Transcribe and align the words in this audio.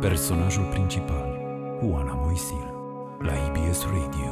Personajul 0.00 0.64
principal, 0.64 1.38
Oana 1.82 2.12
Moisil, 2.12 2.74
la 3.20 3.32
IBS 3.32 3.82
Radio. 3.84 4.30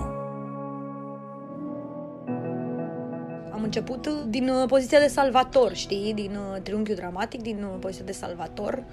Am 3.52 3.62
început 3.62 4.08
din 4.08 4.48
uh, 4.48 4.68
poziția 4.68 5.00
de 5.00 5.06
salvator, 5.06 5.74
știi, 5.74 6.14
din 6.14 6.36
uh, 6.36 6.60
triunghiul 6.62 6.96
dramatic, 6.96 7.42
din 7.42 7.62
uh, 7.62 7.76
poziția 7.80 8.04
de 8.04 8.12
salvator. 8.12 8.84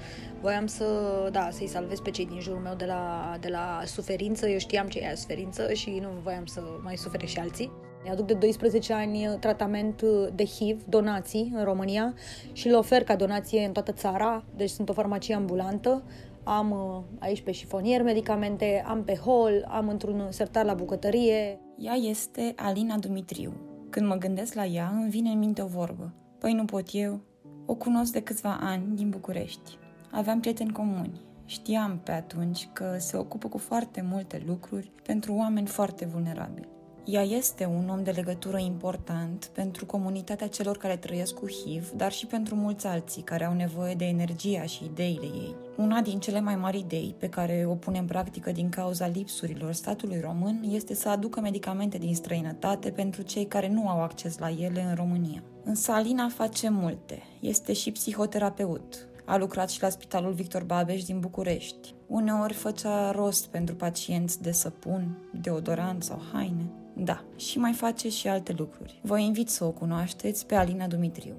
Voiam 0.41 0.67
să, 0.67 0.85
da, 1.31 1.49
să-i 1.51 1.67
salvez 1.67 1.99
pe 1.99 2.11
cei 2.11 2.25
din 2.25 2.39
jurul 2.39 2.59
meu 2.59 2.75
de 2.75 2.85
la, 2.85 3.35
de 3.39 3.47
la 3.47 3.81
suferință. 3.85 4.47
Eu 4.47 4.57
știam 4.57 4.87
ce 4.87 4.99
e 4.99 5.15
suferință 5.15 5.73
și 5.73 5.99
nu 6.01 6.09
voiam 6.23 6.45
să 6.45 6.61
mai 6.83 6.97
sufere 6.97 7.25
și 7.25 7.39
alții. 7.39 7.71
Aduc 8.11 8.25
de 8.25 8.33
12 8.33 8.93
ani 8.93 9.37
tratament 9.39 10.01
de 10.35 10.45
HIV, 10.45 10.83
donații 10.89 11.51
în 11.55 11.63
România 11.63 12.13
și 12.51 12.67
le 12.67 12.75
ofer 12.75 13.03
ca 13.03 13.15
donație 13.15 13.65
în 13.65 13.71
toată 13.71 13.91
țara, 13.91 14.43
deci 14.55 14.69
sunt 14.69 14.89
o 14.89 14.93
farmacie 14.93 15.35
ambulantă. 15.35 16.03
Am 16.43 17.03
aici 17.19 17.41
pe 17.41 17.51
șifonier 17.51 18.03
medicamente, 18.03 18.83
am 18.87 19.03
pe 19.03 19.15
hol, 19.15 19.67
am 19.69 19.87
într-un 19.87 20.27
sertar 20.29 20.65
la 20.65 20.73
bucătărie. 20.73 21.59
Ea 21.77 21.93
este 21.93 22.53
Alina 22.55 22.97
Dumitriu. 22.97 23.53
Când 23.89 24.07
mă 24.07 24.15
gândesc 24.15 24.53
la 24.53 24.65
ea, 24.65 24.91
îmi 24.93 25.09
vine 25.09 25.29
în 25.29 25.39
minte 25.39 25.61
o 25.61 25.65
vorbă. 25.67 26.13
Păi 26.39 26.53
nu 26.53 26.65
pot 26.65 26.87
eu? 26.91 27.19
O 27.65 27.75
cunosc 27.75 28.11
de 28.11 28.21
câțiva 28.21 28.57
ani 28.61 28.95
din 28.95 29.09
București. 29.09 29.77
Aveam 30.11 30.39
prieteni 30.39 30.71
comuni. 30.71 31.21
Știam 31.45 31.99
pe 32.03 32.11
atunci 32.11 32.69
că 32.73 32.95
se 32.97 33.17
ocupă 33.17 33.47
cu 33.47 33.57
foarte 33.57 34.05
multe 34.09 34.43
lucruri 34.45 34.91
pentru 35.03 35.33
oameni 35.33 35.67
foarte 35.67 36.05
vulnerabili. 36.05 36.67
Ea 37.09 37.23
este 37.23 37.65
un 37.65 37.89
om 37.89 38.03
de 38.03 38.11
legătură 38.11 38.57
important 38.57 39.49
pentru 39.53 39.85
comunitatea 39.85 40.47
celor 40.47 40.77
care 40.77 40.97
trăiesc 40.97 41.33
cu 41.33 41.45
HIV, 41.47 41.91
dar 41.91 42.11
și 42.11 42.25
pentru 42.25 42.55
mulți 42.55 42.87
alții 42.87 43.21
care 43.21 43.45
au 43.45 43.53
nevoie 43.53 43.93
de 43.93 44.05
energia 44.05 44.63
și 44.63 44.83
ideile 44.83 45.25
ei. 45.25 45.55
Una 45.77 46.01
din 46.01 46.19
cele 46.19 46.39
mai 46.39 46.55
mari 46.55 46.79
idei 46.79 47.15
pe 47.17 47.29
care 47.29 47.65
o 47.67 47.73
pune 47.75 47.97
în 47.97 48.05
practică 48.05 48.51
din 48.51 48.69
cauza 48.69 49.07
lipsurilor 49.07 49.73
statului 49.73 50.19
român 50.19 50.63
este 50.71 50.93
să 50.93 51.09
aducă 51.09 51.39
medicamente 51.39 51.97
din 51.97 52.15
străinătate 52.15 52.89
pentru 52.89 53.21
cei 53.21 53.45
care 53.45 53.69
nu 53.69 53.87
au 53.87 54.01
acces 54.01 54.37
la 54.37 54.49
ele 54.49 54.81
în 54.89 54.95
România. 54.95 55.43
Însă 55.63 55.91
Alina 55.91 56.29
face 56.29 56.69
multe. 56.69 57.21
Este 57.39 57.73
și 57.73 57.91
psihoterapeut. 57.91 59.07
A 59.25 59.37
lucrat 59.37 59.69
și 59.69 59.81
la 59.81 59.89
Spitalul 59.89 60.33
Victor 60.33 60.63
Babeș 60.63 61.03
din 61.03 61.19
București. 61.19 61.93
Uneori 62.07 62.53
făcea 62.53 63.11
rost 63.11 63.45
pentru 63.45 63.75
pacienți 63.75 64.41
de 64.41 64.51
săpun, 64.51 65.17
deodorant 65.41 66.03
sau 66.03 66.21
haine. 66.33 66.65
Da, 66.99 67.23
și 67.35 67.59
mai 67.59 67.73
face 67.73 68.09
și 68.09 68.27
alte 68.27 68.53
lucruri. 68.57 68.99
Vă 69.01 69.19
invit 69.19 69.49
să 69.49 69.63
o 69.63 69.69
cunoașteți 69.69 70.45
pe 70.45 70.55
Alina 70.55 70.87
Dumitriu. 70.87 71.33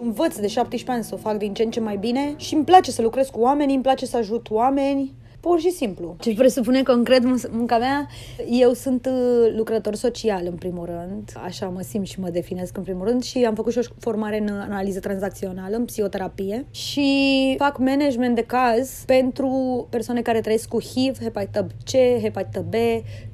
Învăț 0.00 0.38
de 0.38 0.46
17 0.46 0.90
ani 0.90 1.04
să 1.04 1.14
o 1.14 1.16
fac 1.16 1.38
din 1.38 1.54
ce 1.54 1.62
în 1.62 1.70
ce 1.70 1.80
mai 1.80 1.96
bine 1.96 2.34
și 2.36 2.54
îmi 2.54 2.64
place 2.64 2.90
să 2.90 3.02
lucrez 3.02 3.28
cu 3.28 3.40
oameni, 3.40 3.74
îmi 3.74 3.82
place 3.82 4.06
să 4.06 4.16
ajut 4.16 4.50
oameni 4.50 5.14
Pur 5.42 5.60
și 5.60 5.70
simplu. 5.70 6.16
Ce 6.20 6.34
presupune 6.34 6.82
că 6.82 6.92
încred 6.92 7.24
munca 7.50 7.78
mea, 7.78 8.08
eu 8.50 8.72
sunt 8.72 9.06
uh, 9.06 9.52
lucrător 9.56 9.94
social 9.94 10.42
în 10.46 10.54
primul 10.54 10.84
rând, 10.84 11.32
așa 11.44 11.66
mă 11.66 11.80
simt 11.80 12.06
și 12.06 12.20
mă 12.20 12.28
definesc 12.28 12.76
în 12.76 12.82
primul 12.82 13.06
rând. 13.06 13.22
Și 13.22 13.44
am 13.44 13.54
făcut 13.54 13.72
și 13.72 13.78
o 13.78 13.94
formare 13.98 14.38
în 14.38 14.48
analiză 14.48 15.00
tranzacțională, 15.00 15.76
în 15.76 15.84
psihoterapie. 15.84 16.66
Și 16.70 17.54
fac 17.58 17.78
management 17.78 18.34
de 18.34 18.42
caz 18.42 19.02
pentru 19.06 19.86
persoane 19.90 20.22
care 20.22 20.40
trăiesc 20.40 20.68
cu 20.68 20.80
HIV, 20.80 21.18
hepatită 21.18 21.66
C, 21.84 22.20
hepatită 22.22 22.64
B, 22.68 22.74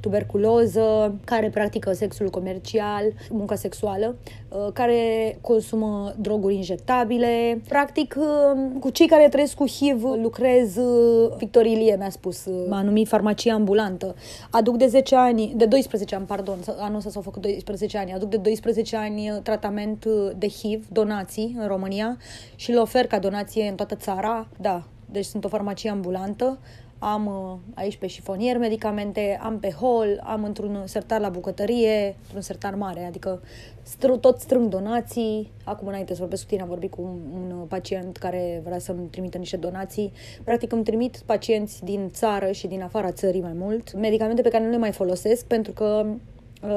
tuberculoză, 0.00 1.14
care 1.24 1.50
practică 1.50 1.92
sexul 1.92 2.30
comercial, 2.30 3.04
munca 3.30 3.54
sexuală, 3.54 4.16
uh, 4.48 4.72
care 4.72 5.38
consumă 5.40 6.14
droguri 6.18 6.54
injectabile. 6.54 7.60
Practic, 7.68 8.14
uh, 8.18 8.80
cu 8.80 8.90
cei 8.90 9.06
care 9.06 9.28
trăiesc 9.28 9.54
cu 9.54 9.66
HIV 9.66 10.02
lucrez 10.22 10.76
Victor 11.38 11.64
Ilie 11.64 11.96
mi-a 11.98 12.10
spus, 12.10 12.46
m-a 12.68 12.82
numit 12.82 13.08
farmacie 13.08 13.52
ambulantă. 13.52 14.14
Aduc 14.50 14.76
de 14.76 14.86
10 14.86 15.16
ani, 15.16 15.52
de 15.56 15.66
12 15.66 16.14
ani, 16.14 16.26
pardon, 16.26 16.58
anul 16.78 16.96
ăsta 16.96 17.10
s-au 17.10 17.22
făcut 17.22 17.42
12 17.42 17.98
ani, 17.98 18.12
aduc 18.12 18.28
de 18.28 18.36
12 18.36 18.96
ani 18.96 19.40
tratament 19.42 20.04
de 20.36 20.48
HIV, 20.48 20.86
donații 20.92 21.56
în 21.58 21.66
România 21.66 22.16
și 22.56 22.70
le 22.70 22.78
ofer 22.78 23.06
ca 23.06 23.18
donație 23.18 23.68
în 23.68 23.74
toată 23.74 23.94
țara. 23.94 24.48
Da, 24.60 24.82
deci 25.10 25.24
sunt 25.24 25.44
o 25.44 25.48
farmacie 25.48 25.90
ambulantă 25.90 26.58
am 26.98 27.26
uh, 27.26 27.58
aici 27.74 27.96
pe 27.96 28.06
șifonier 28.06 28.58
medicamente, 28.58 29.38
am 29.42 29.58
pe 29.58 29.70
hol, 29.70 30.20
am 30.24 30.44
într-un 30.44 30.82
sertar 30.84 31.20
la 31.20 31.28
bucătărie, 31.28 32.16
într-un 32.22 32.40
sertar 32.40 32.74
mare, 32.74 33.04
adică 33.04 33.42
str- 33.82 34.20
tot 34.20 34.40
strâng 34.40 34.68
donații. 34.68 35.52
Acum 35.64 35.88
înainte 35.88 36.12
să 36.12 36.20
vorbesc 36.20 36.42
cu 36.42 36.48
tine, 36.48 36.62
am 36.62 36.68
vorbit 36.68 36.90
cu 36.90 37.02
un, 37.02 37.50
un 37.50 37.66
pacient 37.66 38.16
care 38.16 38.60
vrea 38.64 38.78
să-mi 38.78 39.08
trimită 39.10 39.38
niște 39.38 39.56
donații. 39.56 40.12
Practic 40.44 40.72
îmi 40.72 40.84
trimit 40.84 41.22
pacienți 41.26 41.84
din 41.84 42.10
țară 42.10 42.50
și 42.50 42.66
din 42.66 42.82
afara 42.82 43.12
țării 43.12 43.40
mai 43.40 43.54
mult, 43.54 43.94
medicamente 43.94 44.42
pe 44.42 44.48
care 44.48 44.64
nu 44.64 44.70
le 44.70 44.76
mai 44.76 44.92
folosesc 44.92 45.46
pentru 45.46 45.72
că 45.72 46.06
Uh, 46.06 46.16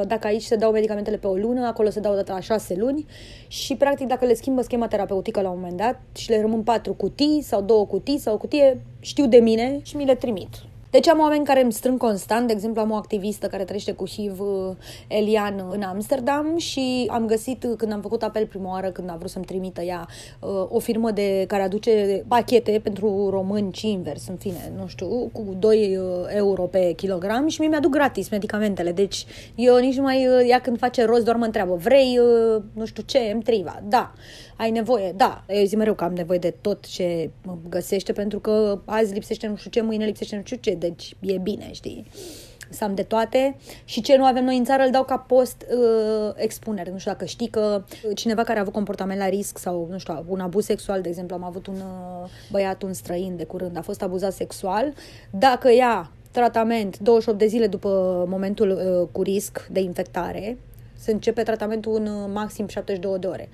dacă 0.07 0.27
aici 0.27 0.43
se 0.43 0.55
dau 0.55 0.71
medicamentele 0.71 1.17
pe 1.17 1.27
o 1.27 1.35
lună, 1.35 1.65
acolo 1.65 1.89
se 1.89 1.99
dau 1.99 2.15
data 2.15 2.33
la 2.33 2.39
șase 2.39 2.75
luni 2.75 3.05
și, 3.47 3.75
practic, 3.75 4.07
dacă 4.07 4.25
le 4.25 4.33
schimbă 4.33 4.61
schema 4.61 4.87
terapeutică 4.87 5.41
la 5.41 5.49
un 5.49 5.59
moment 5.59 5.77
dat 5.77 5.99
și 6.15 6.29
le 6.29 6.41
rămân 6.41 6.63
patru 6.63 6.93
cutii 6.93 7.41
sau 7.41 7.61
două 7.61 7.85
cutii 7.85 8.17
sau 8.17 8.33
o 8.33 8.37
cutie, 8.37 8.81
știu 8.99 9.27
de 9.27 9.37
mine 9.37 9.79
și 9.83 9.95
mi 9.95 10.05
le 10.05 10.15
trimit. 10.15 10.49
Deci 10.91 11.07
am 11.07 11.19
oameni 11.19 11.45
care 11.45 11.61
îmi 11.61 11.71
strâng 11.71 11.97
constant, 11.97 12.47
de 12.47 12.53
exemplu 12.53 12.81
am 12.81 12.91
o 12.91 12.95
activistă 12.95 13.47
care 13.47 13.63
trăiește 13.63 13.91
cu 13.91 14.07
HIV, 14.07 14.39
uh, 14.39 14.75
Elian, 15.07 15.67
în 15.69 15.81
Amsterdam 15.81 16.57
și 16.57 17.07
am 17.09 17.25
găsit, 17.25 17.63
uh, 17.63 17.73
când 17.77 17.91
am 17.91 18.01
făcut 18.01 18.23
apel 18.23 18.45
prima 18.45 18.69
oară, 18.69 18.89
când 18.89 19.09
a 19.09 19.15
vrut 19.17 19.29
să-mi 19.29 19.45
trimită 19.45 19.81
ea, 19.81 20.07
uh, 20.39 20.49
o 20.69 20.79
firmă 20.79 21.11
de 21.11 21.45
care 21.47 21.63
aduce 21.63 22.23
pachete 22.27 22.79
pentru 22.83 23.29
români 23.29 23.73
și 23.73 23.91
invers, 23.91 24.27
în 24.27 24.35
fine, 24.35 24.71
nu 24.77 24.87
știu, 24.87 25.29
cu 25.31 25.55
2 25.59 25.99
euro 26.27 26.63
pe 26.63 26.93
kilogram 26.95 27.47
și 27.47 27.61
mi 27.61 27.75
aduc 27.75 27.91
gratis 27.91 28.29
medicamentele. 28.29 28.91
Deci 28.91 29.25
eu 29.55 29.77
nici 29.77 29.95
nu 29.95 30.03
mai, 30.03 30.27
ea 30.47 30.59
când 30.59 30.77
face 30.77 31.05
rost, 31.05 31.23
doar 31.23 31.35
mă 31.35 31.45
întreabă, 31.45 31.75
vrei, 31.75 32.19
nu 32.73 32.85
știu 32.85 33.03
ce, 33.05 33.33
M-Triva? 33.37 33.81
Da 33.87 34.13
ai 34.61 34.71
nevoie, 34.71 35.11
da, 35.11 35.43
eu 35.47 35.65
zic 35.65 35.77
mereu 35.77 35.93
că 35.93 36.03
am 36.03 36.13
nevoie 36.13 36.39
de 36.39 36.53
tot 36.61 36.85
ce 36.85 37.29
mă 37.43 37.57
găsește, 37.69 38.13
pentru 38.13 38.39
că 38.39 38.81
azi 38.85 39.13
lipsește 39.13 39.47
nu 39.47 39.55
știu 39.55 39.69
ce, 39.69 39.81
mâine 39.81 40.05
lipsește 40.05 40.35
nu 40.35 40.41
știu 40.45 40.57
ce, 40.57 40.73
deci 40.73 41.15
e 41.19 41.37
bine, 41.37 41.69
știi? 41.71 42.05
să 42.69 42.83
am 42.83 42.95
de 42.95 43.03
toate 43.03 43.57
și 43.85 44.01
ce 44.01 44.17
nu 44.17 44.25
avem 44.25 44.43
noi 44.43 44.57
în 44.57 44.63
țară 44.63 44.83
îl 44.83 44.91
dau 44.91 45.03
ca 45.03 45.17
post 45.17 45.65
uh, 45.71 46.31
expunere. 46.35 46.91
Nu 46.91 46.97
știu 46.97 47.11
dacă 47.11 47.25
știi 47.25 47.47
că 47.47 47.83
cineva 48.15 48.43
care 48.43 48.57
a 48.57 48.61
avut 48.61 48.73
comportament 48.73 49.19
la 49.19 49.29
risc 49.29 49.57
sau, 49.57 49.87
nu 49.91 49.97
știu, 49.97 50.23
un 50.27 50.39
abuz 50.39 50.65
sexual, 50.65 51.01
de 51.01 51.09
exemplu, 51.09 51.35
am 51.35 51.43
avut 51.43 51.67
un 51.67 51.75
uh, 51.75 52.29
băiat, 52.51 52.81
un 52.81 52.93
străin 52.93 53.35
de 53.35 53.43
curând, 53.43 53.77
a 53.77 53.81
fost 53.81 54.01
abuzat 54.01 54.33
sexual, 54.33 54.93
dacă 55.29 55.73
ia 55.73 56.11
tratament 56.31 56.99
28 56.99 57.39
de 57.39 57.45
zile 57.47 57.67
după 57.67 58.25
momentul 58.27 58.69
uh, 58.69 59.07
cu 59.11 59.21
risc 59.21 59.67
de 59.71 59.79
infectare, 59.79 60.57
se 60.97 61.11
începe 61.11 61.43
tratamentul 61.43 61.95
în 61.95 62.07
uh, 62.07 62.29
maxim 62.33 62.67
72 62.67 63.19
de 63.19 63.27
ore 63.27 63.49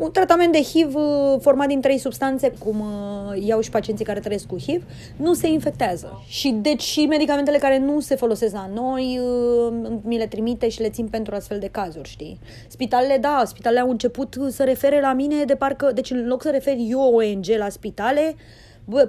un 0.00 0.10
tratament 0.10 0.52
de 0.52 0.62
HIV 0.62 0.94
uh, 0.94 1.36
format 1.40 1.66
din 1.66 1.80
trei 1.80 1.98
substanțe, 1.98 2.52
cum 2.58 2.80
uh, 2.80 3.46
iau 3.46 3.60
și 3.60 3.70
pacienții 3.70 4.04
care 4.04 4.20
trăiesc 4.20 4.46
cu 4.46 4.58
HIV, 4.58 4.84
nu 5.16 5.34
se 5.34 5.48
infectează. 5.48 6.22
Și 6.26 6.50
deci 6.50 6.82
și 6.82 7.06
medicamentele 7.06 7.58
care 7.58 7.78
nu 7.78 8.00
se 8.00 8.14
folosesc 8.14 8.54
la 8.54 8.70
noi, 8.74 9.20
uh, 9.22 9.92
mi 10.02 10.18
le 10.18 10.26
trimite 10.26 10.68
și 10.68 10.80
le 10.80 10.90
țin 10.90 11.08
pentru 11.08 11.34
astfel 11.34 11.58
de 11.58 11.68
cazuri, 11.68 12.08
știi? 12.08 12.38
Spitalele, 12.68 13.16
da, 13.16 13.42
spitalele 13.46 13.80
au 13.80 13.90
început 13.90 14.36
să 14.48 14.64
refere 14.64 15.00
la 15.00 15.12
mine 15.12 15.44
de 15.44 15.54
parcă, 15.54 15.90
deci 15.94 16.10
în 16.10 16.26
loc 16.26 16.42
să 16.42 16.50
refer 16.50 16.74
eu 16.78 17.14
ONG 17.14 17.46
la 17.58 17.68
spitale, 17.68 18.34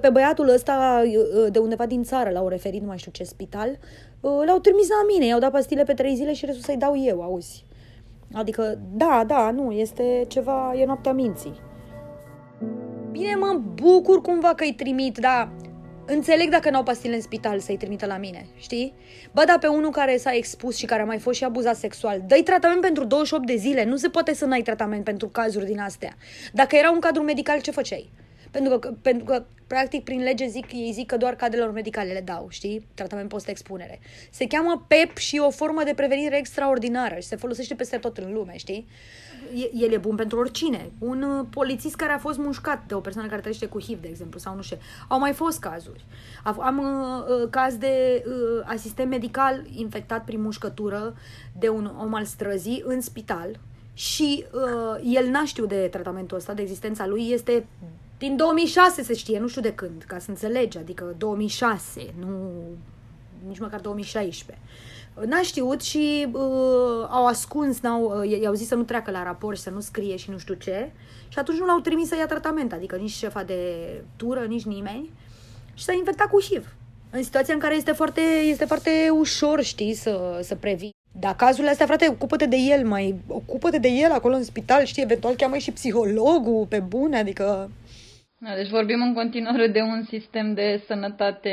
pe 0.00 0.08
băiatul 0.12 0.48
ăsta 0.48 1.02
de 1.50 1.58
undeva 1.58 1.86
din 1.86 2.02
țară 2.02 2.30
l-au 2.30 2.48
referit, 2.48 2.80
nu 2.80 2.86
mai 2.86 2.98
știu 2.98 3.10
ce 3.10 3.24
spital, 3.24 3.78
l-au 4.20 4.58
trimis 4.58 4.88
la 4.88 5.04
mine, 5.12 5.26
i-au 5.26 5.38
dat 5.38 5.50
pastile 5.50 5.82
pe 5.82 5.92
trei 5.92 6.14
zile 6.14 6.32
și 6.32 6.44
restul 6.44 6.64
să-i 6.64 6.76
dau 6.76 7.02
eu, 7.04 7.22
auzi. 7.22 7.64
Adică, 8.32 8.78
da, 8.92 9.24
da, 9.26 9.50
nu, 9.50 9.70
este 9.70 10.24
ceva, 10.28 10.72
e 10.76 10.84
noaptea 10.84 11.12
minții. 11.12 11.60
Bine, 13.10 13.34
mă 13.34 13.60
bucur 13.74 14.20
cumva 14.20 14.54
că 14.54 14.64
îi 14.64 14.74
trimit, 14.74 15.18
dar 15.18 15.50
înțeleg 16.06 16.48
dacă 16.48 16.70
n-au 16.70 16.82
pastile 16.82 17.14
în 17.14 17.20
spital 17.20 17.58
să-i 17.58 17.76
trimită 17.76 18.06
la 18.06 18.16
mine, 18.16 18.46
știi? 18.56 18.94
Bă, 19.32 19.42
dar 19.46 19.58
pe 19.58 19.66
unul 19.66 19.90
care 19.90 20.16
s-a 20.16 20.34
expus 20.34 20.76
și 20.76 20.86
care 20.86 21.02
a 21.02 21.04
mai 21.04 21.18
fost 21.18 21.36
și 21.36 21.44
abuzat 21.44 21.76
sexual, 21.76 22.22
dă 22.26 22.40
tratament 22.44 22.80
pentru 22.80 23.04
28 23.04 23.46
de 23.46 23.56
zile, 23.56 23.84
nu 23.84 23.96
se 23.96 24.08
poate 24.08 24.34
să 24.34 24.44
n-ai 24.44 24.62
tratament 24.62 25.04
pentru 25.04 25.28
cazuri 25.28 25.64
din 25.66 25.80
astea. 25.80 26.14
Dacă 26.52 26.76
era 26.76 26.90
un 26.90 26.98
cadru 26.98 27.22
medical, 27.22 27.60
ce 27.60 27.70
făceai? 27.70 28.12
Pentru 28.50 28.78
că, 28.78 28.94
pentru 29.02 29.24
că, 29.24 29.44
practic, 29.72 30.04
prin 30.04 30.22
lege 30.22 30.46
zic, 30.46 30.72
ei 30.72 30.92
zic 30.92 31.06
că 31.06 31.16
doar 31.16 31.34
cadrelor 31.34 31.72
medicale 31.72 32.12
le 32.12 32.20
dau, 32.20 32.46
știi? 32.48 32.86
Tratament 32.94 33.28
post-expunere. 33.28 34.00
Se 34.30 34.46
cheamă 34.46 34.84
PEP 34.88 35.16
și 35.16 35.36
e 35.36 35.40
o 35.40 35.50
formă 35.50 35.82
de 35.84 35.92
prevenire 35.94 36.38
extraordinară 36.38 37.14
și 37.14 37.26
se 37.26 37.36
folosește 37.36 37.74
peste 37.74 37.96
tot 37.96 38.16
în 38.16 38.32
lume, 38.32 38.56
știi? 38.56 38.86
El 39.72 39.92
e 39.92 39.96
bun 39.96 40.16
pentru 40.16 40.38
oricine. 40.38 40.90
Un 40.98 41.22
uh, 41.22 41.46
polițist 41.50 41.96
care 41.96 42.12
a 42.12 42.18
fost 42.18 42.38
mușcat 42.38 42.82
de 42.86 42.94
o 42.94 43.00
persoană 43.00 43.28
care 43.28 43.40
trăiește 43.40 43.66
cu 43.66 43.80
HIV, 43.80 44.00
de 44.00 44.08
exemplu, 44.08 44.38
sau 44.38 44.54
nu 44.54 44.62
știu. 44.62 44.76
Au 45.08 45.18
mai 45.18 45.32
fost 45.32 45.58
cazuri. 45.58 46.04
Am 46.44 46.78
uh, 46.78 47.42
uh, 47.42 47.48
caz 47.50 47.76
de 47.76 48.24
uh, 48.26 48.62
asistent 48.64 49.10
medical 49.10 49.64
infectat 49.76 50.24
prin 50.24 50.40
mușcătură 50.40 51.14
de 51.58 51.68
un 51.68 51.92
om 52.00 52.14
al 52.14 52.24
străzii 52.24 52.82
în 52.86 53.00
spital 53.00 53.58
și 53.94 54.44
uh, 54.52 55.14
el 55.14 55.26
n-a 55.26 55.44
știut 55.44 55.68
de 55.68 55.88
tratamentul 55.90 56.36
ăsta, 56.36 56.54
de 56.54 56.62
existența 56.62 57.06
lui, 57.06 57.30
este 57.30 57.64
Din 58.22 58.36
2006 58.36 59.02
se 59.02 59.14
știe, 59.14 59.38
nu 59.38 59.48
știu 59.48 59.60
de 59.60 59.74
când, 59.74 60.04
ca 60.06 60.18
să 60.18 60.30
înțelegi, 60.30 60.78
adică 60.78 61.14
2006, 61.18 62.14
nu 62.18 62.50
nici 63.46 63.58
măcar 63.58 63.80
2016. 63.80 64.64
N-a 65.26 65.42
știut 65.42 65.80
și 65.80 66.26
uh, 66.32 67.06
au 67.08 67.26
ascuns, 67.26 67.80
n-au, 67.80 68.20
uh, 68.20 68.40
i-au 68.40 68.54
zis 68.54 68.66
să 68.66 68.74
nu 68.74 68.82
treacă 68.82 69.10
la 69.10 69.22
raport 69.22 69.56
și 69.56 69.62
să 69.62 69.70
nu 69.70 69.80
scrie 69.80 70.16
și 70.16 70.30
nu 70.30 70.38
știu 70.38 70.54
ce. 70.54 70.90
Și 71.28 71.38
atunci 71.38 71.58
nu 71.58 71.66
l-au 71.66 71.78
trimis 71.78 72.08
să 72.08 72.16
ia 72.16 72.26
tratament, 72.26 72.72
adică 72.72 72.96
nici 72.96 73.10
șefa 73.10 73.42
de 73.42 73.60
tură, 74.16 74.40
nici 74.40 74.64
nimeni. 74.64 75.10
Și 75.74 75.84
s-a 75.84 75.92
infectat 75.92 76.26
cu 76.26 76.40
HIV. 76.40 76.74
În 77.10 77.22
situația 77.22 77.54
în 77.54 77.60
care 77.60 77.74
este 77.74 77.92
foarte, 77.92 78.20
este 78.44 78.64
foarte 78.64 78.90
ușor, 79.18 79.62
știi, 79.62 79.94
să, 79.94 80.40
să 80.42 80.54
previi. 80.54 80.94
Dar 81.20 81.36
cazurile 81.36 81.70
astea, 81.70 81.86
frate, 81.86 82.08
ocupă-te 82.10 82.46
de 82.46 82.56
el, 82.56 82.86
mai 82.86 83.20
ocupă-te 83.26 83.78
de 83.78 83.88
el 83.88 84.10
acolo 84.10 84.34
în 84.34 84.44
spital, 84.44 84.84
știi, 84.84 85.02
eventual 85.02 85.34
cheamă 85.34 85.56
și 85.56 85.70
psihologul 85.70 86.66
pe 86.68 86.80
bune, 86.80 87.18
adică 87.18 87.70
da, 88.44 88.54
deci 88.54 88.68
vorbim 88.68 89.02
în 89.02 89.14
continuare 89.14 89.66
de 89.66 89.80
un 89.80 90.04
sistem 90.08 90.54
de 90.54 90.82
sănătate, 90.86 91.52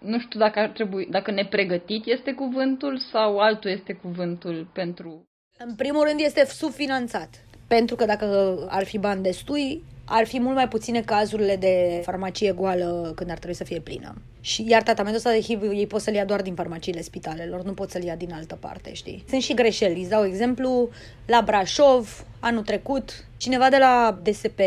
nu 0.00 0.18
știu 0.18 0.38
dacă 0.38 0.58
ar 0.58 0.68
trebui, 0.68 1.06
dacă 1.10 1.30
nepregătit 1.30 2.06
este 2.06 2.32
cuvântul 2.32 2.98
sau 2.98 3.38
altul 3.38 3.70
este 3.70 3.92
cuvântul 3.92 4.68
pentru... 4.72 5.22
În 5.58 5.74
primul 5.74 6.04
rând 6.04 6.20
este 6.20 6.44
subfinanțat, 6.44 7.28
pentru 7.66 7.96
că 7.96 8.04
dacă 8.04 8.56
ar 8.68 8.84
fi 8.84 8.98
bani 8.98 9.22
destui, 9.22 9.82
ar 10.04 10.26
fi 10.26 10.40
mult 10.40 10.54
mai 10.54 10.68
puține 10.68 11.00
cazurile 11.00 11.56
de 11.56 12.00
farmacie 12.04 12.52
goală 12.52 13.12
când 13.16 13.30
ar 13.30 13.36
trebui 13.36 13.56
să 13.56 13.64
fie 13.64 13.80
plină. 13.80 14.14
Și 14.40 14.64
iar 14.68 14.82
tratamentul 14.82 15.18
ăsta 15.18 15.30
de 15.30 15.40
HIV 15.40 15.62
ei 15.62 15.86
pot 15.86 16.00
să-l 16.00 16.14
ia 16.14 16.24
doar 16.24 16.42
din 16.42 16.54
farmaciile 16.54 17.00
spitalelor, 17.00 17.62
nu 17.62 17.72
pot 17.72 17.90
să-l 17.90 18.02
ia 18.02 18.16
din 18.16 18.32
altă 18.32 18.54
parte, 18.60 18.92
știi? 18.92 19.24
Sunt 19.28 19.42
și 19.42 19.54
greșeli. 19.54 20.00
Îți 20.00 20.10
dau 20.10 20.24
exemplu, 20.24 20.88
la 21.26 21.42
Brașov, 21.44 22.26
anul 22.40 22.62
trecut, 22.62 23.26
cineva 23.36 23.68
de 23.68 23.76
la 23.78 24.18
DSP, 24.22 24.60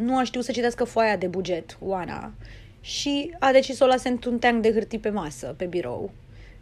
nu 0.00 0.16
a 0.16 0.22
știut 0.22 0.44
să 0.44 0.52
citească 0.52 0.84
foaia 0.84 1.16
de 1.16 1.26
buget, 1.26 1.76
Oana, 1.80 2.32
și 2.80 3.34
a 3.38 3.52
decis 3.52 3.76
să 3.76 3.84
o 3.84 3.86
lase 3.86 4.08
într-un 4.08 4.38
teanc 4.38 4.62
de 4.62 4.72
hârtii 4.72 4.98
pe 4.98 5.10
masă, 5.10 5.54
pe 5.56 5.64
birou. 5.64 6.10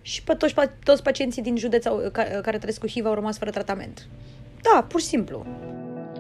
Și 0.02 0.22
pe 0.22 0.34
toți, 0.34 0.54
toți 0.84 1.02
pacienții 1.02 1.42
din 1.42 1.56
județ 1.56 1.86
au, 1.86 2.08
care, 2.12 2.38
care 2.42 2.58
trăiesc 2.58 2.80
cu 2.80 2.88
HIV 2.88 3.06
au 3.06 3.14
rămas 3.14 3.38
fără 3.38 3.50
tratament. 3.50 4.06
Da, 4.62 4.82
pur 4.82 5.00
și 5.00 5.06
simplu. 5.06 5.46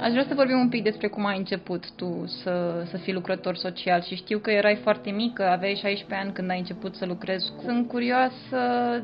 Aș 0.00 0.10
vrea 0.10 0.24
să 0.28 0.34
vorbim 0.34 0.58
un 0.58 0.68
pic 0.68 0.82
despre 0.82 1.08
cum 1.08 1.26
ai 1.26 1.36
început 1.36 1.90
tu 1.96 2.24
să, 2.42 2.84
să 2.90 2.96
fii 2.96 3.12
lucrător 3.12 3.56
social 3.56 4.02
și 4.02 4.14
știu 4.14 4.38
că 4.38 4.50
erai 4.50 4.78
foarte 4.82 5.10
mică, 5.10 5.46
aveai 5.46 5.74
16 5.74 6.26
ani 6.26 6.32
când 6.32 6.50
ai 6.50 6.58
început 6.58 6.94
să 6.94 7.06
lucrezi 7.06 7.50
cu... 7.56 7.62
Sunt 7.64 7.88
curioasă 7.88 8.60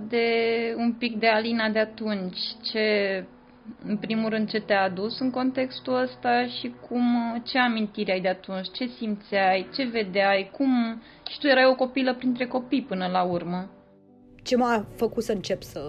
de 0.08 0.26
un 0.76 0.92
pic 0.92 1.18
de 1.18 1.26
Alina 1.26 1.68
de 1.68 1.78
atunci, 1.78 2.38
ce 2.62 2.84
în 3.86 3.96
primul 3.96 4.30
rând, 4.30 4.48
ce 4.48 4.60
te-a 4.60 4.82
adus 4.82 5.18
în 5.18 5.30
contextul 5.30 6.02
ăsta 6.02 6.46
și 6.46 6.74
cum, 6.88 7.04
ce 7.44 7.58
amintiri 7.58 8.10
ai 8.10 8.20
de 8.20 8.28
atunci, 8.28 8.70
ce 8.72 8.86
simțeai, 8.98 9.68
ce 9.74 9.84
vedeai, 9.84 10.50
cum... 10.52 11.02
Și 11.30 11.38
tu 11.38 11.46
erai 11.46 11.64
o 11.64 11.74
copilă 11.74 12.14
printre 12.14 12.46
copii 12.46 12.82
până 12.82 13.06
la 13.06 13.22
urmă. 13.22 13.70
Ce 14.42 14.56
m-a 14.56 14.86
făcut 14.96 15.22
să 15.22 15.32
încep 15.32 15.62
să... 15.62 15.80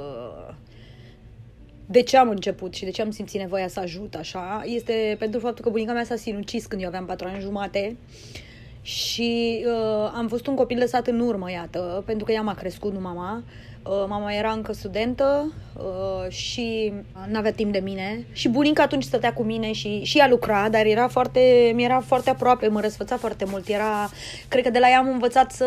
De 1.87 2.01
ce 2.01 2.17
am 2.17 2.29
început 2.29 2.73
și 2.73 2.83
de 2.83 2.89
ce 2.89 3.01
am 3.01 3.09
simțit 3.09 3.39
nevoia 3.39 3.67
să 3.67 3.79
ajut 3.79 4.15
așa, 4.15 4.61
este 4.65 5.15
pentru 5.19 5.39
faptul 5.39 5.63
că 5.63 5.69
bunica 5.69 5.93
mea 5.93 6.03
s-a 6.03 6.15
sinucis 6.15 6.65
când 6.65 6.81
eu 6.81 6.87
aveam 6.87 7.05
patru 7.05 7.27
ani 7.27 7.41
jumate 7.41 7.97
și 8.81 9.63
uh, 9.67 10.11
am 10.13 10.27
fost 10.27 10.47
un 10.47 10.55
copil 10.55 10.77
lăsat 10.77 11.07
în 11.07 11.19
urmă, 11.19 11.51
iată, 11.51 12.03
pentru 12.05 12.25
că 12.25 12.31
ea 12.31 12.41
m-a 12.41 12.53
crescut, 12.53 12.93
nu 12.93 12.99
mama. 12.99 13.43
Uh, 13.45 13.74
mama 14.07 14.33
era 14.33 14.51
încă 14.51 14.73
studentă 14.73 15.53
uh, 15.77 16.31
și 16.31 16.93
nu 17.27 17.37
avea 17.37 17.51
timp 17.51 17.71
de 17.71 17.79
mine. 17.79 18.25
Și 18.31 18.49
bunica 18.49 18.83
atunci 18.83 19.03
stătea 19.03 19.33
cu 19.33 19.43
mine 19.43 19.71
și, 19.71 20.03
și 20.03 20.17
ea 20.17 20.27
lucra, 20.27 20.69
dar 20.69 20.85
era 20.85 21.07
foarte, 21.07 21.71
mi 21.75 21.83
era 21.83 21.99
foarte 21.99 22.29
aproape, 22.29 22.67
mă 22.67 22.81
răsfăța 22.81 23.17
foarte 23.17 23.45
mult. 23.47 23.67
Era, 23.67 24.09
cred 24.47 24.63
că 24.63 24.69
de 24.69 24.79
la 24.79 24.89
ea 24.89 24.97
am 24.97 25.09
învățat 25.09 25.51
să 25.51 25.65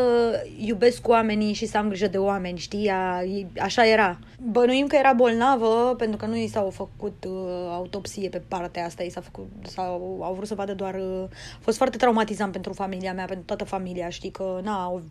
iubesc 0.58 1.08
oamenii 1.08 1.52
și 1.52 1.66
să 1.66 1.78
am 1.78 1.88
grijă 1.88 2.06
de 2.06 2.18
oameni, 2.18 2.58
știi? 2.58 2.86
Ea, 2.86 3.22
așa 3.60 3.86
era. 3.86 4.18
Bănuim 4.42 4.86
că 4.86 4.96
era 4.96 5.12
bolnavă 5.12 5.94
pentru 5.98 6.16
că 6.16 6.26
nu 6.26 6.36
i 6.36 6.46
s-au 6.46 6.70
făcut 6.70 7.24
uh, 7.28 7.32
autopsie 7.70 8.28
pe 8.28 8.42
partea 8.48 8.84
asta, 8.84 9.02
i 9.02 9.10
s-a 9.10 9.20
făcut, 9.20 9.48
sau 9.62 10.20
au 10.22 10.34
vrut 10.34 10.46
să 10.46 10.54
vadă 10.54 10.74
doar... 10.74 10.94
Uh, 10.94 11.24
a 11.54 11.60
fost 11.60 11.76
foarte 11.76 11.96
traumatizant 11.96 12.52
pentru 12.52 12.72
familia 12.72 13.12
mea, 13.12 13.24
pentru 13.24 13.44
toată 13.44 13.64
familia, 13.64 14.08
știi 14.08 14.30
că, 14.30 14.60
na, 14.62 14.82
au 14.82 15.02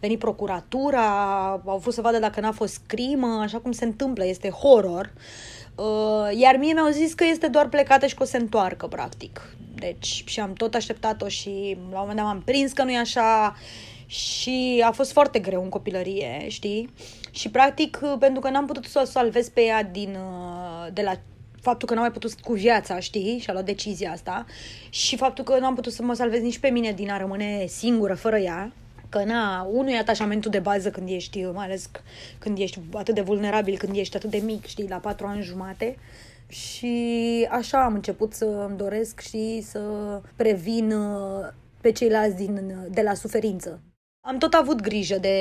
venit 0.00 0.18
procuratura, 0.18 1.06
au 1.64 1.78
vrut 1.78 1.94
să 1.94 2.00
vadă 2.00 2.18
dacă 2.18 2.40
n-a 2.40 2.51
fost 2.52 2.80
crimă, 2.86 3.38
așa 3.42 3.58
cum 3.58 3.72
se 3.72 3.84
întâmplă, 3.84 4.24
este 4.26 4.48
horror. 4.48 5.12
Uh, 5.74 6.38
iar 6.38 6.56
mie 6.56 6.72
mi-au 6.72 6.90
zis 6.90 7.14
că 7.14 7.24
este 7.24 7.46
doar 7.46 7.68
plecată 7.68 8.06
și 8.06 8.14
că 8.14 8.22
o 8.22 8.26
se 8.26 8.36
întoarcă, 8.36 8.86
practic. 8.86 9.56
Deci, 9.74 10.22
și 10.26 10.40
am 10.40 10.52
tot 10.52 10.74
așteptat-o 10.74 11.28
și 11.28 11.76
la 11.76 12.00
un 12.00 12.00
moment 12.00 12.16
dat 12.16 12.26
m-am 12.26 12.42
prins 12.44 12.72
că 12.72 12.82
nu 12.82 12.90
e 12.90 12.98
așa 12.98 13.56
și 14.06 14.82
a 14.86 14.90
fost 14.90 15.12
foarte 15.12 15.38
greu 15.38 15.62
în 15.62 15.68
copilărie, 15.68 16.44
știi? 16.48 16.92
Și 17.30 17.50
practic, 17.50 18.00
pentru 18.18 18.40
că 18.40 18.50
n-am 18.50 18.66
putut 18.66 18.84
să 18.84 19.00
o 19.02 19.06
salvez 19.06 19.48
pe 19.48 19.60
ea 19.60 19.82
din, 19.82 20.16
uh, 20.16 20.92
de 20.92 21.02
la 21.02 21.12
faptul 21.60 21.88
că 21.88 21.94
n-am 21.94 22.02
mai 22.02 22.12
putut 22.12 22.32
cu 22.40 22.52
viața, 22.52 22.98
știi, 22.98 23.38
și 23.38 23.50
a 23.50 23.52
luat 23.52 23.64
decizia 23.64 24.10
asta 24.10 24.46
și 24.88 25.16
faptul 25.16 25.44
că 25.44 25.58
n-am 25.58 25.74
putut 25.74 25.92
să 25.92 26.02
mă 26.02 26.14
salvez 26.14 26.40
nici 26.40 26.58
pe 26.58 26.68
mine 26.68 26.92
din 26.92 27.10
a 27.10 27.16
rămâne 27.16 27.66
singură 27.66 28.14
fără 28.14 28.38
ea, 28.38 28.72
că 29.12 29.24
na, 29.24 29.68
unul 29.70 29.92
e 29.92 29.98
atașamentul 29.98 30.50
de 30.50 30.58
bază 30.58 30.90
când 30.90 31.08
ești, 31.08 31.44
mai 31.44 31.64
ales 31.64 31.90
când 32.38 32.58
ești 32.58 32.80
atât 32.92 33.14
de 33.14 33.20
vulnerabil, 33.20 33.76
când 33.76 33.96
ești 33.96 34.16
atât 34.16 34.30
de 34.30 34.42
mic, 34.44 34.66
știi, 34.66 34.88
la 34.88 34.96
patru 34.96 35.26
ani 35.26 35.42
jumate. 35.42 35.96
Și 36.48 37.46
așa 37.50 37.84
am 37.84 37.94
început 37.94 38.32
să 38.32 38.44
îmi 38.44 38.76
doresc 38.76 39.20
și 39.20 39.60
să 39.60 39.80
previn 40.36 40.92
uh, 40.92 41.48
pe 41.80 41.92
ceilalți 41.92 42.36
din, 42.36 42.74
de 42.90 43.02
la 43.02 43.14
suferință. 43.14 43.80
Am 44.20 44.38
tot 44.38 44.52
avut 44.52 44.80
grijă 44.80 45.18
de 45.18 45.36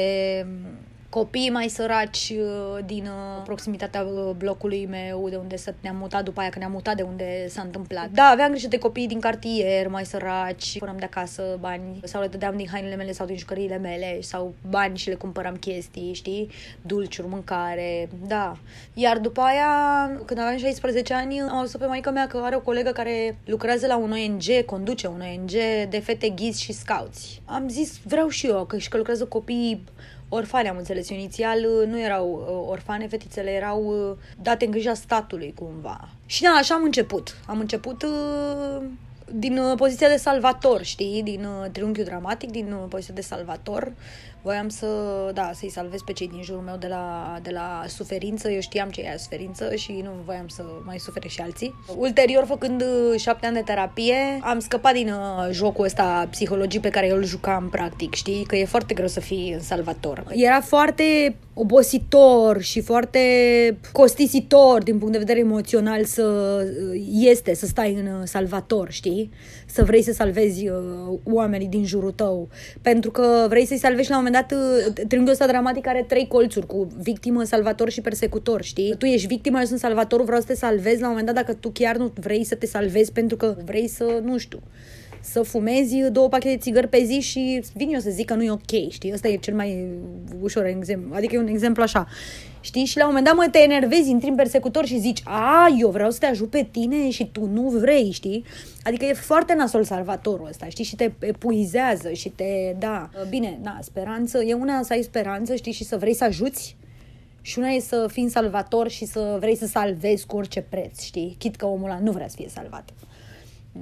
copii 1.12 1.50
mai 1.50 1.68
săraci 1.68 2.34
uh, 2.38 2.80
din 2.86 3.04
uh, 3.04 3.44
proximitatea 3.44 4.02
uh, 4.02 4.32
blocului 4.38 4.88
meu, 4.90 5.30
de 5.30 5.36
unde 5.36 5.56
ne-am 5.82 5.96
mutat 5.96 6.24
după 6.24 6.40
aia, 6.40 6.50
că 6.50 6.60
ne-am 6.60 6.72
mutat 6.72 6.96
de 6.96 7.02
unde 7.02 7.48
s-a 7.48 7.62
întâmplat. 7.62 8.10
Da, 8.10 8.24
aveam 8.24 8.50
grijă 8.50 8.68
de 8.68 8.78
copii 8.78 9.08
din 9.08 9.20
cartier, 9.20 9.88
mai 9.88 10.06
săraci, 10.06 10.78
puneam 10.78 10.98
de 10.98 11.06
acasă 11.06 11.58
bani 11.60 12.00
sau 12.04 12.22
le 12.22 12.28
dădeam 12.28 12.58
din 12.58 12.68
hainele 12.72 12.96
mele 12.96 13.12
sau 13.12 13.26
din 13.26 13.38
jucăriile 13.38 13.78
mele 13.78 14.22
sau 14.22 14.54
bani 14.70 14.98
și 14.98 15.10
le 15.10 15.16
cumpăram 15.16 15.56
chestii, 15.56 16.14
știi, 16.14 16.50
dulciuri, 16.82 17.28
mâncare, 17.28 18.10
da. 18.28 18.58
Iar 18.94 19.18
după 19.18 19.42
aia, 19.42 19.68
când 20.26 20.40
aveam 20.40 20.58
16 20.58 21.14
ani, 21.14 21.42
am 21.42 21.58
auzit 21.58 21.80
pe 21.80 21.86
maica 21.86 22.12
mea 22.12 22.28
că 22.28 22.42
are 22.44 22.56
o 22.56 22.62
colegă 22.62 22.92
care 22.92 23.38
lucrează 23.46 23.88
la 23.88 23.98
un 23.98 24.12
ONG, 24.12 24.66
conduce 24.66 25.08
un 25.08 25.22
ONG 25.22 25.52
de 25.90 26.00
fete 26.04 26.30
ghizi 26.30 26.62
și 26.62 26.74
scouți. 26.74 27.42
Am 27.46 27.70
zis, 27.70 28.00
vreau 28.04 28.28
și 28.28 28.48
eu, 28.48 28.66
că 28.66 28.78
și 28.78 28.90
că 28.90 28.98
lucrează 28.98 29.26
copii 29.26 29.84
orfane, 30.34 30.70
am 30.70 30.78
înțeles. 30.78 31.10
Inițial 31.10 31.58
uh, 31.60 31.88
nu 31.88 32.00
erau 32.00 32.46
uh, 32.48 32.70
orfane, 32.70 33.08
fetițele 33.08 33.50
erau 33.50 33.84
uh, 33.84 34.18
date 34.42 34.66
în 34.66 34.72
grija 34.72 34.94
statului 34.94 35.54
cumva. 35.56 36.10
Și 36.26 36.42
da, 36.42 36.50
așa 36.50 36.76
am 36.76 36.84
început. 36.84 37.38
Am 37.46 37.60
început 37.60 38.06
din 39.34 39.62
poziția 39.78 40.10
de 40.10 40.16
salvator, 40.16 40.84
știi, 40.84 41.24
din 41.24 41.48
triunghiul 41.72 42.06
dramatic, 42.06 42.52
din 42.52 42.76
poziția 42.90 43.14
de 43.14 43.22
salvator, 43.22 43.94
voiam 44.42 44.70
să, 44.70 44.88
da, 45.34 45.52
să-i 45.54 45.70
salvez 45.70 46.00
pe 46.06 46.12
cei 46.12 46.28
din 46.28 46.42
jurul 46.44 46.62
meu 46.62 46.76
de 46.80 46.88
la, 46.88 47.38
de 47.42 47.50
la 47.50 47.84
suferință. 47.88 48.50
Eu 48.50 48.60
știam 48.60 48.90
ce 48.90 49.02
e 49.02 49.18
suferință 49.18 49.76
și 49.76 50.02
nu 50.04 50.10
voiam 50.26 50.48
să 50.48 50.64
mai 50.86 51.00
sufere 51.00 51.28
și 51.28 51.42
alții. 51.42 51.76
Ulterior, 51.98 52.46
făcând 52.46 52.82
uh, 52.82 53.20
șapte 53.20 53.46
ani 53.46 53.56
de 53.56 53.62
terapie, 53.62 54.40
am 54.42 54.60
scăpat 54.60 54.94
din 54.94 55.08
uh, 55.08 55.50
jocul 55.52 55.86
ăsta 55.86 56.28
psihologii 56.32 56.80
pe 56.80 56.90
care 56.90 57.08
eu 57.08 57.16
îl 57.16 57.24
jucam 57.24 57.70
practic, 57.70 58.14
știi? 58.14 58.44
Că 58.44 58.56
e 58.56 58.66
foarte 58.66 58.94
greu 58.94 59.08
să 59.08 59.20
fii 59.20 59.52
în 59.54 59.60
salvator. 59.60 60.24
Era 60.30 60.62
foarte 60.62 61.36
obositor 61.54 62.62
și 62.62 62.82
foarte 62.82 63.20
costisitor 63.92 64.84
din 64.84 64.98
punct 64.98 65.12
de 65.12 65.20
vedere 65.20 65.40
emoțional 65.40 66.04
să 66.04 66.24
uh, 66.92 67.02
este, 67.12 67.54
să 67.54 67.66
stai 67.66 67.94
în 67.94 68.26
salvator, 68.26 68.92
știi? 68.92 69.30
Să 69.66 69.84
vrei 69.84 70.02
să 70.02 70.12
salvezi 70.12 70.70
oamenii 71.24 71.68
din 71.68 71.86
jurul 71.86 72.12
tău. 72.12 72.50
Pentru 72.82 73.12
că 73.12 73.46
vrei 73.50 73.66
să-i 73.66 73.78
salvezi 73.78 74.10
la 74.10 74.18
un 74.18 74.24
moment 74.32 74.46
moment 74.50 74.86
dat 74.86 74.98
uh, 74.98 75.08
triunghiul 75.08 75.30
ăsta 75.32 75.48
dramatic 75.48 75.88
are 75.88 76.06
trei 76.08 76.28
colțuri 76.28 76.66
cu 76.66 76.88
victimă, 76.98 77.44
salvator 77.44 77.90
și 77.90 78.02
persecutor, 78.02 78.62
știi? 78.62 78.96
Tu 78.98 79.06
ești 79.06 79.28
victima, 79.28 79.60
eu 79.60 79.66
sunt 79.66 79.80
salvatorul, 79.80 80.26
vreau 80.26 80.42
să 80.42 80.48
te 80.48 80.56
salvezi 80.56 81.02
la 81.02 81.08
un 81.08 81.10
moment 81.10 81.26
dat 81.26 81.36
dacă 81.36 81.54
tu 81.54 81.70
chiar 81.70 81.98
nu 81.98 82.12
vrei 82.20 82.44
să 82.44 82.56
te 82.56 82.66
salvezi 82.66 83.12
pentru 83.12 83.38
că 83.38 83.56
vrei 83.66 83.88
să, 83.88 84.20
nu 84.24 84.38
știu, 84.38 84.60
să 85.22 85.42
fumezi 85.42 85.96
două 86.12 86.28
pachete 86.28 86.54
de 86.54 86.62
țigări 86.62 86.88
pe 86.88 87.04
zi 87.04 87.20
și 87.20 87.64
vin 87.74 87.94
eu 87.94 88.00
să 88.00 88.10
zic 88.10 88.26
că 88.26 88.34
nu 88.34 88.44
e 88.44 88.52
ok, 88.52 88.90
știi? 88.90 89.14
Ăsta 89.14 89.28
e 89.28 89.36
cel 89.36 89.56
mai 89.56 89.88
ușor 90.42 90.66
exemplu. 90.66 91.16
Adică 91.16 91.36
e 91.36 91.40
un 91.40 91.48
exemplu 91.48 91.84
așa. 91.84 92.08
Știi? 92.62 92.86
Și 92.86 92.98
la 92.98 93.04
un 93.04 93.10
moment 93.10 93.26
dat, 93.26 93.36
mă, 93.36 93.48
te 93.52 93.60
enervezi, 93.60 94.10
intri 94.10 94.30
în 94.30 94.36
persecutor 94.36 94.86
și 94.86 95.00
zici, 95.00 95.22
a, 95.24 95.76
eu 95.80 95.90
vreau 95.90 96.10
să 96.10 96.18
te 96.20 96.26
ajut 96.26 96.50
pe 96.50 96.68
tine 96.72 97.10
și 97.10 97.26
tu 97.32 97.46
nu 97.46 97.62
vrei, 97.62 98.12
știi? 98.12 98.44
Adică 98.84 99.06
e 99.06 99.14
foarte 99.14 99.54
nasol 99.54 99.84
salvatorul 99.84 100.48
ăsta, 100.48 100.66
știi? 100.66 100.84
Și 100.84 100.96
te 100.96 101.12
epuizează 101.20 102.12
și 102.12 102.30
te, 102.30 102.76
da, 102.80 103.10
bine, 103.30 103.60
da, 103.62 103.78
speranță, 103.82 104.44
e 104.44 104.54
una 104.54 104.84
să 104.84 104.94
ai 104.94 105.02
speranță, 105.02 105.56
știi, 105.56 105.72
și 105.72 105.84
să 105.84 105.98
vrei 105.98 106.14
să 106.14 106.24
ajuți, 106.24 106.76
și 107.42 107.60
una 107.60 107.68
e 107.68 107.80
să 107.80 108.08
fii 108.12 108.30
salvator 108.30 108.90
și 108.90 109.06
să 109.06 109.38
vrei 109.40 109.56
să 109.56 109.66
salvezi 109.66 110.26
cu 110.26 110.36
orice 110.36 110.62
preț, 110.70 111.02
știi? 111.02 111.36
Chit 111.38 111.56
că 111.56 111.66
omul 111.66 111.90
ăla 111.90 112.00
nu 112.00 112.12
vrea 112.12 112.28
să 112.28 112.36
fie 112.38 112.50
salvat. 112.50 112.90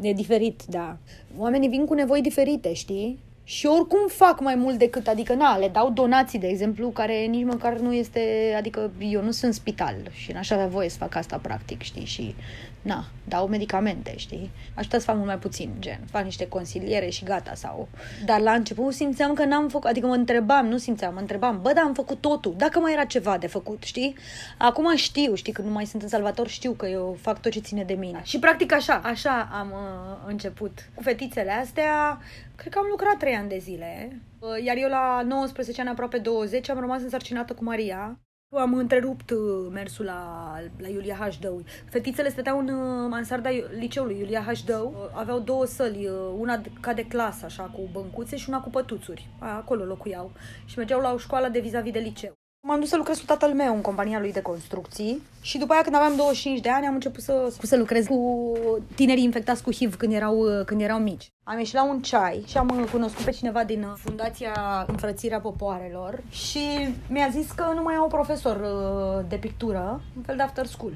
E 0.02 0.14
diferit, 0.14 0.64
da. 0.68 0.98
Oamenii 1.38 1.70
vin 1.70 1.86
cu 1.86 1.94
nevoi 1.94 2.22
diferite, 2.22 2.74
știi? 2.74 3.20
Și 3.44 3.66
oricum 3.66 4.08
fac 4.08 4.40
mai 4.42 4.56
mult 4.56 4.78
decât, 4.78 5.08
adică 5.08 5.34
na, 5.34 5.58
le 5.58 5.68
dau 5.68 5.92
donații, 5.92 6.40
de 6.40 6.48
exemplu, 6.48 6.90
care 6.90 7.26
nici 7.26 7.46
măcar 7.46 7.78
nu 7.78 7.94
este, 7.94 8.54
adică 8.58 8.92
eu 9.00 9.24
nu 9.24 9.32
sunt 9.32 9.54
spital 9.54 9.96
și 10.12 10.32
n-aș 10.32 10.50
avea 10.50 10.68
voie 10.68 10.90
să 10.90 10.98
fac 10.98 11.16
asta 11.16 11.38
practic, 11.38 11.82
știi, 11.82 12.06
și 12.06 12.36
na, 12.82 13.06
dau 13.28 13.48
medicamente, 13.48 14.18
știi? 14.18 14.52
Aș 14.76 14.84
putea 14.84 15.00
să 15.00 15.06
fac 15.06 15.16
mult 15.16 15.28
mai 15.28 15.38
puțin, 15.38 15.72
gen, 15.80 16.00
fac 16.12 16.24
niște 16.24 16.48
consiliere 16.48 17.10
și 17.10 17.24
gata, 17.24 17.54
sau... 17.54 17.88
Dar 18.26 18.40
la 18.40 18.52
început 18.52 18.94
simțeam 18.94 19.34
că 19.34 19.46
n-am 19.46 19.70
făcut, 19.70 19.90
adică 19.90 20.08
mă 20.08 20.14
întrebam, 20.14 20.68
nu 20.68 20.78
simțeam, 20.78 21.14
mă 21.14 21.20
întrebam, 21.20 21.60
bă, 21.62 21.72
dar 21.74 21.84
am 21.84 21.94
făcut 21.94 22.22
totul, 22.22 22.54
dacă 22.58 22.80
mai 22.80 22.94
era 22.94 23.04
ceva 23.04 23.38
de 23.38 23.48
făcut, 23.48 23.84
știi? 23.84 24.16
Acum 24.58 24.96
știu, 24.96 25.36
știi, 25.36 25.54
că 25.54 25.62
nu 25.62 25.72
mai 25.72 25.86
sunt 25.86 26.02
în 26.02 26.08
Salvator, 26.08 26.48
știu 26.48 26.72
că 26.72 26.86
eu 26.86 27.18
fac 27.22 27.42
tot 27.42 27.52
ce 27.52 27.60
ține 27.60 27.84
de 27.84 27.94
mine. 27.94 28.22
Și 28.24 28.40
practic 28.40 28.74
așa, 28.74 29.02
așa 29.04 29.50
am 29.52 29.72
uh, 29.72 30.28
început. 30.28 30.90
Cu 30.94 31.02
fetițele 31.02 31.52
astea, 31.52 32.20
cred 32.56 32.74
că 32.74 32.80
am 32.80 32.88
lucrat 32.90 33.18
trei 33.18 33.36
ani 33.36 33.50
de 33.50 33.58
zile, 33.58 34.20
uh, 34.40 34.64
iar 34.64 34.76
eu 34.78 34.90
la 34.90 35.22
19 35.26 35.82
ani, 35.82 35.90
aproape 35.90 36.18
20, 36.18 36.70
am 36.70 36.80
rămas 36.80 37.02
însărcinată 37.02 37.54
cu 37.54 37.64
Maria. 37.64 38.20
Am 38.58 38.74
întrerupt 38.74 39.30
uh, 39.30 39.68
mersul 39.72 40.06
la, 40.06 40.54
la 40.78 40.88
Iulia 40.88 41.16
H. 41.16 41.36
Dău. 41.40 41.64
Fetițele 41.90 42.30
stăteau 42.30 42.60
în 42.60 42.68
uh, 42.68 43.08
mansarda 43.10 43.50
liceului 43.78 44.18
Iulia 44.20 44.42
H. 44.42 44.60
Dău. 44.66 44.94
Uh, 44.96 45.20
aveau 45.20 45.40
două 45.40 45.66
săli, 45.66 46.10
una 46.38 46.62
ca 46.80 46.94
de 46.94 47.06
clasă, 47.06 47.46
așa, 47.46 47.64
cu 47.64 47.90
băncuțe 47.92 48.36
și 48.36 48.50
una 48.50 48.62
cu 48.62 48.70
pătuțuri. 48.70 49.30
Acolo 49.40 49.84
locuiau. 49.84 50.32
Și 50.66 50.78
mergeau 50.78 51.02
la 51.02 51.14
o 51.14 51.18
școală 51.18 51.48
de 51.48 51.60
vis-a-vis 51.60 51.92
de 51.92 52.00
liceu. 52.00 52.39
M-am 52.62 52.80
dus 52.80 52.90
să 52.90 52.98
lucrez 52.98 53.20
cu 53.20 53.26
tatăl 53.26 53.54
meu 53.54 53.76
în 53.76 53.82
compania 53.82 54.20
lui 54.20 54.32
de 54.32 54.42
construcții 54.42 55.22
și 55.42 55.58
după 55.58 55.74
aia 55.74 55.82
când 55.82 55.96
aveam 55.96 56.16
25 56.16 56.60
de 56.60 56.70
ani 56.70 56.86
am 56.86 56.94
început 56.94 57.24
să, 57.24 57.54
să 57.62 57.78
lucrez 57.78 58.06
cu 58.06 58.52
tinerii 58.96 59.24
infectați 59.24 59.64
cu 59.64 59.74
HIV 59.74 59.96
când 59.96 60.14
erau, 60.14 60.64
când 60.66 60.82
erau 60.82 61.00
mici. 61.00 61.28
Am 61.44 61.58
ieșit 61.58 61.74
la 61.74 61.86
un 61.86 62.02
ceai 62.02 62.44
și 62.48 62.58
am 62.58 62.88
cunoscut 62.92 63.26
pe 63.26 63.32
cineva 63.32 63.64
din 63.64 63.88
Fundația 63.96 64.86
Înfrățirea 64.88 65.40
Popoarelor 65.40 66.22
și 66.30 66.94
mi-a 67.10 67.30
zis 67.32 67.52
că 67.52 67.72
nu 67.76 67.82
mai 67.82 67.96
au 67.96 68.08
profesor 68.08 68.56
uh, 68.56 69.26
de 69.30 69.36
pictură, 69.36 70.02
un 70.18 70.24
fel 70.24 70.36
de 70.36 70.42
after 70.42 70.66
school 70.66 70.94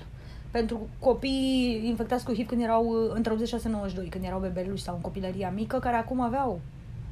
pentru 0.51 0.87
copii 0.99 1.81
infectați 1.85 2.25
cu 2.25 2.33
HIV 2.33 2.47
când 2.47 2.61
erau 2.61 2.85
uh, 2.85 3.11
între 3.13 3.33
86-92, 3.35 4.09
când 4.09 4.23
erau 4.23 4.39
bebeluși 4.39 4.83
sau 4.83 4.95
în 4.95 5.01
copilăria 5.01 5.51
mică, 5.55 5.79
care 5.79 5.95
acum 5.95 6.21
aveau 6.21 6.59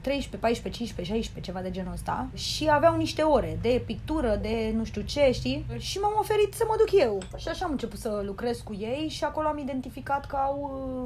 13, 0.01 0.37
14, 0.37 0.83
15, 0.83 1.13
16, 1.13 1.51
ceva 1.51 1.61
de 1.61 1.71
genul 1.71 1.93
ăsta 1.93 2.27
și 2.33 2.67
aveau 2.71 2.97
niște 2.97 3.21
ore 3.21 3.57
de 3.61 3.83
pictură, 3.85 4.39
de 4.41 4.73
nu 4.75 4.83
știu 4.83 5.01
ce, 5.01 5.31
știi? 5.31 5.65
Și 5.77 5.97
m-am 5.97 6.15
oferit 6.19 6.53
să 6.53 6.63
mă 6.67 6.75
duc 6.77 7.01
eu. 7.01 7.21
Și 7.37 7.47
așa 7.47 7.65
am 7.65 7.71
început 7.71 7.99
să 7.99 8.21
lucrez 8.25 8.59
cu 8.59 8.73
ei 8.73 9.07
și 9.09 9.23
acolo 9.23 9.47
am 9.47 9.57
identificat 9.57 10.25
că 10.25 10.35
au 10.35 10.57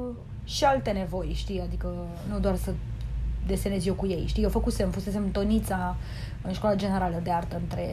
uh, 0.08 0.50
și 0.50 0.64
alte 0.64 0.90
nevoi, 0.90 1.32
știi? 1.34 1.60
Adică 1.60 1.94
nu 2.30 2.38
doar 2.38 2.56
să 2.56 2.72
desenez 3.46 3.86
eu 3.86 3.94
cu 3.94 4.06
ei, 4.06 4.24
știi? 4.26 4.42
Eu 4.42 4.48
făcusem, 4.48 4.90
fusesem 4.90 5.30
tonița 5.30 5.96
în 6.42 6.52
școala 6.52 6.76
generală 6.76 7.20
de 7.22 7.30
artă 7.30 7.56
între 7.56 7.88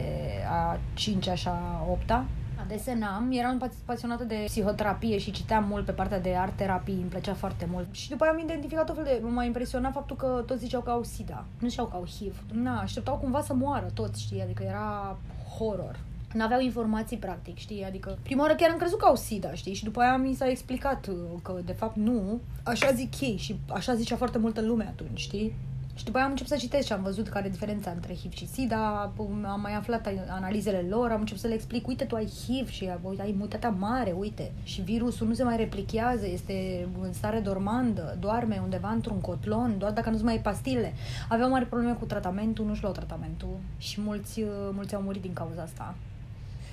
a 0.50 0.76
5-a 0.76 1.34
și 1.34 1.48
a 1.48 1.86
8-a 1.98 2.24
desenam, 2.68 3.28
eram 3.32 3.70
pasionată 3.84 4.24
de 4.24 4.42
psihoterapie 4.46 5.18
și 5.18 5.30
citeam 5.30 5.64
mult 5.64 5.84
pe 5.84 5.92
partea 5.92 6.20
de 6.20 6.34
art 6.34 6.56
terapii, 6.56 6.94
îmi 6.94 7.10
plăcea 7.10 7.34
foarte 7.34 7.68
mult. 7.70 7.86
Și 7.90 8.08
după 8.08 8.24
aia 8.24 8.32
am 8.32 8.38
identificat 8.38 8.90
o 8.90 8.94
fel 8.94 9.04
de... 9.04 9.20
M-a 9.22 9.44
impresionat 9.44 9.92
faptul 9.92 10.16
că 10.16 10.42
toți 10.46 10.60
ziceau 10.60 10.80
că 10.80 10.90
au 10.90 11.02
SIDA, 11.02 11.44
nu 11.58 11.68
ziceau 11.68 11.86
că 11.86 11.96
au 11.96 12.06
HIV. 12.06 12.42
Na, 12.52 12.80
așteptau 12.80 13.16
cumva 13.16 13.40
să 13.40 13.54
moară 13.54 13.90
toți, 13.94 14.22
știi, 14.22 14.42
adică 14.42 14.62
era 14.62 15.18
horror. 15.58 15.98
N-aveau 16.32 16.60
informații 16.60 17.16
practic, 17.16 17.56
știi? 17.56 17.84
Adică 17.84 18.18
prima 18.22 18.42
oară 18.42 18.54
chiar 18.54 18.70
am 18.70 18.76
crezut 18.76 18.98
că 18.98 19.06
au 19.06 19.16
SIDA, 19.16 19.54
știi? 19.54 19.74
Și 19.74 19.84
după 19.84 20.00
aia 20.00 20.16
mi 20.16 20.34
s-a 20.34 20.48
explicat 20.48 21.06
uh, 21.06 21.14
că 21.42 21.60
de 21.64 21.72
fapt 21.72 21.96
nu. 21.96 22.40
Așa 22.62 22.92
zic 22.92 23.20
ei 23.20 23.36
și 23.36 23.56
așa 23.68 23.94
zicea 23.94 24.16
foarte 24.16 24.38
multă 24.38 24.60
lume 24.60 24.84
atunci, 24.84 25.20
știi? 25.20 25.54
Și 25.94 26.04
după 26.04 26.16
aia 26.16 26.26
am 26.26 26.30
început 26.30 26.52
să 26.52 26.58
citesc 26.58 26.86
și 26.86 26.92
am 26.92 27.02
văzut 27.02 27.28
care 27.28 27.46
e 27.46 27.50
diferența 27.50 27.90
între 27.90 28.14
HIV 28.14 28.32
și 28.32 28.48
SIDA, 28.48 29.12
am 29.44 29.60
mai 29.60 29.74
aflat 29.74 30.08
analizele 30.28 30.86
lor, 30.88 31.10
am 31.10 31.20
început 31.20 31.40
să 31.40 31.46
le 31.46 31.54
explic, 31.54 31.86
uite, 31.86 32.04
tu 32.04 32.14
ai 32.14 32.32
HIV 32.44 32.68
și 32.68 32.90
uite, 33.02 33.22
ai 33.22 33.30
imunitatea 33.30 33.70
mare, 33.70 34.14
uite, 34.18 34.52
și 34.62 34.80
virusul 34.80 35.26
nu 35.26 35.34
se 35.34 35.42
mai 35.42 35.56
replichează, 35.56 36.26
este 36.26 36.88
în 37.00 37.12
stare 37.12 37.38
dormandă, 37.38 38.16
doarme 38.20 38.60
undeva 38.62 38.90
într-un 38.90 39.20
cotlon, 39.20 39.78
doar 39.78 39.92
dacă 39.92 40.10
nu-ți 40.10 40.24
mai 40.24 40.32
ai 40.32 40.40
pastile. 40.40 40.92
Aveau 41.28 41.50
mari 41.50 41.66
probleme 41.66 41.92
cu 41.92 42.04
tratamentul, 42.04 42.64
nu-și 42.64 42.82
luau 42.82 42.94
tratamentul 42.94 43.56
și 43.78 44.00
mulți, 44.00 44.42
mulți 44.72 44.94
au 44.94 45.02
murit 45.02 45.22
din 45.22 45.32
cauza 45.32 45.62
asta. 45.62 45.94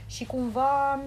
Și 0.05 0.25
cumva 0.25 0.99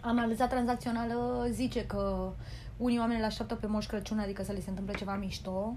analiza 0.00 0.46
tranzacțională 0.46 1.46
zice 1.50 1.86
că 1.86 2.28
unii 2.76 2.98
oameni 2.98 3.18
îl 3.18 3.24
așteaptă 3.24 3.54
pe 3.54 3.66
Moș 3.66 3.86
Crăciun, 3.86 4.18
adică 4.18 4.42
să 4.42 4.52
li 4.52 4.60
se 4.60 4.68
întâmple 4.68 4.94
ceva 4.94 5.16
mișto, 5.16 5.74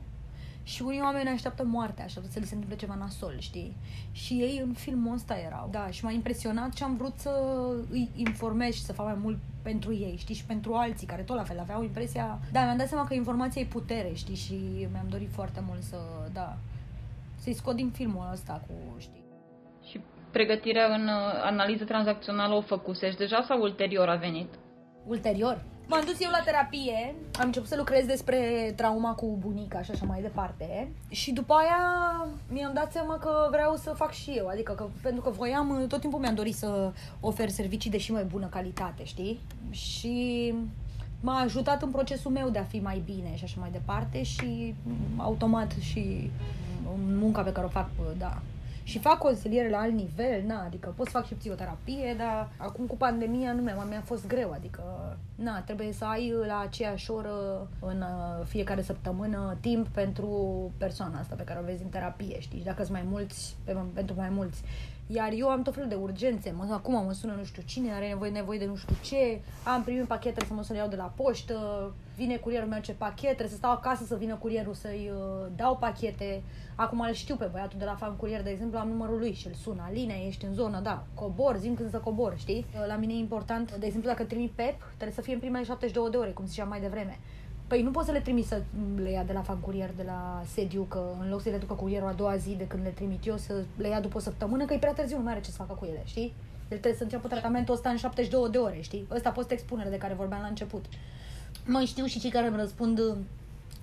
și 0.63 0.81
unii 0.81 1.01
oameni 1.01 1.29
așteaptă 1.29 1.63
moartea, 1.65 2.03
așteaptă 2.03 2.31
să 2.31 2.39
li 2.39 2.45
se 2.45 2.53
întâmple 2.53 2.77
ceva 2.77 2.95
nasol, 2.95 3.35
știi? 3.39 3.75
Și 4.11 4.33
ei 4.33 4.61
în 4.65 4.73
filmul 4.73 5.13
ăsta 5.13 5.35
erau. 5.45 5.67
Da, 5.71 5.87
și 5.89 6.03
m-a 6.03 6.11
impresionat 6.11 6.75
și 6.75 6.83
am 6.83 6.95
vrut 6.95 7.13
să 7.17 7.29
îi 7.91 8.09
informez 8.15 8.73
și 8.73 8.83
să 8.83 8.93
fac 8.93 9.05
mai 9.05 9.17
mult 9.21 9.37
pentru 9.61 9.93
ei, 9.93 10.15
știi, 10.17 10.35
și 10.35 10.45
pentru 10.45 10.73
alții 10.73 11.07
care 11.07 11.21
tot 11.21 11.35
la 11.35 11.43
fel 11.43 11.59
aveau 11.59 11.83
impresia... 11.83 12.39
Da, 12.51 12.63
mi-am 12.63 12.77
dat 12.77 12.87
seama 12.87 13.07
că 13.07 13.13
informația 13.13 13.61
e 13.61 13.65
putere, 13.65 14.11
știi, 14.13 14.35
și 14.35 14.87
mi-am 14.91 15.07
dorit 15.09 15.29
foarte 15.31 15.63
mult 15.67 15.81
să, 15.81 15.97
da, 16.33 16.57
să-i 17.35 17.53
scot 17.53 17.75
din 17.75 17.89
filmul 17.89 18.29
ăsta 18.31 18.61
cu, 18.67 18.99
știi. 18.99 19.23
Și 19.89 19.99
pregătirea 20.31 20.85
în 20.85 21.03
uh, 21.03 21.41
analiză 21.43 21.83
tranzacțională 21.83 22.53
o 22.53 22.61
făcusești 22.61 23.17
deja 23.17 23.41
sau 23.47 23.61
ulterior 23.61 24.07
a 24.07 24.15
venit? 24.15 24.53
Ulterior. 25.07 25.63
M-am 25.87 26.03
dus 26.05 26.19
eu 26.19 26.29
la 26.31 26.41
terapie, 26.45 27.15
am 27.39 27.45
început 27.45 27.67
să 27.67 27.75
lucrez 27.77 28.05
despre 28.05 28.73
trauma 28.75 29.13
cu 29.13 29.37
bunica 29.39 29.81
și 29.81 29.91
așa 29.91 30.05
mai 30.05 30.21
departe. 30.21 30.91
Și 31.09 31.31
după 31.31 31.53
aia 31.53 32.27
mi-am 32.51 32.73
dat 32.73 32.91
seama 32.91 33.17
că 33.17 33.47
vreau 33.51 33.75
să 33.75 33.93
fac 33.95 34.11
și 34.11 34.31
eu, 34.31 34.47
adică 34.47 34.71
că, 34.71 34.87
pentru 35.01 35.21
că 35.21 35.29
voiam, 35.29 35.85
tot 35.87 35.99
timpul 35.99 36.19
mi-am 36.19 36.35
dorit 36.35 36.55
să 36.55 36.91
ofer 37.19 37.49
servicii 37.49 37.91
de 37.91 37.97
și 37.97 38.11
mai 38.11 38.23
bună 38.23 38.45
calitate, 38.45 39.03
știi? 39.03 39.39
Și 39.69 40.53
m-a 41.21 41.39
ajutat 41.39 41.81
în 41.81 41.89
procesul 41.89 42.31
meu 42.31 42.49
de 42.49 42.59
a 42.59 42.63
fi 42.63 42.79
mai 42.79 43.01
bine 43.05 43.35
și 43.35 43.43
așa 43.43 43.59
mai 43.59 43.71
departe 43.71 44.23
și 44.23 44.75
automat 45.17 45.71
și 45.79 46.31
munca 47.07 47.41
pe 47.41 47.51
care 47.51 47.65
o 47.65 47.69
fac, 47.69 47.89
da, 48.17 48.41
și 48.83 48.99
fac 48.99 49.17
consiliere 49.17 49.69
la 49.69 49.77
alt 49.77 49.93
nivel, 49.93 50.43
na, 50.45 50.63
adică 50.65 50.93
pot 50.95 51.05
să 51.05 51.11
fac 51.11 51.25
și 51.25 51.33
psihoterapie, 51.33 52.15
dar 52.17 52.51
acum 52.57 52.85
cu 52.85 52.97
pandemia 52.97 53.53
nu 53.53 53.61
mi-a, 53.61 53.85
mi-a 53.89 54.01
fost 54.05 54.27
greu, 54.27 54.51
adică 54.51 54.83
na, 55.35 55.61
trebuie 55.61 55.91
să 55.91 56.05
ai 56.05 56.33
la 56.45 56.59
aceeași 56.59 57.11
oră 57.11 57.67
în 57.79 58.01
uh, 58.01 58.45
fiecare 58.45 58.81
săptămână 58.81 59.57
timp 59.61 59.87
pentru 59.87 60.71
persoana 60.77 61.19
asta 61.19 61.35
pe 61.35 61.43
care 61.43 61.59
o 61.59 61.65
vezi 61.65 61.83
în 61.83 61.89
terapie, 61.89 62.39
știi? 62.39 62.59
Și 62.59 62.65
dacă 62.65 62.83
sunt 62.83 62.97
mai 62.97 63.05
mulți, 63.09 63.55
pe, 63.63 63.77
pentru 63.93 64.15
mai 64.17 64.29
mulți. 64.29 64.61
Iar 65.15 65.31
eu 65.35 65.49
am 65.49 65.61
tot 65.61 65.73
felul 65.73 65.89
de 65.89 65.95
urgențe. 65.95 66.53
Mă, 66.57 66.67
acum 66.71 66.93
mă 66.93 67.11
sună 67.11 67.33
nu 67.37 67.43
știu 67.43 67.63
cine, 67.65 67.93
are 67.93 68.07
nevoie, 68.07 68.31
nevoie 68.31 68.59
de 68.59 68.65
nu 68.65 68.75
știu 68.75 68.95
ce, 69.01 69.41
am 69.63 69.83
primit 69.83 70.03
pachet, 70.03 70.33
trebuie 70.35 70.47
să 70.47 70.53
mă 70.53 70.63
sun 70.63 70.75
iau 70.75 70.87
de 70.87 70.95
la 70.95 71.13
poștă, 71.15 71.57
vine 72.15 72.35
curierul 72.35 72.67
meu 72.67 72.79
ce 72.79 72.91
pachet, 72.91 73.29
trebuie 73.29 73.47
să 73.47 73.55
stau 73.55 73.71
acasă 73.71 74.05
să 74.05 74.15
vină 74.15 74.35
curierul 74.35 74.73
să-i 74.73 75.11
uh, 75.13 75.47
dau 75.55 75.77
pachete. 75.77 76.43
Acum 76.75 76.99
îl 76.99 77.13
știu 77.13 77.35
pe 77.35 77.49
băiatul 77.51 77.79
de 77.79 77.85
la 77.85 77.95
fan 77.95 78.15
curier, 78.15 78.43
de 78.43 78.49
exemplu, 78.49 78.77
am 78.77 78.87
numărul 78.87 79.19
lui 79.19 79.33
și 79.33 79.47
îl 79.47 79.53
sun. 79.53 79.79
Aline, 79.87 80.23
ești 80.27 80.45
în 80.45 80.53
zonă, 80.53 80.79
da, 80.79 81.03
cobor, 81.13 81.57
zim 81.57 81.73
când 81.75 81.89
să 81.89 81.97
cobor, 81.97 82.33
știi? 82.37 82.65
La 82.87 82.95
mine 82.95 83.13
e 83.13 83.17
important, 83.17 83.75
de 83.75 83.85
exemplu, 83.85 84.09
dacă 84.09 84.23
trimit 84.23 84.51
PEP, 84.51 84.75
trebuie 84.87 85.11
să 85.15 85.21
fie 85.21 85.33
în 85.33 85.39
primele 85.39 85.63
72 85.63 86.09
de 86.09 86.17
ore, 86.17 86.29
cum 86.29 86.45
ziceam 86.45 86.67
mai 86.67 86.79
devreme. 86.81 87.19
Păi 87.67 87.81
nu 87.81 87.91
poți 87.91 88.05
să 88.05 88.11
le 88.11 88.19
trimiți 88.19 88.47
să 88.47 88.61
le 88.95 89.11
ia 89.11 89.23
de 89.23 89.33
la 89.33 89.41
fan 89.41 89.59
curier, 89.59 89.89
de 89.97 90.03
la 90.05 90.41
sediu, 90.53 90.83
că 90.83 91.01
în 91.19 91.29
loc 91.29 91.41
să 91.41 91.49
le 91.49 91.57
ducă 91.57 91.73
curierul 91.73 92.07
a 92.07 92.11
doua 92.11 92.35
zi 92.35 92.55
de 92.55 92.67
când 92.67 92.83
le 92.83 92.89
trimit 92.89 93.25
eu, 93.25 93.37
să 93.37 93.63
le 93.77 93.87
ia 93.87 93.99
după 93.99 94.17
o 94.17 94.19
săptămână, 94.19 94.65
că 94.65 94.73
e 94.73 94.77
prea 94.77 94.93
târziu, 94.93 95.17
nu 95.17 95.23
mai 95.23 95.31
are 95.31 95.41
ce 95.41 95.49
să 95.49 95.57
facă 95.57 95.73
cu 95.73 95.85
ele, 95.85 96.01
știi? 96.03 96.33
El 96.61 96.77
trebuie 96.77 96.93
să 96.93 97.03
înceapă 97.03 97.27
tratamentul 97.27 97.73
ăsta 97.73 97.89
în 97.89 97.97
72 97.97 98.49
de 98.49 98.57
ore, 98.57 98.77
știi? 98.81 99.07
Ăsta 99.11 99.29
a 99.29 99.31
fost 99.31 99.51
expunere 99.51 99.89
de 99.89 99.97
care 99.97 100.13
vorbeam 100.13 100.41
la 100.41 100.47
început. 100.47 100.85
Mai 101.65 101.85
știu 101.85 102.05
și 102.05 102.19
cei 102.19 102.29
care 102.29 102.47
îmi 102.47 102.57
răspund 102.57 103.01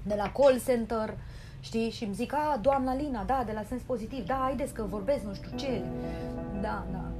de 0.07 0.15
la 0.15 0.33
call 0.33 0.61
center, 0.67 1.15
știi? 1.61 1.91
Și 1.91 2.05
îmi 2.05 2.15
zic, 2.15 2.33
a, 2.33 2.59
doamna 2.63 2.95
Lina, 2.95 3.25
da, 3.25 3.43
de 3.47 3.53
la 3.53 3.63
sens 3.63 3.83
pozitiv, 3.83 4.27
da, 4.27 4.39
haideți 4.43 4.73
că 4.73 4.83
vorbesc, 4.83 5.25
nu 5.25 5.35
știu 5.35 5.51
ce. 5.57 5.83
Da, 6.61 6.87
da, 6.93 7.05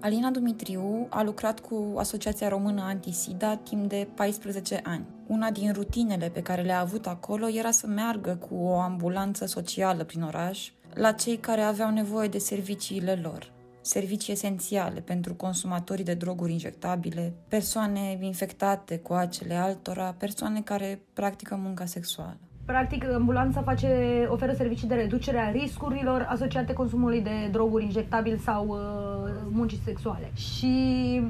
Alina 0.00 0.30
Dumitriu 0.30 1.06
a 1.10 1.22
lucrat 1.22 1.60
cu 1.60 1.94
Asociația 1.96 2.48
Română 2.48 2.82
Antisida 2.82 3.56
timp 3.56 3.88
de 3.88 4.08
14 4.14 4.80
ani. 4.84 5.06
Una 5.26 5.50
din 5.50 5.72
rutinele 5.72 6.28
pe 6.28 6.42
care 6.42 6.62
le-a 6.62 6.80
avut 6.80 7.06
acolo 7.06 7.48
era 7.48 7.70
să 7.70 7.86
meargă 7.86 8.34
cu 8.48 8.54
o 8.54 8.78
ambulanță 8.78 9.46
socială 9.46 10.04
prin 10.04 10.22
oraș 10.22 10.70
la 10.94 11.12
cei 11.12 11.36
care 11.36 11.60
aveau 11.60 11.90
nevoie 11.90 12.28
de 12.28 12.38
serviciile 12.38 13.14
lor 13.22 13.56
servicii 13.80 14.32
esențiale 14.32 15.00
pentru 15.00 15.34
consumatorii 15.34 16.04
de 16.04 16.14
droguri 16.14 16.52
injectabile, 16.52 17.34
persoane 17.48 18.18
infectate 18.20 18.98
cu 18.98 19.12
acele 19.12 19.54
altora, 19.54 20.14
persoane 20.18 20.60
care 20.60 21.02
practică 21.12 21.54
munca 21.54 21.84
sexuală. 21.86 22.38
Practic, 22.72 23.04
ambulanța 23.04 23.62
face, 23.62 24.26
oferă 24.30 24.52
servicii 24.52 24.88
de 24.88 24.94
reducere 24.94 25.38
a 25.38 25.50
riscurilor 25.50 26.26
asociate 26.30 26.72
consumului 26.72 27.20
de 27.20 27.48
droguri 27.50 27.84
injectabile 27.84 28.36
sau 28.36 28.66
uh, 28.68 29.30
muncii 29.50 29.80
sexuale. 29.84 30.30
Și 30.34 31.22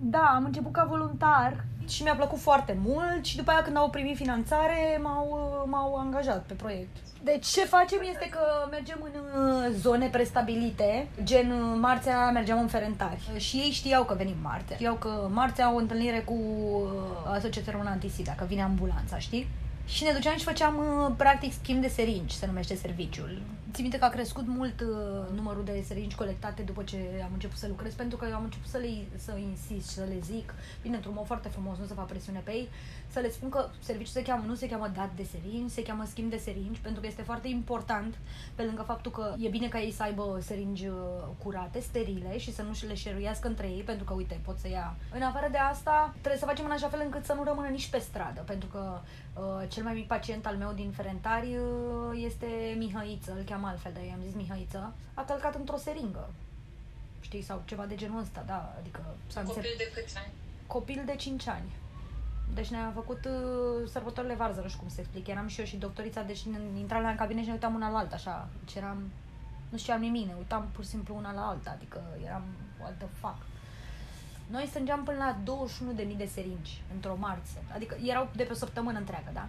da, 0.00 0.32
am 0.34 0.44
început 0.44 0.72
ca 0.72 0.84
voluntar 0.84 1.64
și 1.88 2.02
mi-a 2.02 2.14
plăcut 2.14 2.38
foarte 2.38 2.78
mult 2.84 3.24
și 3.24 3.36
după 3.36 3.50
aia 3.50 3.62
când 3.62 3.76
au 3.76 3.90
primit 3.90 4.16
finanțare 4.16 5.00
m-au, 5.02 5.26
m-au 5.70 5.94
angajat 5.94 6.42
pe 6.42 6.54
proiect. 6.54 6.96
Deci 7.24 7.46
ce 7.46 7.64
facem 7.64 7.98
este 8.10 8.28
că 8.30 8.40
mergem 8.70 8.98
în 9.02 9.42
uh, 9.42 9.74
zone 9.74 10.06
prestabilite, 10.06 11.08
gen 11.22 11.50
uh, 11.50 11.78
marțea 11.80 12.30
mergeam 12.30 12.60
în 12.60 12.66
Ferentari 12.66 13.30
și 13.36 13.56
ei 13.56 13.70
știau 13.70 14.04
că 14.04 14.14
venim 14.14 14.36
marțea. 14.42 14.76
Știau 14.76 14.94
că 14.94 15.28
marțea 15.30 15.66
au 15.66 15.74
o 15.74 15.78
întâlnire 15.78 16.18
cu 16.18 16.34
uh, 16.34 17.34
Asociația 17.34 17.72
Română 17.72 17.90
Antisida, 17.90 18.32
că 18.32 18.44
vine 18.44 18.62
ambulanța, 18.62 19.18
știi? 19.18 19.48
Și 19.88 20.04
ne 20.04 20.12
duceam 20.12 20.36
și 20.36 20.44
făceam, 20.44 20.76
uh, 20.76 21.14
practic, 21.16 21.52
schimb 21.52 21.80
de 21.80 21.88
seringi, 21.88 22.36
se 22.36 22.46
numește 22.46 22.74
serviciul. 22.74 23.42
Țin 23.72 23.82
minte 23.82 23.98
că 23.98 24.04
a 24.04 24.08
crescut 24.08 24.46
mult 24.46 24.80
uh, 24.80 25.34
numărul 25.34 25.64
de 25.64 25.84
seringi 25.86 26.14
colectate 26.16 26.62
după 26.62 26.82
ce 26.82 27.22
am 27.24 27.30
început 27.32 27.56
să 27.56 27.66
lucrez, 27.68 27.94
pentru 27.94 28.16
că 28.16 28.26
eu 28.28 28.34
am 28.34 28.44
început 28.44 28.68
să 28.68 28.76
le 28.76 28.88
să 29.16 29.36
insist 29.36 29.88
și 29.88 29.94
să 29.94 30.04
le 30.08 30.18
zic, 30.22 30.54
bine, 30.82 30.96
într-un 30.96 31.14
mod 31.16 31.26
foarte 31.26 31.48
frumos, 31.48 31.78
nu 31.78 31.86
să 31.86 31.94
fac 31.94 32.06
presiune 32.06 32.40
pe 32.44 32.50
ei, 32.50 32.68
să 33.10 33.20
le 33.20 33.30
spun 33.30 33.48
că 33.48 33.68
serviciul 33.80 34.12
se 34.12 34.22
cheamă, 34.22 34.44
nu 34.46 34.54
se 34.54 34.68
cheamă 34.68 34.90
dat 34.94 35.10
de 35.16 35.22
seringi, 35.22 35.74
se 35.74 35.82
cheamă 35.82 36.04
schimb 36.06 36.30
de 36.30 36.36
seringi, 36.36 36.80
pentru 36.80 37.00
că 37.00 37.06
este 37.06 37.22
foarte 37.22 37.48
important, 37.48 38.18
pe 38.54 38.62
lângă 38.62 38.82
faptul 38.82 39.10
că 39.10 39.34
e 39.38 39.48
bine 39.48 39.68
ca 39.68 39.80
ei 39.80 39.92
să 39.92 40.02
aibă 40.02 40.38
seringi 40.40 40.86
uh, 40.86 40.94
curate, 41.42 41.80
sterile 41.80 42.38
și 42.38 42.54
să 42.54 42.62
nu 42.62 42.72
și 42.72 42.86
le 42.86 42.94
șeruiască 42.94 43.48
între 43.48 43.66
ei, 43.66 43.82
pentru 43.82 44.04
că, 44.04 44.12
uite, 44.12 44.40
pot 44.44 44.58
să 44.58 44.68
ia. 44.68 44.96
În 45.14 45.22
afară 45.22 45.48
de 45.50 45.58
asta, 45.58 46.14
trebuie 46.20 46.40
să 46.40 46.46
facem 46.46 46.64
în 46.64 46.70
așa 46.70 46.88
fel 46.88 47.00
încât 47.04 47.24
să 47.24 47.32
nu 47.32 47.44
rămână 47.44 47.68
nici 47.68 47.90
pe 47.90 47.98
stradă, 47.98 48.40
pentru 48.40 48.68
că 48.68 49.00
uh, 49.34 49.68
cel 49.68 49.82
mai 49.82 49.94
mic 49.94 50.06
pacient 50.06 50.46
al 50.46 50.56
meu 50.56 50.72
din 50.74 50.90
Ferentari 50.90 51.56
uh, 51.56 52.22
este 52.24 52.46
Mihăiță, 52.76 53.34
îl 53.36 53.42
cheamă 53.44 53.57
altfel, 53.64 53.92
dar 53.92 54.02
i-am 54.04 54.22
zis 54.24 54.34
Mihăiță, 54.34 54.92
a 55.14 55.22
călcat 55.24 55.54
într-o 55.54 55.76
seringă. 55.76 56.30
Știi, 57.20 57.42
sau 57.42 57.62
ceva 57.64 57.86
de 57.86 57.94
genul 57.94 58.20
ăsta, 58.20 58.42
da, 58.46 58.74
adică 58.78 59.00
s-a 59.26 59.42
Copil 59.42 59.74
de 59.76 59.90
câți 59.94 60.16
ani? 60.16 60.32
Copil 60.66 61.02
de 61.06 61.14
5 61.16 61.46
ani. 61.48 61.72
Deci 62.54 62.68
ne-a 62.68 62.90
făcut 62.94 63.24
uh, 63.24 63.88
sărbătorile 63.90 64.34
varză, 64.34 64.60
nu 64.60 64.68
știu 64.68 64.80
cum 64.80 64.88
să 64.88 65.00
explic. 65.00 65.26
Eram 65.26 65.46
și 65.46 65.60
eu 65.60 65.66
și 65.66 65.76
doctorița, 65.76 66.22
deci 66.22 66.42
ne- 66.42 66.78
intram 66.78 67.02
la 67.02 67.08
în 67.08 67.16
cabinet 67.16 67.42
și 67.42 67.48
ne 67.48 67.54
uitam 67.54 67.74
una 67.74 67.90
la 67.90 67.98
alta, 67.98 68.14
așa. 68.14 68.48
Deci 68.64 68.74
eram, 68.74 69.10
nu 69.68 69.78
știam 69.78 70.00
nimic, 70.00 70.26
ne 70.26 70.34
uitam 70.38 70.68
pur 70.72 70.84
și 70.84 70.90
simplu 70.90 71.16
una 71.16 71.32
la 71.32 71.48
alta, 71.48 71.70
adică 71.70 72.02
eram, 72.24 72.42
what 72.80 72.96
the 72.98 73.06
fuck. 73.20 73.36
Noi 74.46 74.66
strângeam 74.66 75.04
până 75.04 75.16
la 75.18 75.56
21.000 76.10 76.16
de 76.16 76.26
seringi 76.26 76.82
într-o 76.94 77.16
marță. 77.18 77.58
Adică 77.74 77.96
erau 78.04 78.28
de 78.36 78.42
pe 78.42 78.52
o 78.52 78.54
săptămână 78.54 78.98
întreagă, 78.98 79.30
da? 79.32 79.48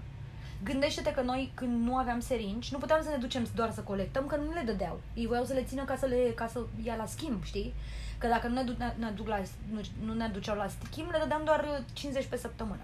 Gândește-te 0.63 1.11
că 1.11 1.21
noi, 1.21 1.51
când 1.53 1.85
nu 1.85 1.95
aveam 1.95 2.19
seringi, 2.19 2.69
nu 2.71 2.77
puteam 2.77 3.03
să 3.03 3.09
ne 3.09 3.17
ducem 3.17 3.47
doar 3.55 3.71
să 3.71 3.81
colectăm, 3.81 4.25
că 4.25 4.35
nu 4.35 4.51
le 4.53 4.61
dădeau. 4.65 4.99
Ei 5.13 5.27
voiau 5.27 5.45
să 5.45 5.53
le 5.53 5.63
țină 5.63 5.83
ca 5.83 5.95
să, 5.95 6.05
le, 6.05 6.31
ca 6.35 6.47
să 6.47 6.59
ia 6.83 6.95
la 6.95 7.05
schimb, 7.05 7.43
știi? 7.43 7.73
Că 8.17 8.27
dacă 8.27 8.47
nu 8.47 8.53
ne, 8.53 8.63
du- 8.63 8.75
ne, 8.77 8.93
ne, 8.97 9.05
aduc 9.05 9.27
la, 9.27 9.41
nu, 9.71 9.81
nu 10.05 10.13
ne 10.13 10.23
aduceau 10.23 10.55
la 10.55 10.67
schimb, 10.67 11.09
le 11.11 11.17
dădeam 11.21 11.41
doar 11.43 11.59
uh, 11.59 11.85
50 11.93 12.25
pe 12.25 12.37
săptămână. 12.37 12.83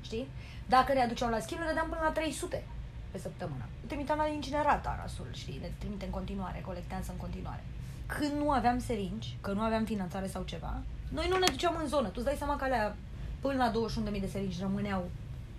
Știi? 0.00 0.28
Dacă 0.68 0.92
ne 0.92 1.02
aduceau 1.02 1.30
la 1.30 1.38
schimb, 1.38 1.60
le 1.60 1.66
dădeam 1.66 1.88
până 1.88 2.00
la 2.04 2.10
300 2.10 2.64
pe 3.10 3.18
săptămână. 3.18 3.64
Trimiteam 3.86 4.18
la 4.18 4.26
incinerat 4.26 4.86
Arasul, 4.86 5.28
știi? 5.32 5.58
Le 5.60 5.72
trimite 5.78 6.04
în 6.04 6.10
continuare, 6.10 6.62
colectează 6.66 7.10
în 7.10 7.16
continuare. 7.16 7.64
Când 8.06 8.32
nu 8.32 8.50
aveam 8.50 8.78
seringi, 8.78 9.36
că 9.40 9.52
nu 9.52 9.60
aveam 9.60 9.84
finanțare 9.84 10.26
sau 10.26 10.42
ceva, 10.42 10.82
noi 11.08 11.26
nu 11.28 11.38
ne 11.38 11.46
duceam 11.50 11.76
în 11.82 11.88
zonă. 11.88 12.06
Tu 12.06 12.12
îți 12.16 12.24
dai 12.24 12.36
seama 12.36 12.56
că 12.56 12.64
alea 12.64 12.96
până 13.40 13.56
la 13.56 13.72
21.000 14.12 14.20
de 14.20 14.26
seringi 14.26 14.60
rămâneau 14.60 15.10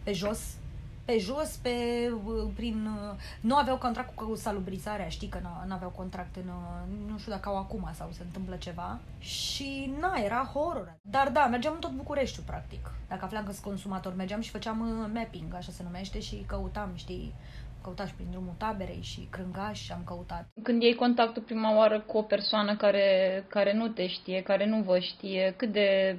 pe 0.04 0.14
jos, 0.14 0.40
pe 1.08 1.18
jos, 1.18 1.50
pe, 1.56 1.76
uh, 2.26 2.48
prin... 2.56 2.86
uh, 2.86 3.16
Nu 3.42 3.56
aveau 3.56 3.78
contract 3.78 4.16
cu 4.16 4.36
salubrizarea, 4.36 5.08
știi 5.08 5.28
că 5.28 5.40
nu 5.68 5.74
aveau 5.74 5.90
contract 5.90 6.36
în... 6.36 6.48
uh, 6.48 7.10
Nu 7.12 7.18
știu 7.18 7.32
dacă 7.32 7.50
au 7.50 7.58
acum 7.58 7.90
sau 7.94 8.10
se 8.12 8.24
întâmplă 8.24 8.56
ceva. 8.56 9.00
Și, 9.20 9.94
na, 10.00 10.14
era 10.24 10.52
horror. 10.54 10.98
Dar 11.02 11.30
da, 11.30 11.46
mergeam 11.46 11.74
în 11.74 11.80
tot 11.80 11.92
Bucureștiul, 11.92 12.46
practic. 12.46 12.92
Dacă 13.08 13.26
aflam 13.26 13.44
că 13.46 13.52
sunt 13.52 13.64
consumator, 13.64 14.16
mergeam 14.16 14.42
și 14.42 14.50
făceam 14.50 14.80
uh, 14.80 15.10
mapping, 15.14 15.54
așa 15.54 15.72
se 15.72 15.84
numește, 15.84 16.20
și 16.20 16.44
căutam, 16.48 16.90
știi, 16.96 17.34
căutat 17.82 18.08
și 18.08 18.14
prin 18.14 18.28
drumul 18.32 18.54
taberei 18.58 19.02
și 19.02 19.28
crângași 19.32 19.92
am 19.92 20.02
căutat. 20.06 20.48
Când 20.64 20.82
iei 20.82 20.96
contactul 20.96 21.42
prima 21.42 21.76
oară 21.78 22.00
cu 22.00 22.18
o 22.18 22.22
persoană 22.22 22.76
care, 22.76 23.44
care 23.48 23.74
nu 23.74 23.88
te 23.88 24.08
știe, 24.08 24.42
care 24.42 24.66
nu 24.66 24.82
vă 24.82 25.00
știe, 25.00 25.54
cât 25.58 25.72
de, 25.72 26.18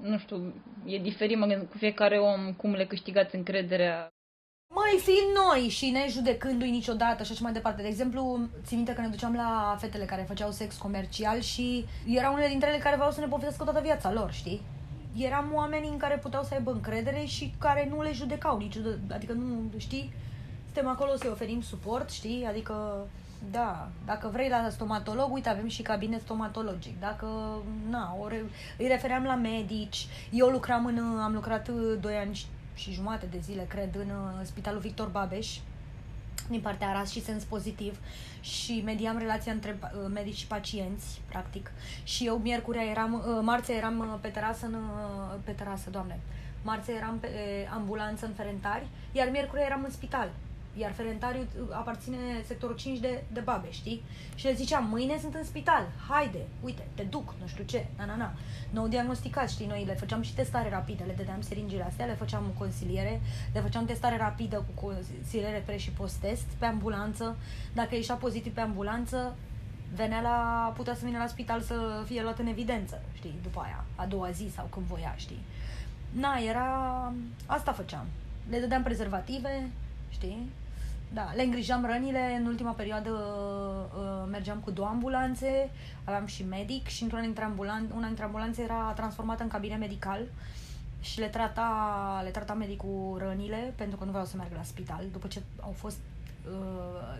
nu 0.00 0.18
știu, 0.18 0.54
e 0.84 0.98
diferit, 0.98 1.38
mă 1.38 1.46
gândesc, 1.46 1.70
cu 1.70 1.76
fiecare 1.76 2.18
om, 2.18 2.52
cum 2.52 2.72
le 2.72 2.86
câștigați 2.86 3.34
încrederea. 3.34 4.08
Mai 4.74 5.00
fiind 5.02 5.30
noi 5.44 5.68
și 5.68 5.90
ne 5.90 6.06
judecându-i 6.08 6.70
niciodată 6.70 7.22
și 7.22 7.32
așa 7.32 7.42
mai 7.42 7.52
departe. 7.52 7.82
De 7.82 7.88
exemplu, 7.88 8.48
țin 8.64 8.76
minte 8.76 8.94
că 8.94 9.00
ne 9.00 9.08
duceam 9.08 9.34
la 9.34 9.76
fetele 9.80 10.04
care 10.04 10.24
făceau 10.28 10.50
sex 10.50 10.76
comercial 10.76 11.40
și 11.40 11.84
erau 12.06 12.32
unele 12.32 12.48
dintre 12.48 12.68
ele 12.68 12.78
care 12.78 12.96
vreau 12.96 13.10
să 13.10 13.20
ne 13.20 13.26
povestească 13.26 13.64
toată 13.64 13.80
viața 13.80 14.12
lor, 14.12 14.32
știi? 14.32 14.60
Eram 15.16 15.50
oameni 15.54 15.88
în 15.88 15.96
care 15.96 16.16
puteau 16.16 16.42
să 16.42 16.54
aibă 16.54 16.70
încredere 16.70 17.24
și 17.24 17.54
care 17.58 17.88
nu 17.90 18.02
le 18.02 18.12
judecau 18.12 18.58
niciodată. 18.58 18.98
Adică 19.10 19.32
nu, 19.32 19.70
știi? 19.76 20.12
Suntem 20.64 20.88
acolo 20.88 21.16
să-i 21.16 21.30
oferim 21.30 21.60
suport, 21.62 22.10
știi? 22.10 22.44
Adică, 22.48 23.06
da, 23.50 23.88
dacă 24.06 24.28
vrei 24.32 24.48
la 24.48 24.68
stomatolog, 24.70 25.32
uite, 25.32 25.48
avem 25.48 25.68
și 25.68 25.82
cabinet 25.82 26.20
stomatologic. 26.20 27.00
Dacă, 27.00 27.26
na, 27.88 28.16
ori 28.20 28.44
îi 28.78 28.86
refeream 28.86 29.24
la 29.24 29.34
medici. 29.34 30.06
Eu 30.30 30.48
lucram 30.48 30.86
în, 30.86 30.98
am 31.22 31.32
lucrat 31.34 31.68
uh, 31.68 31.96
doi 32.00 32.14
ani 32.16 32.34
și- 32.34 32.46
și 32.74 32.92
jumate 32.92 33.26
de 33.30 33.38
zile, 33.38 33.62
cred, 33.68 33.94
în 33.94 34.10
uh, 34.10 34.40
Spitalul 34.42 34.80
Victor 34.80 35.08
Babeș, 35.08 35.56
din 36.48 36.60
partea 36.60 36.88
Aras 36.88 37.10
și 37.10 37.22
sens 37.22 37.44
pozitiv 37.44 37.98
și 38.40 38.82
mediam 38.84 39.18
relația 39.18 39.52
între 39.52 39.78
uh, 39.82 40.10
medici 40.14 40.36
și 40.36 40.46
pacienți, 40.46 41.20
practic. 41.28 41.72
Și 42.02 42.26
eu 42.26 42.36
miercurea 42.36 42.82
eram, 42.84 43.12
uh, 43.14 43.38
marțea 43.42 43.74
eram 43.74 43.98
uh, 43.98 44.06
pe 44.20 44.28
terasă, 44.28 44.66
în, 44.66 44.74
uh, 44.74 45.34
pe 45.44 45.50
terasă, 45.52 45.90
doamne, 45.90 46.20
marțea 46.62 46.94
eram 46.94 47.18
pe 47.18 47.26
uh, 47.26 47.72
ambulanță 47.74 48.26
în 48.26 48.32
Ferentari, 48.32 48.86
iar 49.12 49.28
miercurea 49.30 49.64
eram 49.64 49.82
în 49.84 49.90
spital. 49.90 50.30
Iar 50.76 50.92
Ferentariu 50.92 51.40
uh, 51.40 51.66
aparține 51.70 52.16
sectorul 52.46 52.76
5 52.76 52.98
de, 52.98 53.22
de 53.32 53.40
babe, 53.40 53.70
știi? 53.70 54.02
Și 54.34 54.44
le 54.44 54.52
ziceam, 54.52 54.86
mâine 54.88 55.18
sunt 55.20 55.34
în 55.34 55.44
spital, 55.44 55.88
haide, 56.08 56.46
uite, 56.60 56.86
te 56.94 57.02
duc, 57.02 57.34
nu 57.40 57.46
știu 57.46 57.64
ce, 57.64 57.86
na, 57.96 58.04
na, 58.04 58.16
na. 58.16 58.32
Nou 58.70 58.88
diagnosticat, 58.88 59.50
știi, 59.50 59.66
noi 59.66 59.84
le 59.86 59.94
făceam 59.94 60.22
și 60.22 60.34
testare 60.34 60.70
rapidă, 60.70 61.04
le 61.06 61.14
dădeam 61.16 61.40
seringile 61.40 61.84
astea, 61.84 62.06
le 62.06 62.14
făceam 62.14 62.52
consiliere, 62.58 63.20
le 63.52 63.60
făceam 63.60 63.84
testare 63.84 64.16
rapidă 64.16 64.64
cu 64.74 64.86
consiliere 64.86 65.62
pre 65.66 65.76
și 65.76 65.90
post-test 65.90 66.46
pe 66.58 66.64
ambulanță. 66.64 67.36
Dacă 67.74 67.94
ieșea 67.94 68.14
pozitiv 68.14 68.54
pe 68.54 68.60
ambulanță, 68.60 69.36
venea 69.94 70.20
la, 70.20 70.72
putea 70.76 70.94
să 70.94 71.04
vină 71.04 71.18
la 71.18 71.26
spital 71.26 71.60
să 71.60 72.02
fie 72.06 72.22
luat 72.22 72.38
în 72.38 72.46
evidență, 72.46 73.02
știi, 73.12 73.34
după 73.42 73.60
aia, 73.64 73.84
a 73.94 74.06
doua 74.06 74.30
zi 74.30 74.50
sau 74.54 74.66
când 74.70 74.86
voia, 74.86 75.14
știi. 75.16 75.40
Na, 76.10 76.36
era... 76.48 77.12
Asta 77.46 77.72
făceam. 77.72 78.06
Le 78.50 78.58
dădeam 78.58 78.82
prezervative, 78.82 79.70
știi? 80.08 80.50
Da, 81.12 81.32
le 81.34 81.42
îngrijam 81.42 81.84
rănile. 81.84 82.36
În 82.40 82.46
ultima 82.46 82.70
perioadă 82.72 83.10
uh, 83.10 84.28
mergeam 84.30 84.58
cu 84.58 84.70
două 84.70 84.88
ambulanțe, 84.88 85.70
aveam 86.04 86.26
și 86.26 86.44
medic 86.44 86.86
și 86.86 87.02
într-una 87.02 87.22
dintre 87.22 87.44
ambulan- 87.44 87.94
una 87.94 88.06
dintre 88.06 88.24
ambulanțe 88.24 88.62
era 88.62 88.92
transformată 88.96 89.42
în 89.42 89.48
cabinet 89.48 89.78
medical 89.78 90.20
și 91.00 91.18
le 91.18 91.26
trata, 91.26 92.20
le 92.24 92.30
trata 92.30 92.54
medicul 92.54 93.16
rănile 93.18 93.72
pentru 93.76 93.96
că 93.96 94.04
nu 94.04 94.10
vreau 94.10 94.26
să 94.26 94.36
meargă 94.36 94.54
la 94.56 94.62
spital 94.62 95.04
după 95.12 95.26
ce 95.26 95.42
au 95.60 95.72
fost 95.76 95.98
uh, 96.50 97.18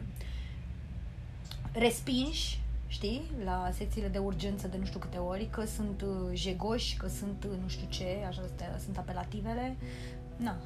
respinși 1.72 2.60
știi, 2.90 3.22
la 3.44 3.70
secțiile 3.72 4.08
de 4.08 4.18
urgență 4.18 4.68
de 4.68 4.76
nu 4.76 4.84
știu 4.84 4.98
câte 4.98 5.16
ori, 5.16 5.48
că 5.50 5.64
sunt 5.64 6.02
uh, 6.02 6.30
jegoși, 6.32 6.96
că 6.96 7.08
sunt 7.08 7.44
uh, 7.44 7.58
nu 7.62 7.68
știu 7.68 7.86
ce, 7.88 8.24
așa 8.28 8.40
astea 8.42 8.78
sunt 8.84 8.98
apelativele. 8.98 9.76
Na, 10.36 10.56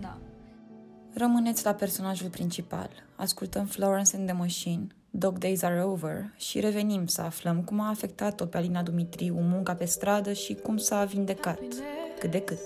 da. 0.00 0.16
Rămâneți 1.16 1.64
la 1.64 1.74
personajul 1.74 2.28
principal. 2.28 2.90
Ascultăm 3.16 3.66
Florence 3.66 4.16
and 4.16 4.26
the 4.26 4.36
Machine, 4.36 4.86
Dog 5.10 5.38
Days 5.38 5.62
Are 5.62 5.84
Over 5.84 6.32
și 6.36 6.60
revenim 6.60 7.06
să 7.06 7.20
aflăm 7.20 7.62
cum 7.62 7.80
a 7.80 7.88
afectat-o 7.88 8.46
pe 8.46 8.56
Alina 8.56 8.82
Dumitriu 8.82 9.34
munca 9.40 9.74
pe 9.74 9.84
stradă 9.84 10.32
și 10.32 10.54
cum 10.54 10.76
s-a 10.76 11.04
vindecat, 11.04 11.60
cât 12.18 12.30
de 12.30 12.40
cât. 12.40 12.58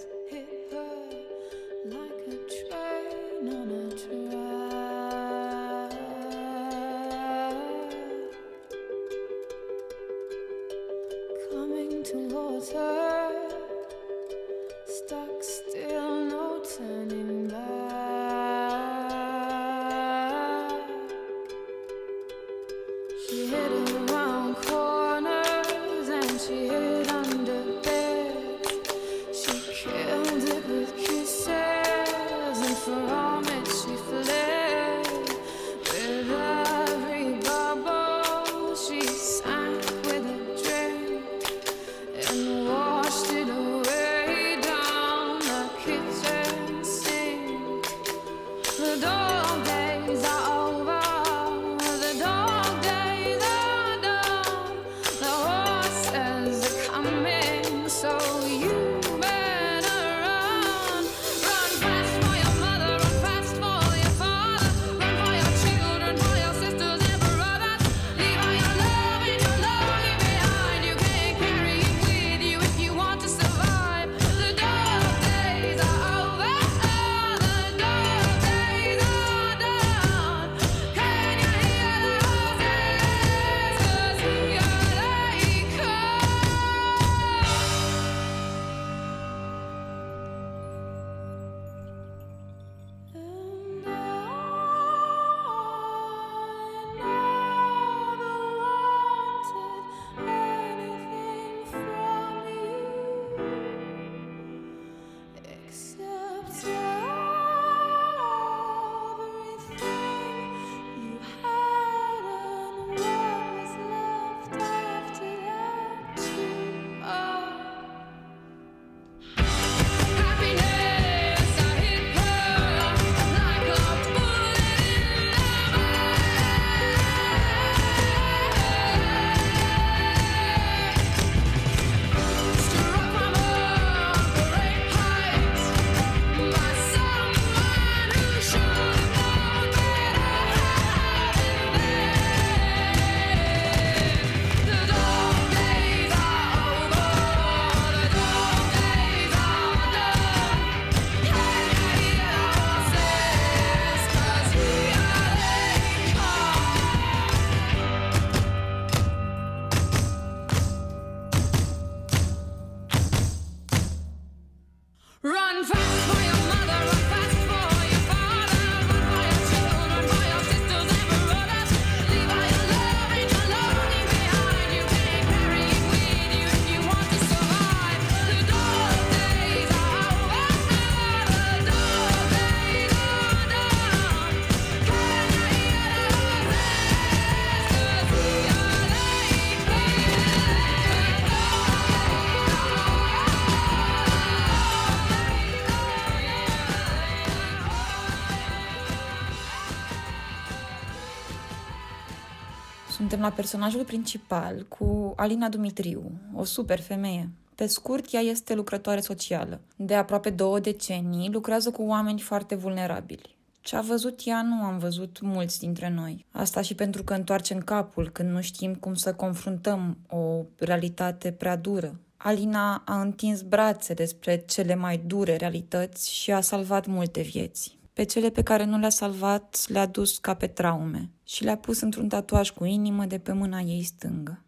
Personajul 203.39 203.85
principal 203.85 204.67
cu 204.69 205.13
Alina 205.17 205.49
Dumitriu, 205.49 206.11
o 206.35 206.45
super 206.45 206.81
femeie. 206.81 207.31
Pe 207.55 207.67
scurt, 207.67 208.13
ea 208.13 208.21
este 208.21 208.55
lucrătoare 208.55 209.01
socială. 209.01 209.61
De 209.77 209.95
aproape 209.95 210.31
două 210.31 210.61
decenii 210.61 211.31
lucrează 211.33 211.71
cu 211.71 211.83
oameni 211.83 212.21
foarte 212.21 212.55
vulnerabili. 212.55 213.37
Ce 213.61 213.77
a 213.77 213.81
văzut 213.81 214.21
ea 214.25 214.43
nu 214.43 214.63
am 214.63 214.79
văzut 214.79 215.21
mulți 215.21 215.59
dintre 215.59 215.91
noi. 215.91 216.27
Asta 216.31 216.61
și 216.61 216.75
pentru 216.75 217.03
că 217.03 217.15
întoarcem 217.15 217.59
capul 217.59 218.11
când 218.11 218.31
nu 218.31 218.41
știm 218.41 218.75
cum 218.75 218.95
să 218.95 219.15
confruntăm 219.15 219.97
o 220.09 220.45
realitate 220.57 221.33
prea 221.33 221.57
dură. 221.57 222.01
Alina 222.17 222.83
a 222.87 223.01
întins 223.01 223.43
brațe 223.43 223.95
despre 223.95 224.45
cele 224.47 224.75
mai 224.75 224.99
dure 225.07 225.37
realități 225.37 226.13
și 226.13 226.33
a 226.33 226.41
salvat 226.41 226.87
multe 226.87 227.21
vieți. 227.21 227.78
Pe 227.99 228.05
cele 228.05 228.31
pe 228.31 228.43
care 228.43 228.65
nu 228.65 228.79
le-a 228.79 228.89
salvat 228.89 229.65
le-a 229.69 229.87
dus 229.87 230.19
ca 230.19 230.35
pe 230.35 230.47
traume 230.47 231.11
și 231.25 231.45
le-a 231.45 231.57
pus 231.57 231.81
într-un 231.81 232.09
tatuaj 232.09 232.51
cu 232.51 232.65
inimă 232.65 233.05
de 233.05 233.19
pe 233.19 233.33
mâna 233.33 233.61
ei 233.61 233.83
stângă. 233.83 234.45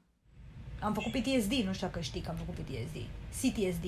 Am 0.80 0.92
făcut 0.92 1.12
PTSD, 1.12 1.52
nu 1.52 1.72
știu 1.72 1.86
dacă 1.86 2.00
știi 2.00 2.20
că 2.20 2.30
am 2.30 2.36
făcut 2.36 2.54
PTSD. 2.54 2.96
CTSD. 3.40 3.84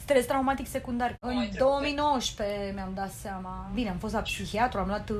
Stres 0.00 0.26
traumatic 0.26 0.66
secundar. 0.66 1.16
În 1.20 1.48
2019 1.58 2.72
mi-am 2.74 2.92
dat 2.94 3.12
seama. 3.12 3.70
Bine, 3.74 3.90
am 3.90 3.96
fost 3.96 4.14
la 4.14 4.20
psihiatru, 4.20 4.78
am 4.78 4.86
luat 4.86 5.10
uh, 5.10 5.16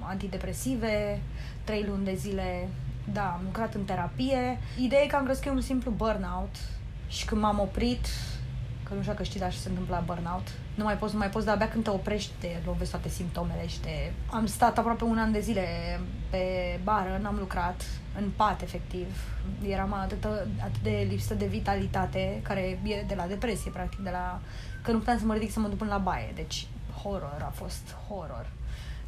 antidepresive, 0.00 1.22
trei 1.64 1.84
luni 1.88 2.04
de 2.04 2.14
zile. 2.14 2.68
Da, 3.12 3.32
am 3.32 3.40
lucrat 3.44 3.74
în 3.74 3.84
terapie. 3.84 4.58
Ideea 4.80 5.02
e 5.02 5.06
că 5.06 5.16
am 5.16 5.24
crezut 5.24 5.42
că 5.42 5.48
e 5.48 5.52
un 5.52 5.60
simplu 5.60 5.90
burnout. 5.90 6.56
Și 7.08 7.24
când 7.24 7.40
m-am 7.40 7.58
oprit, 7.58 8.06
că 8.88 8.94
nu 8.94 9.00
știu 9.00 9.12
dacă 9.12 9.24
știi, 9.24 9.40
dar 9.40 9.52
ce 9.52 9.58
se 9.58 9.68
întâmplă 9.68 9.94
la 9.94 10.14
burnout. 10.14 10.48
Nu 10.74 10.84
mai 10.84 10.96
poți, 10.98 11.12
nu 11.12 11.18
mai 11.18 11.30
poți, 11.30 11.44
dar 11.44 11.54
abia 11.54 11.68
când 11.68 11.84
te 11.84 11.90
oprești, 11.90 12.32
te 12.38 12.48
lovezi 12.64 12.90
toate 12.90 13.08
simptomele 13.08 13.66
și 13.66 13.80
te... 13.80 13.90
Am 14.30 14.46
stat 14.46 14.78
aproape 14.78 15.04
un 15.04 15.18
an 15.18 15.32
de 15.32 15.40
zile 15.40 15.66
pe 16.30 16.44
bară, 16.82 17.18
n-am 17.22 17.36
lucrat, 17.38 17.84
în 18.18 18.30
pat, 18.36 18.62
efectiv. 18.62 19.06
Eram 19.68 19.92
atât, 19.92 20.24
atât 20.60 20.82
de 20.82 21.06
lipsă 21.08 21.34
de 21.34 21.46
vitalitate, 21.46 22.40
care 22.42 22.60
e 22.82 23.04
de 23.06 23.14
la 23.14 23.26
depresie, 23.26 23.70
practic, 23.70 23.98
de 23.98 24.10
la... 24.10 24.40
Că 24.82 24.90
nu 24.90 24.98
puteam 24.98 25.18
să 25.18 25.24
mă 25.24 25.32
ridic 25.32 25.50
să 25.50 25.60
mă 25.60 25.68
duc 25.68 25.78
până 25.78 25.90
la 25.90 25.98
baie, 25.98 26.32
deci 26.34 26.66
horror, 27.02 27.42
a 27.46 27.52
fost 27.54 27.96
horror. 28.08 28.46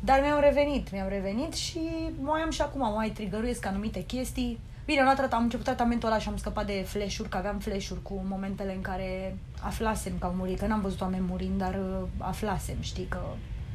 Dar 0.00 0.20
mi-am 0.20 0.40
revenit, 0.40 0.92
mi-am 0.92 1.08
revenit 1.08 1.54
și 1.54 1.80
mai 2.20 2.40
am 2.40 2.50
și 2.50 2.62
acum, 2.62 2.92
mai 2.94 3.10
trigăruiesc 3.10 3.66
anumite 3.66 4.04
chestii. 4.04 4.58
Bine, 4.86 5.00
am, 5.00 5.04
luat, 5.04 5.32
am 5.32 5.42
început 5.42 5.64
tratamentul 5.64 6.08
ăla 6.08 6.18
și 6.18 6.28
am 6.28 6.36
scăpat 6.36 6.66
de 6.66 6.84
flash-uri, 6.86 7.28
că 7.28 7.36
aveam 7.36 7.58
flash-uri 7.58 8.02
cu 8.02 8.24
momentele 8.28 8.74
în 8.74 8.80
care 8.80 9.38
aflasem 9.60 10.18
că 10.18 10.26
au 10.26 10.32
murit, 10.32 10.58
că 10.58 10.66
n-am 10.66 10.80
văzut 10.80 11.00
oameni 11.00 11.26
murind, 11.28 11.58
dar 11.58 11.74
uh, 11.74 12.08
aflasem, 12.18 12.76
știi, 12.80 13.04
că 13.04 13.20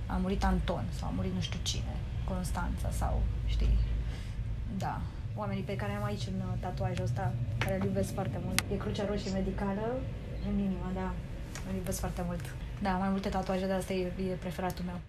a 0.06 0.16
murit 0.16 0.44
Anton 0.44 0.84
sau 1.00 1.08
a 1.08 1.12
murit 1.16 1.34
nu 1.34 1.42
știu 1.42 1.60
cine, 1.64 1.96
Constanța 2.28 2.90
sau, 2.92 3.22
știi, 3.46 3.78
da. 4.78 5.02
Oamenii 5.36 5.64
pe 5.64 5.76
care 5.76 5.92
am 5.92 6.04
aici 6.04 6.28
în 6.28 6.40
uh, 6.40 6.54
tatuajul 6.60 7.04
ăsta, 7.04 7.34
care 7.58 7.76
îl 7.80 7.86
iubesc 7.86 8.14
foarte 8.14 8.40
mult. 8.46 8.64
E 8.72 8.76
Crucea 8.76 9.06
Roșie 9.06 9.32
Medicală, 9.32 10.00
în 10.50 10.60
inima, 10.60 10.92
da, 10.94 11.14
îl 11.70 11.76
iubesc 11.76 12.00
foarte 12.00 12.24
mult. 12.26 12.56
Da, 12.82 12.92
mai 12.92 13.10
multe 13.10 13.30
tatuaje, 13.30 13.68
dar 13.68 13.78
asta 13.78 13.94
e, 13.94 14.06
e 14.06 14.34
preferatul 14.40 14.86
meu. 14.86 15.00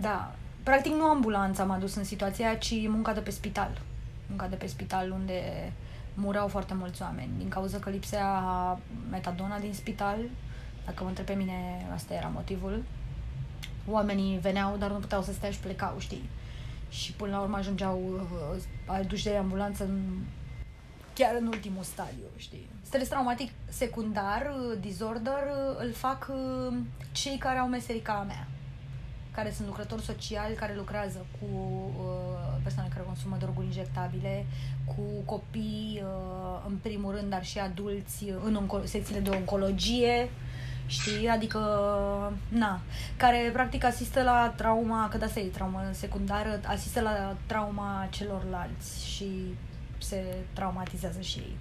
Da, 0.00 0.34
practic 0.62 0.92
nu 0.92 1.04
ambulanța 1.04 1.64
m-a 1.64 1.78
dus 1.78 1.94
în 1.94 2.04
situația 2.04 2.46
aia, 2.46 2.56
ci 2.56 2.88
munca 2.88 3.12
de 3.12 3.20
pe 3.20 3.30
spital. 3.30 3.80
Munca 4.26 4.46
de 4.46 4.56
pe 4.56 4.66
spital 4.66 5.10
unde 5.10 5.72
mureau 6.14 6.48
foarte 6.48 6.74
mulți 6.74 7.02
oameni 7.02 7.30
din 7.38 7.48
cauza 7.48 7.78
că 7.78 7.90
lipsea 7.90 8.42
metadona 9.10 9.58
din 9.58 9.74
spital. 9.74 10.18
Dacă 10.84 11.02
mă 11.02 11.08
întreb 11.08 11.26
pe 11.26 11.32
mine, 11.32 11.86
asta 11.94 12.14
era 12.14 12.28
motivul. 12.28 12.84
Oamenii 13.88 14.38
veneau, 14.38 14.76
dar 14.76 14.90
nu 14.90 14.98
puteau 14.98 15.22
să 15.22 15.32
stea 15.32 15.50
și 15.50 15.58
plecau, 15.58 15.94
știi? 15.98 16.28
Și 16.88 17.12
până 17.12 17.30
la 17.30 17.40
urmă 17.40 17.56
ajungeau 17.56 18.00
uh, 18.54 18.62
aduși 18.86 19.24
de 19.24 19.36
ambulanță 19.36 19.84
în, 19.84 20.00
chiar 21.14 21.34
în 21.40 21.46
ultimul 21.46 21.82
stadiu, 21.82 22.26
știi? 22.36 22.68
Stres 22.82 23.08
traumatic 23.08 23.50
secundar, 23.68 24.54
uh, 24.58 24.78
disorder, 24.80 25.32
uh, 25.32 25.84
îl 25.84 25.92
fac 25.92 26.30
uh, 26.30 26.76
cei 27.12 27.38
care 27.38 27.58
au 27.58 27.68
meserica 27.68 28.12
a 28.12 28.22
mea 28.22 28.46
care 29.34 29.50
sunt 29.50 29.66
lucrători 29.66 30.02
sociali, 30.02 30.54
care 30.54 30.74
lucrează 30.74 31.26
cu 31.38 31.46
uh, 31.98 32.43
persoane 32.64 32.88
care 32.88 33.04
consumă 33.06 33.36
droguri 33.38 33.66
injectabile, 33.66 34.46
cu 34.84 35.02
copii, 35.24 36.02
uh, 36.02 36.62
în 36.68 36.76
primul 36.82 37.14
rând, 37.14 37.30
dar 37.30 37.44
și 37.44 37.58
adulți 37.58 38.24
în 38.44 38.58
onco- 38.62 38.84
secțiile 38.84 39.20
de 39.20 39.30
oncologie, 39.30 40.30
știi? 40.86 41.28
Adică, 41.28 41.58
na, 42.48 42.80
care 43.16 43.50
practic 43.52 43.84
asistă 43.84 44.22
la 44.22 44.52
trauma, 44.56 45.08
că 45.08 45.18
de 45.18 45.24
asta 45.24 45.40
e 45.40 45.44
trauma 45.44 45.82
secundară, 45.90 46.60
asistă 46.66 47.00
la 47.00 47.36
trauma 47.46 48.06
celorlalți 48.10 49.08
și 49.08 49.54
se 49.98 50.36
traumatizează 50.52 51.20
și 51.20 51.38
ei. 51.38 51.56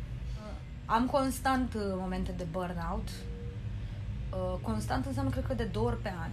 Am 0.85 1.05
constant 1.05 1.73
uh, 1.73 1.81
momente 1.95 2.33
de 2.37 2.45
burnout. 2.51 3.07
Uh, 4.31 4.59
Constant 4.61 5.05
înseamnă, 5.05 5.31
cred 5.31 5.45
că, 5.45 5.53
de 5.53 5.63
două 5.63 5.87
ori 5.87 6.01
pe 6.01 6.13
an. 6.21 6.29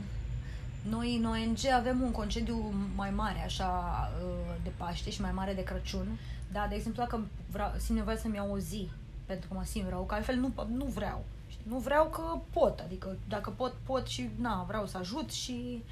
Noi 0.88 1.16
în 1.16 1.24
ONG 1.24 1.58
avem 1.74 2.00
un 2.00 2.10
concediu 2.10 2.72
mai 2.94 3.10
mare, 3.10 3.44
așa, 3.44 3.94
uh, 4.24 4.54
de 4.62 4.70
Paște 4.76 5.10
și 5.10 5.20
mai 5.20 5.32
mare 5.32 5.52
de 5.52 5.62
Crăciun. 5.62 6.18
Da, 6.52 6.66
de 6.68 6.74
exemplu, 6.74 7.02
dacă 7.02 7.26
vreau, 7.50 7.72
simt 7.76 7.98
nevoie 7.98 8.16
să-mi 8.16 8.34
iau 8.34 8.52
o 8.52 8.58
zi, 8.58 8.90
pentru 9.26 9.48
că 9.48 9.54
mă 9.54 9.64
simt 9.64 9.88
rău, 9.88 10.02
că 10.02 10.14
altfel 10.14 10.36
nu, 10.36 10.52
nu 10.72 10.84
vreau. 10.84 11.24
știi? 11.48 11.64
Nu 11.68 11.78
vreau 11.78 12.06
că 12.06 12.22
pot, 12.50 12.80
adică 12.80 13.16
dacă 13.28 13.50
pot, 13.50 13.74
pot 13.86 14.06
și, 14.06 14.30
na, 14.36 14.64
vreau 14.66 14.86
să 14.86 14.98
ajut 14.98 15.30
și... 15.30 15.84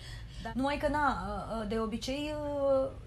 Da. 0.43 0.51
Numai 0.55 0.77
că, 0.77 0.89
na, 0.89 1.09
uh, 1.09 1.61
uh, 1.63 1.69
de 1.69 1.79
obicei 1.79 2.35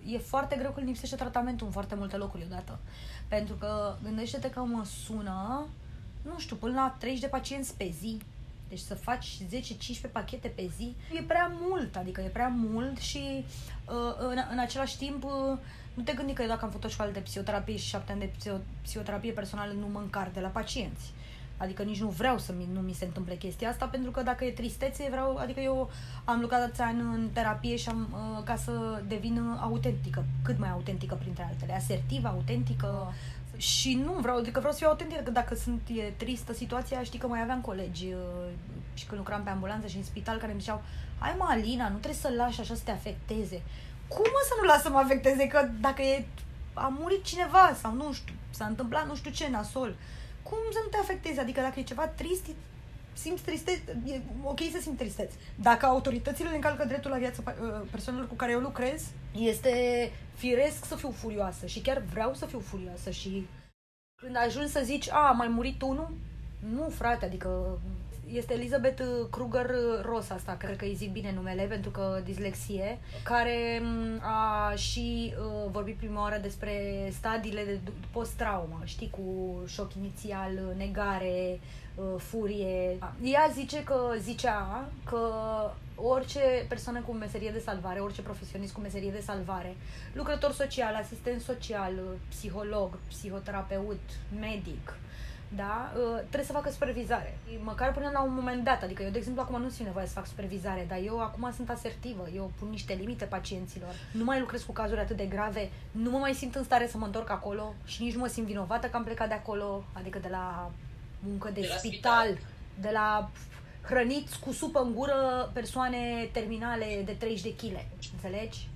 uh, 0.06 0.14
e 0.14 0.18
foarte 0.18 0.56
greu 0.56 0.72
când 0.72 0.88
lipsește 0.88 1.16
tratamentul 1.16 1.66
în 1.66 1.74
foarte 1.74 1.96
multe 1.96 2.18
locuri 2.18 2.46
odată. 2.46 2.80
Pentru 3.28 3.56
că 3.56 3.96
gândește-te 4.04 4.50
că 4.50 4.60
mă 4.60 4.86
sună, 4.86 5.66
nu 6.22 6.40
știu, 6.40 6.56
până 6.56 6.74
la 6.74 6.96
30 7.00 7.22
de 7.22 7.28
pacienți 7.28 7.78
pe 7.78 7.94
zi. 8.00 8.22
Deci 8.72 8.80
să 8.80 8.96
faci 8.96 9.38
10-15 10.08 10.12
pachete 10.12 10.48
pe 10.48 10.70
zi 10.78 10.96
e 11.14 11.22
prea 11.22 11.52
mult, 11.62 11.96
adică 11.96 12.22
e 12.22 12.28
prea 12.28 12.48
mult 12.48 12.98
și 12.98 13.46
uh, 13.88 14.16
în, 14.20 14.38
în 14.52 14.60
același 14.60 14.98
timp 14.98 15.24
uh, 15.24 15.58
nu 15.94 16.04
te 16.04 16.14
gândi 16.14 16.34
că 16.34 16.42
eu 16.42 16.48
dacă 16.48 16.66
am 16.66 16.70
făcut 16.70 16.86
o 16.86 16.88
școală 16.88 17.12
de 17.12 17.20
psihoterapie 17.20 17.78
și 17.78 17.88
șapte 17.88 18.12
ani 18.12 18.20
de 18.20 18.32
psiho- 18.32 18.82
psihoterapie 18.82 19.32
personală 19.32 19.72
nu 19.72 19.88
mă 19.88 20.00
încar 20.00 20.30
de 20.34 20.40
la 20.40 20.48
pacienți. 20.48 21.12
Adică 21.58 21.84
nici 21.84 22.02
nu 22.02 22.10
vreau 22.10 22.38
să 22.38 22.54
mi, 22.58 22.68
nu 22.74 22.80
mi 22.80 22.94
se 22.94 23.06
întâmple 23.06 23.36
chestia 23.36 23.70
asta, 23.70 23.86
pentru 23.86 24.12
că 24.12 24.22
dacă 24.22 24.46
e 24.46 24.52
tristețe, 24.52 25.08
vreau, 25.10 25.38
adică 25.38 25.60
eu 25.60 25.90
am 26.26 26.40
lucrat 26.40 26.62
atâția 26.62 26.86
ani 26.86 27.00
în 27.00 27.30
terapie 27.34 27.76
și 27.76 27.90
am, 27.90 28.08
uh, 28.12 28.44
ca 28.44 28.56
să 28.56 29.02
devin 29.08 29.58
autentică, 29.60 30.26
cât 30.44 30.60
mai 30.60 30.70
autentică 30.70 31.16
printre 31.16 31.44
altele, 31.44 31.76
asertivă, 31.76 32.28
autentică, 32.28 33.14
și 33.62 33.94
nu 33.94 34.12
vreau, 34.12 34.38
adică 34.38 34.60
vreau 34.60 34.74
să 34.74 34.80
fiu 34.80 34.88
autentică, 34.88 35.22
că 35.22 35.32
dacă 35.32 35.56
sunt 35.56 35.82
e 35.88 36.14
tristă 36.18 36.54
situația, 36.54 37.04
știi 37.04 37.20
că 37.20 37.28
mai 37.28 37.42
aveam 37.42 37.62
colegi 37.62 38.06
uh, 38.06 38.50
și 38.94 39.06
când 39.06 39.20
lucram 39.20 39.44
pe 39.44 39.50
ambulanță 39.50 39.88
și 39.88 39.98
în 39.98 40.04
spital 40.04 40.38
care 40.38 40.52
îmi 40.52 40.62
ziceau 40.62 40.82
hai 41.20 41.36
mă, 41.38 41.46
Alina, 41.50 41.88
nu 41.90 41.98
trebuie 41.98 42.22
să 42.22 42.34
lași 42.38 42.60
așa 42.60 42.76
să 42.76 42.82
te 42.86 42.92
afecteze. 42.92 43.62
Cum 44.08 44.26
mă 44.34 44.42
să 44.48 44.54
nu 44.60 44.68
las 44.68 44.82
să 44.82 44.90
mă 44.90 44.98
afecteze? 44.98 45.48
Că 45.48 45.70
dacă 45.80 46.02
e, 46.02 46.26
a 46.74 46.88
murit 47.00 47.24
cineva 47.24 47.78
sau 47.82 47.94
nu 47.94 48.14
știu, 48.14 48.34
s-a 48.50 48.66
întâmplat 48.66 49.08
nu 49.08 49.16
știu 49.16 49.32
ce 49.32 49.50
nasol, 49.50 49.96
cum 50.44 50.58
să 50.72 50.80
nu 50.84 50.90
te 50.90 50.98
afecteze? 50.98 51.40
Adică 51.40 51.62
dacă 51.62 51.80
e 51.80 51.84
ceva 51.84 52.08
trist, 52.08 52.48
e- 52.48 52.56
simți 53.14 53.44
tristețe, 53.44 54.02
e 54.06 54.22
ok 54.44 54.60
să 54.60 54.80
simți 54.82 54.98
tristețe. 54.98 55.36
Dacă 55.56 55.86
autoritățile 55.86 56.50
le 56.50 56.56
încalcă 56.56 56.86
dreptul 56.86 57.12
la 57.12 57.18
viață 57.18 57.44
uh, 57.46 57.88
persoanelor 57.92 58.28
cu 58.28 58.36
care 58.36 58.52
eu 58.52 58.60
lucrez, 58.60 59.04
este 59.32 59.72
firesc 60.36 60.86
să 60.86 60.96
fiu 60.96 61.10
furioasă 61.10 61.66
și 61.66 61.82
chiar 61.82 62.04
vreau 62.12 62.34
să 62.34 62.46
fiu 62.46 62.60
furioasă 62.60 63.10
și 63.10 63.48
când 64.16 64.36
ajungi 64.36 64.72
să 64.72 64.82
zici, 64.84 65.10
a, 65.10 65.28
a 65.28 65.32
mai 65.32 65.48
murit 65.48 65.82
unul? 65.82 66.14
Nu, 66.74 66.90
frate, 66.90 67.26
adică 67.26 67.80
este 68.34 68.54
Elizabeth 68.54 69.04
Kruger 69.30 69.70
Ross 70.02 70.30
asta, 70.30 70.56
cred 70.60 70.76
că 70.76 70.86
îi 70.86 70.96
zic 70.96 71.12
bine 71.12 71.34
numele, 71.34 71.64
pentru 71.64 71.90
că 71.90 72.22
dislexie, 72.26 73.00
care 73.24 73.82
m, 73.84 74.22
a 74.22 74.74
și 74.76 75.34
uh, 75.38 75.70
vorbit 75.72 75.96
prima 75.96 76.22
oară 76.22 76.38
despre 76.42 76.74
stadiile 77.12 77.64
de 77.64 77.78
d- 77.78 78.12
post-traumă, 78.12 78.82
știi, 78.84 79.10
cu 79.10 79.24
șoc 79.68 79.94
inițial, 79.94 80.52
negare, 80.78 81.60
uh, 81.60 81.81
furie. 82.18 82.98
Ea 83.24 83.50
zice 83.54 83.84
că, 83.84 84.14
zicea 84.20 84.90
că 85.06 85.20
orice 85.96 86.66
persoană 86.68 87.02
cu 87.02 87.12
meserie 87.12 87.52
de 87.52 87.60
salvare, 87.60 88.00
orice 88.00 88.22
profesionist 88.22 88.74
cu 88.74 88.80
meserie 88.80 89.12
de 89.12 89.20
salvare, 89.26 89.76
lucrător 90.14 90.52
social, 90.52 90.96
asistent 90.96 91.42
social, 91.42 91.94
psiholog, 92.30 92.98
psihoterapeut, 93.08 94.00
medic, 94.40 94.94
da, 95.56 95.92
uh, 95.96 96.18
trebuie 96.18 96.44
să 96.44 96.52
facă 96.52 96.70
supervizare. 96.70 97.38
Măcar 97.64 97.92
până 97.92 98.10
la 98.14 98.22
un 98.22 98.34
moment 98.34 98.64
dat. 98.64 98.84
Adică 98.84 99.04
eu, 99.04 99.10
de 99.10 99.18
exemplu, 99.18 99.42
acum 99.42 99.62
nu 99.62 99.70
simt 99.70 99.88
nevoie 99.88 100.06
să 100.06 100.14
fac 100.14 100.28
supervizare, 100.28 100.86
dar 100.90 101.00
eu 101.06 101.20
acum 101.20 101.52
sunt 101.56 101.70
asertivă. 101.70 102.28
Eu 102.36 102.52
pun 102.60 102.70
niște 102.70 102.94
limite 102.94 103.26
pacienților. 103.26 103.90
Nu 104.12 104.24
mai 104.24 104.40
lucrez 104.40 104.64
cu 104.64 104.72
cazuri 104.72 105.00
atât 105.00 105.18
de 105.18 105.26
grave. 105.26 105.70
Nu 105.92 106.10
mă 106.10 106.18
mai 106.18 106.34
simt 106.34 106.56
în 106.56 106.64
stare 106.64 106.88
să 106.88 106.98
mă 106.98 107.06
întorc 107.06 107.30
acolo 107.30 107.74
și 107.86 108.04
nici 108.04 108.14
nu 108.14 108.20
mă 108.20 108.28
simt 108.28 108.46
vinovată 108.48 108.88
că 108.88 108.98
am 108.98 109.04
plecat 109.04 109.28
de 109.28 109.34
acolo, 109.34 109.84
adică 109.94 110.20
de 110.20 110.28
la 110.32 110.72
muncă 111.28 111.50
de, 111.54 111.62
De 111.62 111.68
la 111.70 111.76
spital, 111.76 112.26
spital. 112.28 112.38
de 112.82 112.90
la 112.94 113.30
hrăniți 113.82 114.40
cu 114.40 114.52
supă 114.54 114.80
în 114.80 114.94
gură 114.94 115.50
persoane 115.54 116.30
terminale 116.32 117.02
de 117.06 117.12
30 117.12 117.42
de 117.42 117.56
kg. 117.56 117.80
Înțelegi? 118.14 118.68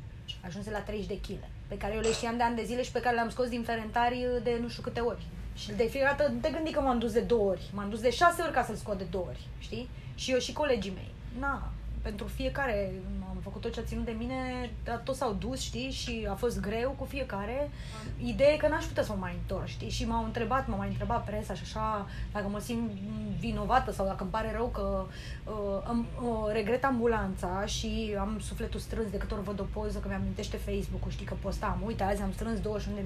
Ajunse 0.45 0.71
la 0.71 0.79
30 0.79 1.07
de 1.07 1.19
kg. 1.19 1.39
pe 1.67 1.77
care 1.77 1.93
eu 1.93 1.99
le 1.99 2.11
știam 2.11 2.37
de 2.37 2.43
ani 2.43 2.55
de 2.55 2.63
zile 2.63 2.83
și 2.83 2.91
pe 2.91 2.99
care 2.99 3.15
le-am 3.15 3.29
scos 3.29 3.47
din 3.49 3.63
ferentari 3.63 4.27
de 4.43 4.57
nu 4.61 4.67
știu 4.67 4.81
câte 4.83 4.99
ori. 4.99 5.25
Și 5.55 5.71
de 5.71 5.87
fiecare 5.87 6.15
dată 6.17 6.31
nu 6.31 6.39
te 6.39 6.49
gândi 6.49 6.71
că 6.71 6.81
m-am 6.81 6.99
dus 6.99 7.11
de 7.11 7.19
două 7.19 7.49
ori. 7.49 7.61
M-am 7.73 7.89
dus 7.89 8.01
de 8.01 8.09
șase 8.09 8.41
ori 8.41 8.51
ca 8.51 8.63
să-l 8.63 8.75
scot 8.75 8.97
de 8.97 9.03
două 9.11 9.25
ori, 9.27 9.47
știi? 9.59 9.89
Și 10.15 10.31
eu 10.31 10.39
și 10.39 10.53
colegii 10.53 10.91
mei. 10.91 11.11
Na, 11.39 11.71
pentru 12.01 12.27
fiecare 12.27 12.91
am 13.29 13.34
făcut 13.47 13.61
tot 13.61 13.73
ce 13.73 13.79
a 13.79 13.83
ținut 13.83 14.05
de 14.05 14.15
mine, 14.17 14.69
dar 14.83 14.97
toți 14.97 15.17
s-au 15.17 15.33
dus, 15.33 15.59
știi, 15.61 15.91
și 15.91 16.27
a 16.29 16.33
fost 16.33 16.59
greu 16.59 16.95
cu 16.97 17.05
fiecare. 17.05 17.69
Ideea 18.23 18.51
e 18.53 18.57
că 18.57 18.67
n-aș 18.67 18.85
putea 18.85 19.03
să 19.03 19.11
mă 19.11 19.17
mai 19.19 19.37
întorc, 19.41 19.67
știi, 19.67 19.89
și 19.89 20.05
m-au 20.05 20.23
întrebat, 20.23 20.67
m-au 20.67 20.77
mai 20.77 20.87
întrebat 20.87 21.25
presa 21.25 21.53
și 21.53 21.61
așa, 21.63 22.07
dacă 22.33 22.47
mă 22.47 22.59
simt 22.59 22.91
vinovată 23.39 23.91
sau 23.91 24.05
dacă 24.05 24.23
îmi 24.23 24.31
pare 24.31 24.51
rău 24.55 24.67
că 24.67 25.05
uh, 25.43 25.89
îmi, 25.91 26.05
uh, 26.21 26.51
regret 26.51 26.83
ambulanța 26.83 27.65
și 27.65 28.15
am 28.19 28.39
sufletul 28.39 28.79
strâns 28.79 29.09
de 29.11 29.17
câte 29.17 29.33
ori 29.33 29.43
văd 29.43 29.59
o 29.59 29.65
poză 29.73 29.99
că 29.99 30.07
mi-am 30.07 30.21
amintește 30.25 30.57
Facebook-ul, 30.57 31.11
știi, 31.11 31.25
că 31.25 31.35
postam, 31.41 31.81
uite, 31.85 32.03
azi 32.03 32.21
am 32.21 32.31
strâns 32.31 32.59
21.000 32.59 32.63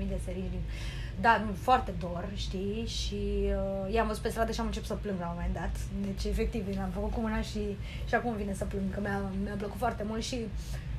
de 0.07 0.19
serii. 0.25 0.49
Da, 1.21 1.43
foarte 1.53 1.93
dor, 1.99 2.29
știi, 2.35 2.85
și 2.87 3.21
uh, 3.43 3.93
i-am 3.93 4.07
văzut 4.07 4.21
pe 4.21 4.29
stradă 4.29 4.51
și 4.51 4.59
am 4.59 4.65
început 4.65 4.87
să 4.87 4.93
plâng 4.93 5.19
la 5.19 5.25
un 5.25 5.33
moment 5.35 5.53
dat. 5.53 5.75
Deci, 6.05 6.23
efectiv, 6.31 6.77
l-am 6.77 6.89
făcut 6.89 7.11
cu 7.11 7.19
mâna 7.19 7.41
și, 7.41 7.77
și 8.07 8.15
acum 8.15 8.35
vine 8.35 8.53
să 8.53 8.65
plâng, 8.65 8.93
că 8.93 8.99
mi-a, 8.99 9.21
mi-a 9.43 9.55
plăcut 9.57 9.77
foarte 9.77 10.03
mult 10.07 10.23
și 10.23 10.28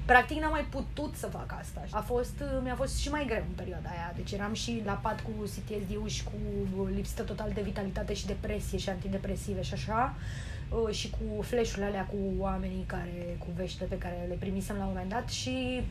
practic 0.05 0.41
n-am 0.41 0.51
mai 0.51 0.67
putut 0.71 1.15
să 1.15 1.27
fac 1.27 1.55
asta. 1.61 1.83
A 1.91 2.01
fost, 2.01 2.43
mi-a 2.63 2.75
fost 2.75 2.99
și 2.99 3.09
mai 3.09 3.25
greu 3.27 3.45
în 3.49 3.55
perioada 3.55 3.89
aia. 3.89 4.13
Deci 4.17 4.33
eram 4.33 4.53
și 4.53 4.83
la 4.85 4.93
pat 4.93 5.21
cu 5.21 5.31
CTSD 5.43 6.07
și 6.07 6.25
cu 6.25 6.89
lipsită 6.95 7.23
total 7.23 7.51
de 7.55 7.61
vitalitate 7.61 8.15
și 8.15 8.27
depresie 8.27 8.79
și 8.79 8.89
antidepresive 8.89 9.63
și 9.63 9.73
așa. 9.73 10.15
Uh, 10.69 10.95
și 10.95 11.11
cu 11.11 11.43
flash-urile 11.43 11.85
alea 11.85 12.05
cu 12.05 12.17
oamenii 12.39 12.85
care, 12.87 13.37
cu 13.39 13.47
veștile 13.57 13.87
pe 13.87 13.99
care 13.99 14.27
le 14.29 14.35
primisem 14.35 14.77
la 14.77 14.83
un 14.83 14.89
moment 14.89 15.11
dat 15.11 15.29
și 15.29 15.83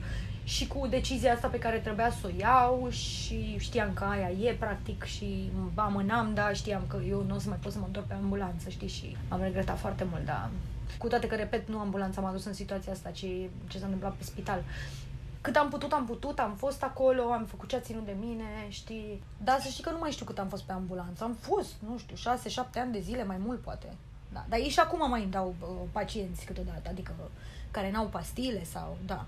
și 0.43 0.67
cu 0.67 0.87
decizia 0.87 1.33
asta 1.33 1.47
pe 1.47 1.59
care 1.59 1.77
trebuia 1.77 2.11
să 2.11 2.27
o 2.27 2.29
iau 2.39 2.87
și 2.89 3.55
știam 3.57 3.93
că 3.93 4.03
aia 4.03 4.29
e 4.29 4.55
practic 4.59 5.03
și 5.03 5.51
amânam, 5.75 6.33
da, 6.33 6.53
știam 6.53 6.83
că 6.87 6.97
eu 7.09 7.23
nu 7.27 7.35
o 7.35 7.39
să 7.39 7.49
mai 7.49 7.57
pot 7.61 7.71
să 7.71 7.79
mă 7.79 7.85
întorc 7.85 8.05
pe 8.05 8.13
ambulanță, 8.13 8.69
știi, 8.69 8.87
și 8.87 9.17
am 9.27 9.41
regretat 9.41 9.79
foarte 9.79 10.05
mult, 10.11 10.25
da. 10.25 10.49
Cu 10.97 11.07
toate 11.07 11.27
că, 11.27 11.35
repet, 11.35 11.67
nu 11.67 11.79
ambulanța 11.79 12.21
m-a 12.21 12.31
dus 12.31 12.45
în 12.45 12.53
situația 12.53 12.91
asta, 12.91 13.09
ci 13.09 13.25
ce 13.67 13.77
s-a 13.77 13.85
întâmplat 13.85 14.13
pe 14.13 14.23
spital. 14.23 14.63
Cât 15.41 15.55
am 15.55 15.69
putut, 15.69 15.91
am 15.91 16.05
putut, 16.05 16.39
am 16.39 16.55
fost 16.55 16.83
acolo, 16.83 17.31
am 17.31 17.45
făcut 17.45 17.69
ce 17.69 17.75
a 17.75 17.79
ținut 17.79 18.05
de 18.05 18.15
mine, 18.19 18.65
știi. 18.69 19.23
Dar 19.43 19.59
să 19.59 19.69
știi 19.69 19.83
că 19.83 19.89
nu 19.89 19.99
mai 19.99 20.11
știu 20.11 20.25
cât 20.25 20.39
am 20.39 20.47
fost 20.47 20.63
pe 20.63 20.71
ambulanță. 20.71 21.23
Am 21.23 21.33
fost, 21.39 21.73
nu 21.89 21.97
știu, 21.97 22.15
șase, 22.15 22.49
șapte 22.49 22.79
ani 22.79 22.91
de 22.91 22.99
zile, 22.99 23.23
mai 23.23 23.37
mult 23.37 23.59
poate. 23.59 23.87
Da. 24.33 24.45
Dar 24.49 24.59
ei 24.59 24.69
și 24.69 24.79
acum 24.79 25.09
mai 25.09 25.21
îmi 25.21 25.31
dau 25.31 25.55
uh, 25.61 25.67
pacienți 25.91 26.45
câteodată, 26.45 26.89
adică 26.89 27.11
care 27.71 27.91
n-au 27.91 28.05
pastile 28.05 28.63
sau, 28.63 28.97
da, 29.05 29.25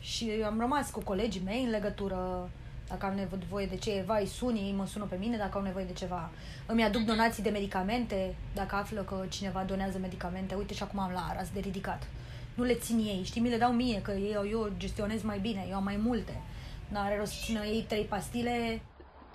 și 0.00 0.30
am 0.46 0.60
rămas 0.60 0.90
cu 0.90 1.00
colegii 1.00 1.42
mei 1.44 1.64
în 1.64 1.70
legătură 1.70 2.50
dacă 2.88 3.06
am 3.06 3.14
nevoie 3.14 3.66
de 3.66 3.76
ceva, 3.76 4.18
îi 4.18 4.26
sun, 4.26 4.54
ei 4.54 4.74
mă 4.76 4.86
sună 4.86 5.04
pe 5.04 5.16
mine 5.18 5.36
dacă 5.36 5.58
au 5.58 5.64
nevoie 5.64 5.84
de 5.84 5.92
ceva. 5.92 6.30
Îmi 6.66 6.84
aduc 6.84 7.02
donații 7.02 7.42
de 7.42 7.50
medicamente, 7.50 8.34
dacă 8.54 8.74
află 8.74 9.00
că 9.00 9.24
cineva 9.28 9.64
donează 9.66 9.98
medicamente. 9.98 10.54
Uite 10.54 10.74
și 10.74 10.82
acum 10.82 10.98
am 10.98 11.12
la 11.12 11.26
Aras 11.30 11.48
de 11.50 11.60
ridicat. 11.60 12.06
Nu 12.54 12.64
le 12.64 12.74
țin 12.74 12.98
ei, 12.98 13.22
știi, 13.24 13.40
mi 13.40 13.50
le 13.50 13.56
dau 13.56 13.72
mie, 13.72 14.02
că 14.02 14.12
eu, 14.12 14.48
eu 14.50 14.72
gestionez 14.76 15.22
mai 15.22 15.38
bine, 15.38 15.66
eu 15.70 15.76
am 15.76 15.84
mai 15.84 16.00
multe. 16.02 16.40
N-are 16.88 17.16
rost 17.16 17.32
să 17.32 17.42
țină 17.44 17.64
ei 17.64 17.84
trei 17.88 18.04
pastile, 18.04 18.80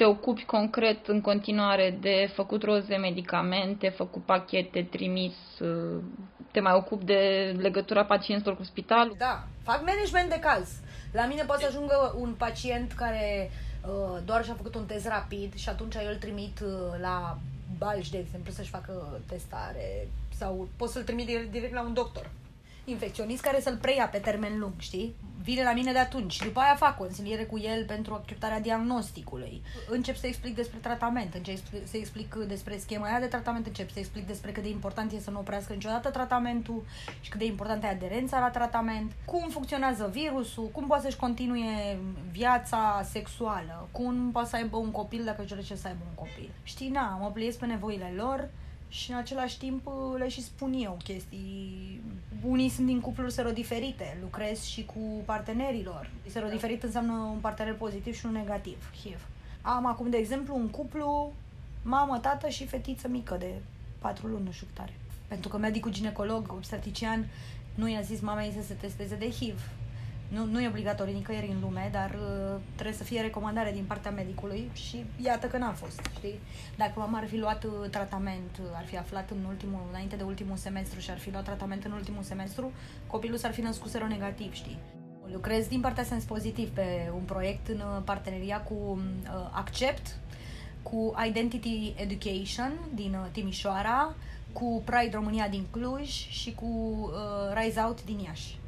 te 0.02 0.08
ocupi 0.08 0.46
concret 0.46 1.08
în 1.08 1.22
continuare 1.22 1.98
de 2.00 2.30
făcut 2.34 2.64
rost 2.64 2.88
de 2.88 2.96
medicamente, 2.96 3.90
făcut 3.90 4.24
pachete, 4.24 4.88
trimis, 4.92 5.34
uh, 5.60 6.04
te 6.52 6.60
mai 6.60 6.74
ocupi 6.74 7.06
de 7.06 7.54
legătura 7.58 8.06
pacienților 8.06 8.56
cu 8.56 8.64
spitalul? 8.64 9.16
Da, 9.18 9.44
fac 9.64 9.84
management 9.86 10.30
de 10.30 10.40
caz. 10.40 10.70
La 11.12 11.26
mine 11.26 11.44
poate 11.44 11.62
să 11.62 11.68
ajungă 11.68 12.16
un 12.20 12.34
pacient 12.38 12.92
care 12.92 13.52
uh, 13.86 14.20
doar 14.26 14.44
și-a 14.44 14.54
făcut 14.54 14.76
un 14.76 14.86
test 14.86 15.08
rapid 15.08 15.56
și 15.56 15.70
atunci 15.70 15.96
eu 15.96 16.10
îl 16.10 16.16
trimit 16.16 16.60
uh, 16.60 17.00
la 17.02 17.38
Balș, 17.78 18.10
de 18.10 18.18
exemplu, 18.18 18.52
să-și 18.52 18.70
facă 18.70 19.20
testare 19.28 20.08
sau 20.38 20.68
pot 20.76 20.90
să-l 20.90 21.04
trimit 21.04 21.26
direct, 21.26 21.52
direct 21.52 21.74
la 21.74 21.82
un 21.82 21.94
doctor 21.94 22.30
infecționist 22.86 23.42
care 23.42 23.60
să-l 23.60 23.78
preia 23.78 24.08
pe 24.08 24.18
termen 24.18 24.60
lung, 24.60 24.74
știi? 24.78 25.16
Vine 25.44 25.64
la 25.64 25.74
mine 25.74 25.92
de 25.92 25.98
atunci 25.98 26.34
și 26.34 26.44
după 26.44 26.60
aia 26.60 26.76
fac 26.76 26.98
consiliere 26.98 27.44
cu 27.44 27.60
el 27.60 27.86
pentru 27.86 28.14
acceptarea 28.14 28.60
diagnosticului. 28.60 29.62
Încep 29.90 30.16
să 30.16 30.28
explic 30.28 30.56
despre 30.56 30.78
tratament, 30.82 31.34
încep 31.34 31.58
să 31.84 31.98
explic 31.98 32.36
despre 32.36 32.78
schema 32.78 33.06
aia 33.06 33.20
de 33.20 33.26
tratament, 33.26 33.66
încep 33.66 33.92
să 33.92 34.00
explic 34.00 34.28
despre 34.28 34.52
cât 34.52 34.64
de 34.64 34.70
important 34.70 35.12
e 35.12 35.20
să 35.20 35.32
nu 35.32 35.40
oprească 35.40 35.74
niciodată 35.74 36.10
tratamentul 36.10 36.84
și 37.22 37.30
cât 37.30 37.40
de 37.40 37.46
importantă 37.46 37.86
e 37.86 37.90
aderența 37.90 38.40
la 38.40 38.50
tratament, 38.50 39.12
cum 39.26 39.50
funcționează 39.50 40.10
virusul, 40.12 40.70
cum 40.72 40.88
poate 40.88 41.04
să-și 41.04 41.18
continue 41.18 42.00
viața 42.32 43.02
sexuală, 43.10 43.88
cum 43.92 44.32
poate 44.32 44.50
să 44.50 44.56
aibă 44.56 44.78
un 44.78 44.92
copil 44.92 45.24
dacă 45.24 45.42
își 45.42 45.50
dorește 45.50 45.76
să 45.76 45.88
aibă 45.88 46.04
un 46.08 46.16
copil. 46.16 46.52
Știi, 46.64 46.90
na, 46.90 47.18
mă 47.22 47.32
pliez 47.32 47.56
pe 47.56 47.66
nevoile 47.66 48.14
lor 48.16 48.50
și 48.92 49.12
în 49.12 49.18
același 49.18 49.58
timp 49.58 49.90
le 50.18 50.28
și 50.28 50.44
spun 50.44 50.74
eu 50.74 50.98
chestii. 51.04 52.02
Unii 52.44 52.70
sunt 52.70 52.86
din 52.88 53.00
cupluri 53.00 53.32
serodiferite, 53.32 54.18
lucrez 54.22 54.64
și 54.64 54.86
cu 54.86 55.00
partenerilor. 55.26 56.10
Serodiferit 56.28 56.84
înseamnă 56.84 57.14
un 57.14 57.40
partener 57.40 57.76
pozitiv 57.76 58.16
și 58.16 58.26
un 58.26 58.32
negativ, 58.32 58.92
HIV. 59.02 59.28
Am 59.62 59.86
acum, 59.86 60.10
de 60.10 60.18
exemplu, 60.18 60.56
un 60.56 60.70
cuplu 60.70 61.34
mamă, 61.84 62.18
tată 62.18 62.48
și 62.48 62.68
fetiță 62.68 63.08
mică 63.08 63.36
de 63.40 63.52
patru 64.00 64.28
luni, 64.28 64.46
nu 64.46 64.52
știu 64.52 64.68
tare. 64.74 64.94
Pentru 65.28 65.50
că 65.50 65.58
medicul 65.58 65.92
ginecolog, 65.92 66.52
obstetrician, 66.52 67.28
nu 67.76 67.90
i-a 67.90 68.02
zis 68.02 68.20
mamei 68.20 68.54
să 68.58 68.66
se 68.68 68.74
testeze 68.74 69.16
de 69.16 69.30
HIV 69.30 69.60
nu, 70.34 70.46
nu 70.46 70.62
e 70.62 70.68
obligatoriu 70.68 71.14
nicăieri 71.14 71.52
în 71.52 71.60
lume, 71.62 71.90
dar 71.92 72.10
uh, 72.10 72.60
trebuie 72.74 72.96
să 72.96 73.04
fie 73.04 73.22
recomandare 73.22 73.72
din 73.72 73.84
partea 73.84 74.12
medicului 74.12 74.70
și 74.74 75.06
iată 75.24 75.48
că 75.48 75.58
n-a 75.58 75.72
fost, 75.72 76.02
știi? 76.18 76.40
Dacă 76.78 76.94
mama 76.96 77.18
ar 77.18 77.28
fi 77.28 77.38
luat 77.38 77.64
uh, 77.64 77.90
tratament, 77.90 78.60
uh, 78.62 78.66
ar 78.74 78.86
fi 78.86 78.98
aflat 78.98 79.30
în 79.30 79.44
ultimul, 79.48 79.82
înainte 79.90 80.16
de 80.16 80.24
ultimul 80.24 80.58
semestru 80.58 81.00
și 81.00 81.10
ar 81.10 81.18
fi 81.18 81.32
luat 81.32 81.44
tratament 81.44 81.84
în 81.84 81.92
ultimul 81.92 82.24
semestru, 82.24 82.72
copilul 83.08 83.38
s-ar 83.38 83.52
fi 83.52 83.62
născut 83.62 83.90
seronegativ, 83.90 84.54
știi? 84.54 84.78
Lucrez 85.32 85.68
din 85.68 85.80
partea 85.80 86.04
sens 86.04 86.24
pozitiv 86.24 86.70
pe 86.70 87.12
un 87.16 87.24
proiect 87.24 87.68
în 87.68 87.80
uh, 87.80 88.02
parteneria 88.06 88.62
cu 88.62 88.74
uh, 88.74 89.50
Accept, 89.52 90.18
cu 90.84 91.16
Identity 91.28 91.94
Education 91.96 92.74
din 92.94 93.14
uh, 93.14 93.28
Timișoara, 93.32 94.14
cu 94.54 94.82
Pride 94.86 95.16
România 95.16 95.48
din 95.48 95.66
Cluj 95.72 96.10
și 96.10 96.54
cu 96.54 96.66
uh, 96.66 97.62
Rise 97.64 97.82
Out 97.82 98.04
din 98.04 98.20
Iași. 98.20 98.60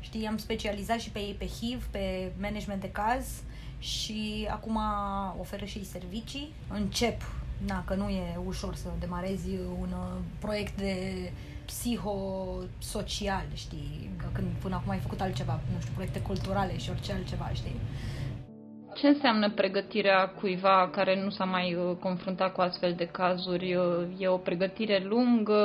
Știi, 0.00 0.26
am 0.26 0.36
specializat 0.36 1.00
și 1.00 1.10
pe 1.10 1.18
ei 1.18 1.36
pe 1.38 1.46
HIV, 1.46 1.84
pe 1.84 2.32
management 2.40 2.80
de 2.80 2.90
caz 2.90 3.42
și 3.78 4.48
acum 4.50 4.78
oferă 5.38 5.64
și 5.64 5.84
servicii. 5.84 6.52
Încep, 6.68 7.20
na, 7.66 7.84
că 7.84 7.94
nu 7.94 8.08
e 8.08 8.38
ușor 8.46 8.74
să 8.74 8.88
demarezi 9.00 9.50
un 9.80 9.88
uh, 9.92 10.20
proiect 10.38 10.76
de 10.76 10.94
psihosocial, 11.64 13.44
știi, 13.54 14.10
că 14.16 14.26
când 14.32 14.46
până 14.60 14.74
acum 14.74 14.90
ai 14.90 14.98
făcut 14.98 15.20
altceva, 15.20 15.60
nu 15.72 15.80
știu, 15.80 15.92
proiecte 15.94 16.20
culturale 16.20 16.78
și 16.78 16.90
orice 16.90 17.12
altceva, 17.12 17.50
știi. 17.52 17.80
Ce 18.94 19.06
înseamnă 19.06 19.50
pregătirea 19.50 20.28
cuiva 20.28 20.88
care 20.92 21.22
nu 21.22 21.30
s-a 21.30 21.44
mai 21.44 21.74
uh, 21.74 21.96
confruntat 22.00 22.52
cu 22.52 22.60
astfel 22.60 22.94
de 22.96 23.06
cazuri? 23.06 23.74
Uh, 23.74 24.06
e 24.18 24.28
o 24.28 24.36
pregătire 24.36 25.02
lungă? 25.04 25.62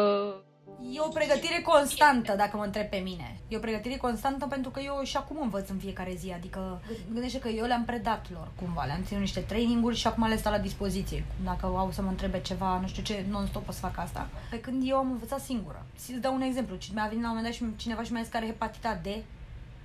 E 0.92 1.00
o 1.00 1.08
pregătire 1.08 1.62
constantă, 1.62 2.36
dacă 2.36 2.58
mă 2.58 2.64
întreb 2.64 2.90
pe 2.90 2.98
mine. 2.98 3.38
E 3.48 3.58
o 3.58 3.60
pregătire 3.60 3.98
constantă 3.98 4.46
pentru 4.46 4.72
că 4.72 4.80
eu 4.80 5.02
și 5.04 5.18
acum 5.18 5.38
învăț 5.42 5.70
în 5.70 5.78
fiecare 5.78 6.14
zi. 6.16 6.32
Adică, 6.32 6.82
gândește 7.14 7.40
că 7.40 7.48
eu 7.48 7.66
le-am 7.66 7.86
predat 7.86 8.26
lor 8.32 8.48
cumva. 8.62 8.84
Le-am 8.84 9.04
ținut 9.04 9.22
niște 9.22 9.40
traininguri 9.40 9.96
și 9.96 10.08
acum 10.08 10.28
le 10.28 10.38
stau 10.38 10.52
la 10.52 10.58
dispoziție. 10.58 11.26
Dacă 11.44 11.66
au 11.66 11.92
să 11.92 12.02
mă 12.02 12.10
întrebe 12.10 12.42
ceva, 12.42 12.80
nu 12.80 12.88
știu 12.88 13.04
ce, 13.04 13.26
non-stop 13.30 13.68
o 13.68 13.72
să 13.72 13.80
fac 13.80 13.98
asta. 13.98 14.30
Pe 14.50 14.60
când 14.60 14.84
eu 14.86 14.98
am 14.98 15.12
învățat 15.12 15.40
singură. 15.40 15.86
Să-ți 15.96 16.20
dau 16.20 16.34
un 16.34 16.42
exemplu. 16.42 16.78
Mi-a 16.94 17.08
venit 17.08 17.24
la 17.24 17.30
un 17.30 17.36
moment 17.36 17.44
dat 17.44 17.54
și 17.54 17.76
cineva 17.76 18.04
și 18.04 18.12
mi-a 18.12 18.22
zis 18.22 18.32
că 18.32 18.38
are 18.38 18.46
hepatita 18.46 19.00
D 19.04 19.08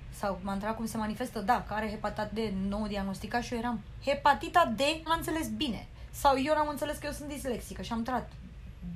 sau 0.09 0.39
m-a 0.41 0.53
întrebat 0.53 0.75
cum 0.75 0.85
se 0.85 0.97
manifestă, 0.97 1.39
da, 1.39 1.63
că 1.67 1.73
are 1.73 1.89
hepatita 1.89 2.29
D 2.33 2.37
nou 2.69 2.87
diagnosticat 2.87 3.43
și 3.43 3.53
eu 3.53 3.59
eram 3.59 3.79
hepatita 4.05 4.73
D, 4.75 4.79
m-a 5.05 5.15
înțeles 5.15 5.47
bine. 5.47 5.87
Sau 6.11 6.41
eu 6.45 6.53
n-am 6.53 6.67
înțeles 6.69 6.97
că 6.97 7.05
eu 7.05 7.11
sunt 7.11 7.29
dislexică 7.29 7.81
și 7.81 7.91
am 7.91 8.03
trat 8.03 8.31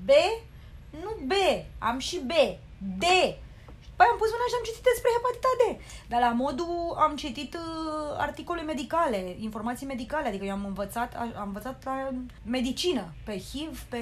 B 0.06 0.10
nu 1.02 1.26
B, 1.26 1.32
am 1.78 2.00
și 2.00 2.20
B. 2.26 2.32
D. 2.98 3.04
Păi 3.96 4.08
am 4.12 4.18
pus 4.18 4.30
mâna 4.34 4.48
și 4.50 4.58
am 4.58 4.68
citit 4.70 4.86
despre 4.92 5.10
hepatita 5.16 5.52
D. 5.62 5.64
Dar 6.12 6.20
la 6.28 6.32
modul 6.44 6.96
am 7.06 7.16
citit 7.16 7.54
uh, 7.54 8.16
articole 8.18 8.62
medicale, 8.62 9.36
informații 9.40 9.86
medicale, 9.86 10.28
adică 10.28 10.46
eu 10.46 10.52
am 10.52 10.66
învățat, 10.66 11.16
am 11.16 11.48
învățat 11.52 11.84
la 11.84 12.10
medicină, 12.46 13.14
pe 13.26 13.38
HIV, 13.38 13.82
pe 13.82 14.02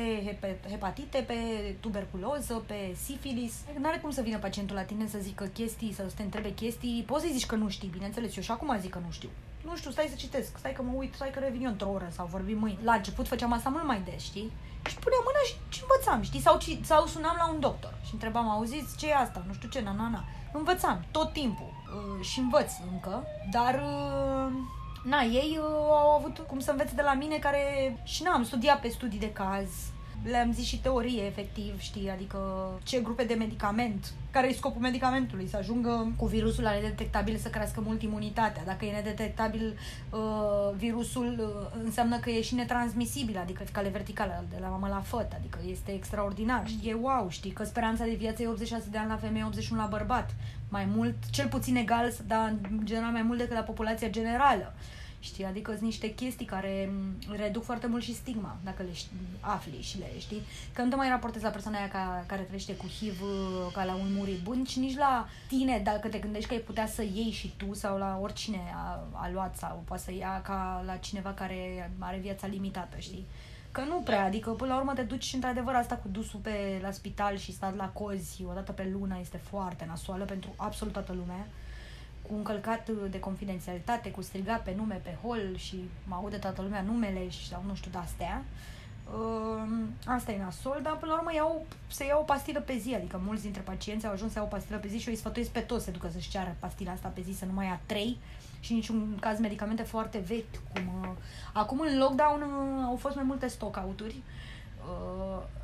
hepatite, 0.69 1.19
pe 1.27 1.35
tuberculoză, 1.79 2.63
pe 2.67 2.95
sifilis. 3.03 3.53
Nu 3.79 3.87
are 3.87 3.97
cum 3.97 4.11
să 4.11 4.21
vină 4.21 4.37
pacientul 4.37 4.75
la 4.75 4.83
tine 4.83 5.07
să 5.07 5.17
zică 5.21 5.45
chestii, 5.45 5.93
să 5.93 6.11
te 6.15 6.23
întrebe 6.23 6.53
chestii. 6.53 7.03
Poți 7.07 7.25
să 7.25 7.29
zici 7.31 7.45
că 7.45 7.55
nu 7.55 7.69
știi, 7.69 7.89
bineînțeles, 7.89 8.35
eu 8.35 8.43
și 8.43 8.51
acum 8.51 8.77
zic 8.79 8.91
că 8.91 8.99
nu 9.05 9.11
știu. 9.11 9.29
Nu 9.65 9.75
știu, 9.75 9.91
stai 9.91 10.07
să 10.09 10.15
citesc, 10.15 10.57
stai 10.57 10.73
că 10.73 10.81
mă 10.81 10.91
uit, 10.95 11.13
stai 11.13 11.31
că 11.31 11.39
revin 11.39 11.63
eu 11.63 11.71
într-o 11.71 11.89
oră 11.89 12.07
sau 12.11 12.25
vorbim 12.25 12.57
mâine. 12.57 12.77
La 12.83 12.93
început 12.93 13.27
făceam 13.27 13.51
asta 13.51 13.69
mult 13.69 13.85
mai 13.85 14.01
des, 14.05 14.21
știi? 14.21 14.51
Și 14.89 14.95
puneam 14.95 15.23
mâna 15.25 15.41
și, 15.47 15.55
și 15.69 15.81
învățam, 15.81 16.21
știi? 16.21 16.41
Sau, 16.41 16.59
sau 16.81 17.05
sunam 17.05 17.35
la 17.37 17.49
un 17.49 17.59
doctor 17.59 17.93
și 18.05 18.13
întrebam, 18.13 18.49
auziți, 18.49 18.97
ce 18.97 19.07
e 19.09 19.15
asta? 19.15 19.43
Nu 19.47 19.53
știu 19.53 19.69
ce, 19.69 19.81
na, 19.81 19.91
na, 19.91 20.09
na. 20.09 20.23
Învățam 20.53 21.05
tot 21.11 21.33
timpul. 21.33 21.69
uh, 21.95 22.25
și 22.25 22.39
învăț 22.39 22.71
încă, 22.91 23.23
dar 23.51 23.73
uh, 23.73 24.51
na, 25.03 25.21
ei 25.21 25.59
uh, 25.61 25.65
au 25.89 26.09
avut 26.09 26.37
cum 26.47 26.59
să 26.59 26.71
învețe 26.71 26.95
de 26.95 27.01
la 27.01 27.13
mine 27.13 27.37
care 27.37 27.97
și 28.03 28.23
n-am 28.23 28.43
studiat 28.43 28.79
pe 28.81 28.87
studii 28.87 29.19
de 29.19 29.31
caz, 29.31 29.69
le-am 30.23 30.53
zis 30.53 30.65
și 30.65 30.79
teorie, 30.79 31.25
efectiv, 31.25 31.79
știi, 31.79 32.09
adică 32.09 32.39
ce 32.83 32.99
grupe 32.99 33.23
de 33.23 33.33
medicament, 33.33 34.13
care 34.31 34.49
e 34.49 34.53
scopul 34.53 34.81
medicamentului, 34.81 35.47
să 35.47 35.57
ajungă 35.57 36.13
cu 36.15 36.25
virusul 36.25 36.63
la 36.63 36.73
nedetectabil 36.73 37.37
să 37.37 37.49
crească 37.49 37.81
mult 37.85 38.01
imunitatea. 38.01 38.63
Dacă 38.65 38.85
e 38.85 38.91
nedetectabil 38.91 39.77
uh, 40.09 40.19
virusul, 40.75 41.35
uh, 41.39 41.81
înseamnă 41.83 42.17
că 42.17 42.29
e 42.29 42.41
și 42.41 42.55
netransmisibil, 42.55 43.37
adică 43.37 43.63
cale 43.71 43.89
verticală, 43.89 44.43
de 44.49 44.57
la 44.59 44.67
mamă 44.67 44.87
la 44.87 45.01
făt, 45.01 45.31
adică 45.37 45.59
este 45.69 45.91
extraordinar. 45.91 46.63
E 46.83 46.93
wow, 46.93 47.29
știi, 47.29 47.51
că 47.51 47.63
speranța 47.63 48.03
de 48.03 48.15
viață 48.17 48.41
e 48.41 48.47
86 48.47 48.87
de 48.91 48.97
ani 48.97 49.09
la 49.09 49.17
femeie, 49.17 49.45
81 49.45 49.81
la 49.81 49.87
bărbat. 49.87 50.35
Mai 50.69 50.85
mult, 50.95 51.15
cel 51.31 51.47
puțin 51.47 51.75
egal, 51.75 52.13
dar 52.27 52.53
în 52.69 52.79
general 52.83 53.11
mai 53.11 53.21
mult 53.21 53.37
decât 53.37 53.55
la 53.55 53.61
populația 53.61 54.09
generală. 54.09 54.73
Știi? 55.23 55.45
Adică 55.45 55.71
sunt 55.71 55.83
niște 55.83 56.13
chestii 56.13 56.45
care 56.45 56.91
m, 56.91 57.35
reduc 57.35 57.63
foarte 57.63 57.87
mult 57.87 58.03
și 58.03 58.15
stigma, 58.15 58.57
dacă 58.63 58.83
le 58.83 58.93
știi, 58.93 59.17
afli 59.39 59.81
și 59.81 59.97
le 59.97 60.19
știi. 60.19 60.41
Că 60.73 60.81
nu 60.81 60.89
te 60.89 60.95
mai 60.95 61.09
raportezi 61.09 61.43
la 61.43 61.49
persoana 61.49 61.77
aia 61.77 61.89
ca, 61.89 62.23
care 62.27 62.41
trăiește 62.41 62.75
cu 62.75 62.87
HIV 62.87 63.21
uh, 63.21 63.71
ca 63.73 63.83
la 63.83 63.93
un 63.93 64.13
muribund, 64.13 64.67
ci 64.67 64.75
nici 64.75 64.97
la 64.97 65.27
tine, 65.47 65.81
dacă 65.83 66.07
te 66.07 66.17
gândești 66.17 66.47
că 66.47 66.53
ai 66.53 66.59
putea 66.59 66.87
să 66.87 67.01
iei 67.01 67.31
și 67.31 67.53
tu 67.57 67.73
sau 67.73 67.97
la 67.97 68.19
oricine 68.21 68.61
a, 68.73 69.03
a 69.11 69.29
luat 69.33 69.57
sau 69.57 69.83
poate 69.85 70.03
să 70.03 70.13
ia 70.13 70.41
ca 70.41 70.83
la 70.85 70.95
cineva 70.95 71.33
care 71.33 71.91
are 71.99 72.17
viața 72.17 72.47
limitată, 72.47 72.97
știi? 72.97 73.25
Că 73.71 73.81
nu 73.81 74.01
prea, 74.03 74.23
adică 74.23 74.49
până 74.49 74.73
la 74.73 74.79
urmă 74.79 74.93
te 74.93 75.01
duci 75.01 75.23
și 75.23 75.35
într-adevăr 75.35 75.73
asta 75.73 75.95
cu 75.95 76.07
dusul 76.07 76.39
pe 76.39 76.79
la 76.81 76.91
spital 76.91 77.37
și 77.37 77.53
stat 77.53 77.75
la 77.75 77.89
cozi 77.89 78.43
o 78.49 78.53
dată 78.53 78.71
pe 78.71 78.89
lună 78.93 79.17
este 79.19 79.37
foarte 79.37 79.85
nasoală 79.87 80.23
pentru 80.23 80.53
absolut 80.55 80.93
toată 80.93 81.13
lumea 81.13 81.47
cu 82.31 82.37
încălcat 82.37 82.89
de 83.09 83.19
confidențialitate, 83.19 84.11
cu 84.11 84.21
strigat 84.21 84.63
pe 84.63 84.73
nume 84.77 84.99
pe 85.03 85.17
hol 85.21 85.55
și 85.55 85.75
mă 86.07 86.15
aude 86.15 86.37
toată 86.37 86.61
lumea 86.61 86.81
numele 86.81 87.29
și 87.29 87.47
sau 87.47 87.63
nu 87.67 87.75
știu 87.75 87.91
de-astea. 87.91 88.43
Uh, 89.13 89.71
asta 90.05 90.31
e 90.31 90.37
nasol, 90.37 90.79
dar 90.83 90.97
până 90.97 91.11
la 91.11 91.17
urmă 91.17 91.33
iau, 91.33 91.65
se 91.87 92.05
ia 92.05 92.17
o 92.17 92.23
pastilă 92.23 92.59
pe 92.59 92.77
zi, 92.77 92.93
adică 92.93 93.21
mulți 93.25 93.41
dintre 93.41 93.61
pacienți 93.61 94.05
au 94.05 94.11
ajuns 94.11 94.31
să 94.31 94.37
iau 94.37 94.47
o 94.47 94.55
pastilă 94.55 94.77
pe 94.77 94.87
zi 94.87 94.97
și 94.97 95.07
eu 95.07 95.13
îi 95.13 95.19
sfătuiesc 95.19 95.51
pe 95.51 95.59
toți 95.59 95.83
să 95.83 95.91
ducă 95.91 96.09
să-și 96.13 96.29
ceară 96.29 96.55
pastila 96.59 96.91
asta 96.91 97.07
pe 97.07 97.21
zi, 97.21 97.37
să 97.37 97.45
nu 97.45 97.53
mai 97.53 97.65
ia 97.65 97.79
trei 97.85 98.17
și 98.59 98.73
niciun 98.73 99.17
caz 99.19 99.39
medicamente 99.39 99.83
foarte 99.83 100.17
vechi. 100.17 100.55
Cum, 100.73 100.83
uh, 101.01 101.09
acum 101.53 101.79
în 101.79 101.97
lockdown 101.97 102.41
uh, 102.41 102.83
au 102.85 102.95
fost 102.95 103.15
mai 103.15 103.23
multe 103.23 103.47
stock-out-uri, 103.47 104.15
uh, 104.15 104.50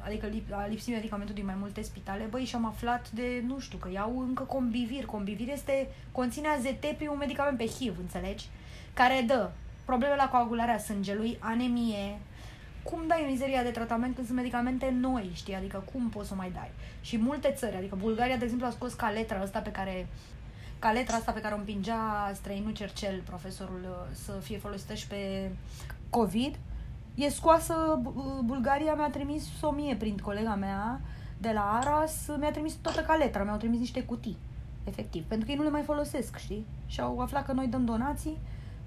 adică 0.06 0.26
lip, 0.26 0.54
a 0.54 0.66
lipsit 0.66 0.94
medicamentul 0.94 1.36
din 1.36 1.46
mai 1.46 1.56
multe 1.60 1.82
spitale, 1.82 2.24
băi, 2.24 2.46
și 2.46 2.56
am 2.56 2.66
aflat 2.66 3.10
de, 3.10 3.44
nu 3.46 3.60
știu, 3.60 3.78
că 3.78 3.90
iau 3.92 4.20
încă 4.20 4.44
combivir. 4.44 5.06
Combivir 5.06 5.50
este, 5.50 5.88
conține 6.12 6.48
azetepri, 6.48 7.08
un 7.08 7.18
medicament 7.18 7.58
pe 7.58 7.66
HIV, 7.66 7.96
înțelegi? 8.00 8.46
Care 8.94 9.24
dă 9.28 9.50
probleme 9.86 10.16
la 10.16 10.30
coagularea 10.30 10.78
sângelui, 10.78 11.38
anemie, 11.40 12.20
cum 12.84 13.08
dai 13.08 13.26
mizeria 13.30 13.64
de 13.64 13.70
tratament 13.70 14.16
când 14.16 14.28
sunt 14.28 14.38
medicamente 14.38 14.96
noi, 15.00 15.32
știi? 15.34 15.56
Adică 15.56 15.84
cum 15.92 16.10
poți 16.10 16.28
să 16.28 16.34
o 16.34 16.38
mai 16.38 16.52
dai? 16.52 16.72
Și 17.02 17.18
multe 17.18 17.54
țări, 17.58 17.76
adică 17.76 17.96
Bulgaria, 17.96 18.38
de 18.38 18.44
exemplu, 18.44 18.68
a 18.68 18.70
scos 18.70 18.94
caletra 18.94 19.40
asta 19.40 19.60
pe 19.60 19.72
care 19.72 20.08
caletra 20.80 21.16
asta 21.16 21.32
pe 21.32 21.42
care 21.42 21.54
o 21.54 21.58
împingea 21.58 22.32
străinul 22.34 22.74
Cercel, 22.74 23.22
profesorul, 23.26 23.82
uh, 23.84 24.16
să 24.26 24.32
fie 24.32 24.58
folosită 24.58 24.94
și 24.94 25.08
pe 25.08 25.52
COVID, 26.10 26.56
e 27.18 27.30
scoasă, 27.30 28.00
Bu- 28.02 28.42
Bulgaria 28.46 28.94
mi-a 28.96 29.10
trimis 29.10 29.62
o 29.62 29.72
mie 29.72 29.96
prin 29.96 30.18
colega 30.18 30.56
mea 30.56 31.02
de 31.38 31.52
la 31.54 31.80
Aras, 31.82 32.28
mi-a 32.40 32.52
trimis 32.52 32.74
toată 32.74 33.02
caletra, 33.02 33.44
mi-au 33.44 33.58
trimis 33.58 33.80
niște 33.80 34.04
cutii, 34.04 34.38
efectiv, 34.84 35.24
pentru 35.24 35.46
că 35.46 35.52
ei 35.52 35.58
nu 35.58 35.64
le 35.64 35.70
mai 35.70 35.82
folosesc, 35.82 36.38
știi? 36.38 36.66
Și 36.86 37.02
au 37.02 37.20
aflat 37.20 37.46
că 37.46 37.52
noi 37.52 37.68
dăm 37.68 37.86
donații 37.86 38.38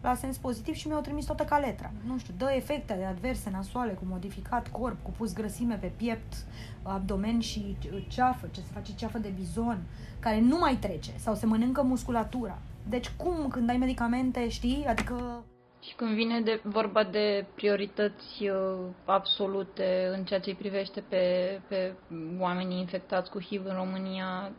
la 0.02 0.14
sens 0.14 0.36
pozitiv 0.36 0.74
și 0.74 0.86
mi-au 0.88 1.00
trimis 1.00 1.24
toată 1.24 1.44
caletra. 1.44 1.90
Nu 2.06 2.18
știu, 2.18 2.34
dă 2.36 2.50
efecte 2.56 3.04
adverse 3.08 3.50
nasoale 3.50 3.92
cu 3.92 4.02
modificat 4.08 4.68
corp, 4.68 5.02
cu 5.02 5.10
pus 5.10 5.32
grăsime 5.32 5.74
pe 5.74 5.92
piept, 5.96 6.34
abdomen 6.82 7.40
și 7.40 7.76
ceafă, 8.08 8.46
ce 8.50 8.60
se 8.60 8.66
face 8.72 8.94
ceafă 8.94 9.18
de 9.18 9.32
bizon, 9.36 9.78
care 10.18 10.40
nu 10.40 10.58
mai 10.58 10.76
trece 10.76 11.10
sau 11.16 11.34
se 11.34 11.46
mănâncă 11.46 11.82
musculatura. 11.82 12.58
Deci 12.88 13.10
cum 13.10 13.48
când 13.48 13.68
ai 13.68 13.76
medicamente, 13.76 14.48
știi? 14.48 14.84
Adică 14.88 15.44
Și 15.80 15.94
când 15.94 16.14
vine 16.14 16.40
de 16.40 16.60
vorba 16.64 17.04
de 17.04 17.46
priorități 17.54 18.48
uh, 18.48 18.78
absolute 19.04 20.10
în 20.12 20.24
ceea 20.24 20.40
ce 20.40 20.50
îi 20.50 20.56
privește 20.56 21.00
pe, 21.00 21.24
pe 21.68 21.94
oamenii 22.38 22.78
infectați 22.78 23.30
cu 23.30 23.40
HIV 23.40 23.64
în 23.64 23.74
România, 23.74 24.52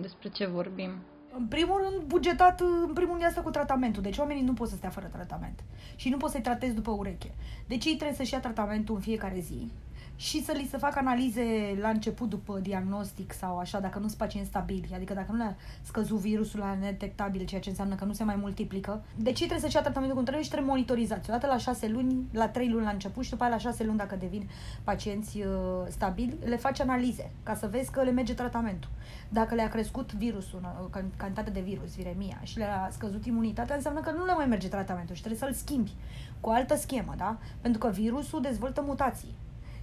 despre 0.00 0.28
ce 0.28 0.46
vorbim? 0.46 0.90
În 1.38 1.46
primul 1.46 1.88
rând, 1.88 2.02
bugetat, 2.06 2.60
în 2.60 2.92
primul 2.92 3.10
rând, 3.10 3.22
e 3.22 3.26
asta 3.26 3.42
cu 3.42 3.50
tratamentul. 3.50 4.02
Deci 4.02 4.18
oamenii 4.18 4.42
nu 4.42 4.52
pot 4.52 4.68
să 4.68 4.74
stea 4.74 4.90
fără 4.90 5.06
tratament. 5.06 5.64
Și 5.96 6.08
nu 6.08 6.16
poți 6.16 6.32
să-i 6.32 6.42
tratezi 6.42 6.74
după 6.74 6.90
ureche. 6.90 7.34
Deci 7.66 7.84
ei 7.84 7.94
trebuie 7.96 8.16
să-și 8.16 8.32
ia 8.32 8.40
tratamentul 8.40 8.94
în 8.94 9.00
fiecare 9.00 9.38
zi 9.38 9.70
și 10.16 10.44
să 10.44 10.52
li 10.52 10.68
se 10.70 10.76
facă 10.76 10.98
analize 10.98 11.76
la 11.80 11.88
început 11.88 12.28
după 12.28 12.58
diagnostic 12.58 13.32
sau 13.32 13.58
așa, 13.58 13.80
dacă 13.80 13.98
nu 13.98 14.06
sunt 14.06 14.18
pacienți 14.18 14.48
stabili, 14.48 14.94
adică 14.94 15.14
dacă 15.14 15.32
nu 15.32 15.38
le-a 15.38 15.56
scăzut 15.82 16.18
virusul 16.18 16.60
la 16.60 16.74
nedetectabil, 16.74 17.44
ceea 17.44 17.60
ce 17.60 17.68
înseamnă 17.68 17.94
că 17.94 18.04
nu 18.04 18.12
se 18.12 18.24
mai 18.24 18.36
multiplică. 18.36 19.04
Deci 19.14 19.40
ei 19.40 19.46
trebuie 19.46 19.60
să-și 19.60 19.74
ia 19.74 19.82
tratamentul 19.82 20.16
cum 20.16 20.24
trebuie 20.24 20.44
și 20.44 20.50
trebuie 20.50 20.70
monitorizați. 20.70 21.30
Odată 21.30 21.46
la 21.46 21.58
șase 21.58 21.88
luni, 21.88 22.26
la 22.32 22.48
trei 22.48 22.68
luni 22.68 22.84
la 22.84 22.90
început 22.90 23.24
și 23.24 23.30
după 23.30 23.42
aia 23.42 23.52
la 23.52 23.58
șase 23.58 23.84
luni, 23.84 23.98
dacă 23.98 24.16
devin 24.16 24.48
pacienți 24.84 25.38
uh, 25.38 25.46
stabili, 25.88 26.36
le 26.44 26.56
faci 26.56 26.80
analize 26.80 27.30
ca 27.42 27.54
să 27.54 27.66
vezi 27.66 27.90
că 27.90 28.02
le 28.02 28.10
merge 28.10 28.34
tratamentul. 28.34 28.90
Dacă 29.28 29.54
le-a 29.54 29.68
crescut 29.68 30.12
virusul, 30.12 30.60
uh, 30.62 30.98
can- 30.98 31.16
cantitatea 31.16 31.52
de 31.52 31.60
virus, 31.60 31.96
viremia, 31.96 32.40
și 32.42 32.58
le-a 32.58 32.88
scăzut 32.92 33.26
imunitatea, 33.26 33.74
înseamnă 33.74 34.00
că 34.00 34.10
nu 34.10 34.24
le 34.24 34.34
mai 34.34 34.46
merge 34.46 34.68
tratamentul 34.68 35.14
și 35.14 35.20
trebuie 35.22 35.40
să-l 35.40 35.52
schimbi 35.52 35.94
cu 36.40 36.48
o 36.48 36.52
altă 36.52 36.76
schemă, 36.76 37.14
da? 37.16 37.38
Pentru 37.60 37.80
că 37.80 37.88
virusul 37.88 38.40
dezvoltă 38.40 38.82
mutații 38.86 39.34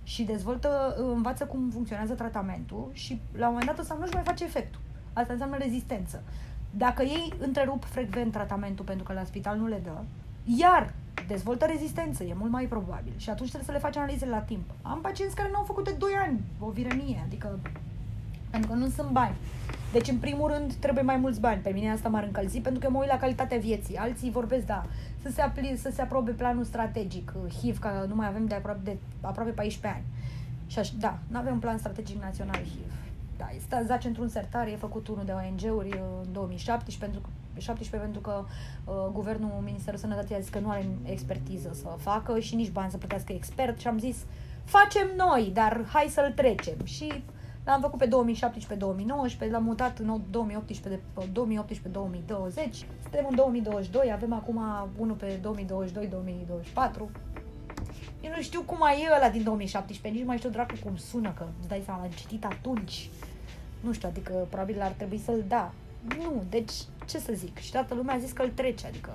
și 0.04 0.24
dezvoltă, 0.24 0.96
învață 0.98 1.46
cum 1.46 1.70
funcționează 1.70 2.14
tratamentul 2.14 2.90
și 2.92 3.22
la 3.38 3.46
un 3.46 3.52
moment 3.52 3.70
dat 3.70 3.80
ăsta 3.80 3.98
nu-și 4.00 4.14
mai 4.14 4.24
face 4.24 4.44
efectul. 4.44 4.82
Asta 5.14 5.34
înseamnă 5.34 5.58
rezistență. 5.58 6.24
Dacă 6.72 7.04
ei 7.04 7.34
întrerup 7.40 7.84
frecvent 7.84 8.32
tratamentul 8.32 8.86
pentru 8.86 9.04
că 9.04 9.14
la 9.14 9.24
spital 9.24 9.58
nu 9.58 9.68
le 9.68 9.82
dă, 9.84 10.02
iar 10.44 10.94
dezvoltă 11.28 11.66
rezistență, 11.66 12.24
e 12.24 12.34
mult 12.38 12.52
mai 12.52 12.66
probabil. 12.66 13.14
Și 13.18 13.30
atunci 13.30 13.50
trebuie 13.50 13.70
să 13.70 13.72
le 13.72 13.86
faci 13.86 13.98
analize 13.98 14.26
la 14.26 14.40
timp. 14.40 14.70
Am 14.82 15.02
pacienți 15.02 15.36
care 15.36 15.50
nu 15.52 15.58
au 15.58 15.64
făcut 15.64 15.84
de 15.84 15.96
2 15.98 16.12
ani 16.26 16.42
o 16.60 16.70
viremie, 16.70 17.24
adică 17.26 17.60
pentru 18.50 18.70
că 18.70 18.76
nu 18.76 18.90
sunt 18.90 19.10
bani. 19.10 19.36
Deci, 19.94 20.08
în 20.08 20.18
primul 20.18 20.52
rând, 20.52 20.74
trebuie 20.74 21.04
mai 21.04 21.18
mulți 21.18 21.40
bani. 21.40 21.62
Pe 21.62 21.70
mine 21.70 21.92
asta 21.92 22.10
m-ar 22.10 22.24
încălzi, 22.24 22.60
pentru 22.60 22.82
că 22.82 22.90
mă 22.90 23.00
uit 23.00 23.10
la 23.10 23.18
calitatea 23.18 23.58
vieții. 23.58 23.98
Alții 23.98 24.32
vorbesc, 24.32 24.66
da, 24.66 24.86
să 25.22 25.30
se, 25.34 25.42
apli, 25.42 25.78
să 25.82 25.90
se 25.94 26.02
aprobe 26.02 26.32
planul 26.32 26.64
strategic, 26.64 27.34
uh, 27.36 27.54
HIV, 27.54 27.80
că 27.80 28.06
nu 28.08 28.16
mai 28.16 28.28
avem 28.28 28.46
de 28.46 28.56
aproape, 28.56 28.80
de 28.84 28.98
aproape 29.22 29.52
14 29.52 30.00
ani. 30.00 30.08
Și 30.68 30.80
aș, 30.80 30.90
da, 30.90 31.20
nu 31.28 31.38
avem 31.38 31.54
un 31.54 31.60
plan 31.60 31.78
strategic 31.78 32.22
național 32.22 32.56
HIV. 32.56 32.92
Da, 33.38 33.46
este 33.56 33.84
zace 33.86 34.08
într-un 34.08 34.28
sertar, 34.28 34.68
e 34.68 34.76
făcut 34.76 35.08
unul 35.08 35.26
de 35.26 35.32
ONG-uri 35.32 35.88
uh, 35.88 36.00
în 36.26 36.32
2017, 36.32 37.06
pentru 37.06 37.22
că 37.22 37.60
17 37.60 38.10
pentru 38.10 38.22
că 38.22 38.46
uh, 38.86 38.94
guvernul, 39.12 39.62
Ministerul 39.64 40.00
Sănătății 40.00 40.36
a 40.36 40.40
zis 40.40 40.50
că 40.50 40.60
nu 40.60 40.70
are 40.70 40.88
expertiză 41.04 41.70
să 41.74 41.88
facă 41.98 42.40
și 42.40 42.56
nici 42.56 42.72
bani 42.72 42.92
să 42.92 42.98
plătească 42.98 43.34
expert 43.34 43.80
și 43.80 43.88
am 43.88 44.00
zis 44.00 44.18
facem 44.64 45.08
noi, 45.18 45.52
dar 45.54 45.86
hai 45.94 46.08
să-l 46.10 46.32
trecem. 46.36 46.78
Și 46.84 47.24
L-am 47.66 47.82
făcut 47.82 48.00
pe 48.00 48.08
2017-2019, 49.48 49.50
l-am 49.50 49.64
mutat 49.64 50.00
în 50.00 50.22
2018 50.30 50.90
de 50.90 51.00
2018-2020. 51.26 52.72
Suntem 53.02 53.26
în 53.30 53.36
2022, 53.36 54.12
avem 54.12 54.34
acum 54.34 54.62
unul 54.98 55.16
pe 55.16 55.40
2022-2024. 55.40 55.42
Eu 58.22 58.32
nu 58.36 58.42
știu 58.42 58.62
cum 58.62 58.78
mai 58.78 59.02
e 59.02 59.16
ăla 59.16 59.30
din 59.30 59.44
2017, 59.44 60.10
nici 60.10 60.20
nu 60.20 60.26
mai 60.26 60.38
știu 60.38 60.50
dracu 60.50 60.76
cum 60.84 60.96
sună, 60.96 61.34
că 61.38 61.46
îți 61.60 61.68
dai 61.68 61.82
seama, 61.86 62.02
l-am 62.02 62.12
citit 62.12 62.46
atunci. 62.46 63.10
Nu 63.80 63.94
știu, 63.94 64.08
adică 64.08 64.48
probabil 64.50 64.82
ar 64.82 64.92
trebui 64.92 65.18
să-l 65.18 65.44
da. 65.48 65.74
Nu, 66.18 66.44
deci 66.50 66.74
ce 67.08 67.18
să 67.20 67.34
zic? 67.34 67.58
Și 67.58 67.72
toată 67.72 67.94
lumea 67.94 68.16
a 68.16 68.18
zis 68.18 68.32
că 68.32 68.42
îl 68.42 68.50
trece, 68.50 68.88
adică 68.88 69.12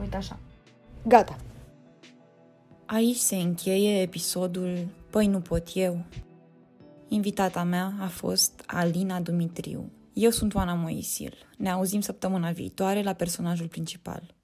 uite 0.00 0.16
așa. 0.16 0.38
Gata. 1.06 1.36
Aici 2.86 3.16
se 3.16 3.36
încheie 3.36 4.00
episodul 4.00 4.86
Păi 5.10 5.26
nu 5.26 5.40
pot 5.40 5.68
eu. 5.74 5.98
Invitata 7.12 7.62
mea 7.62 7.92
a 8.00 8.06
fost 8.06 8.62
Alina 8.66 9.20
Dumitriu. 9.20 9.90
Eu 10.12 10.30
sunt 10.30 10.54
Oana 10.54 10.74
Moisil. 10.74 11.34
Ne 11.56 11.70
auzim 11.70 12.00
săptămâna 12.00 12.50
viitoare 12.50 13.02
la 13.02 13.12
personajul 13.12 13.66
principal. 13.66 14.34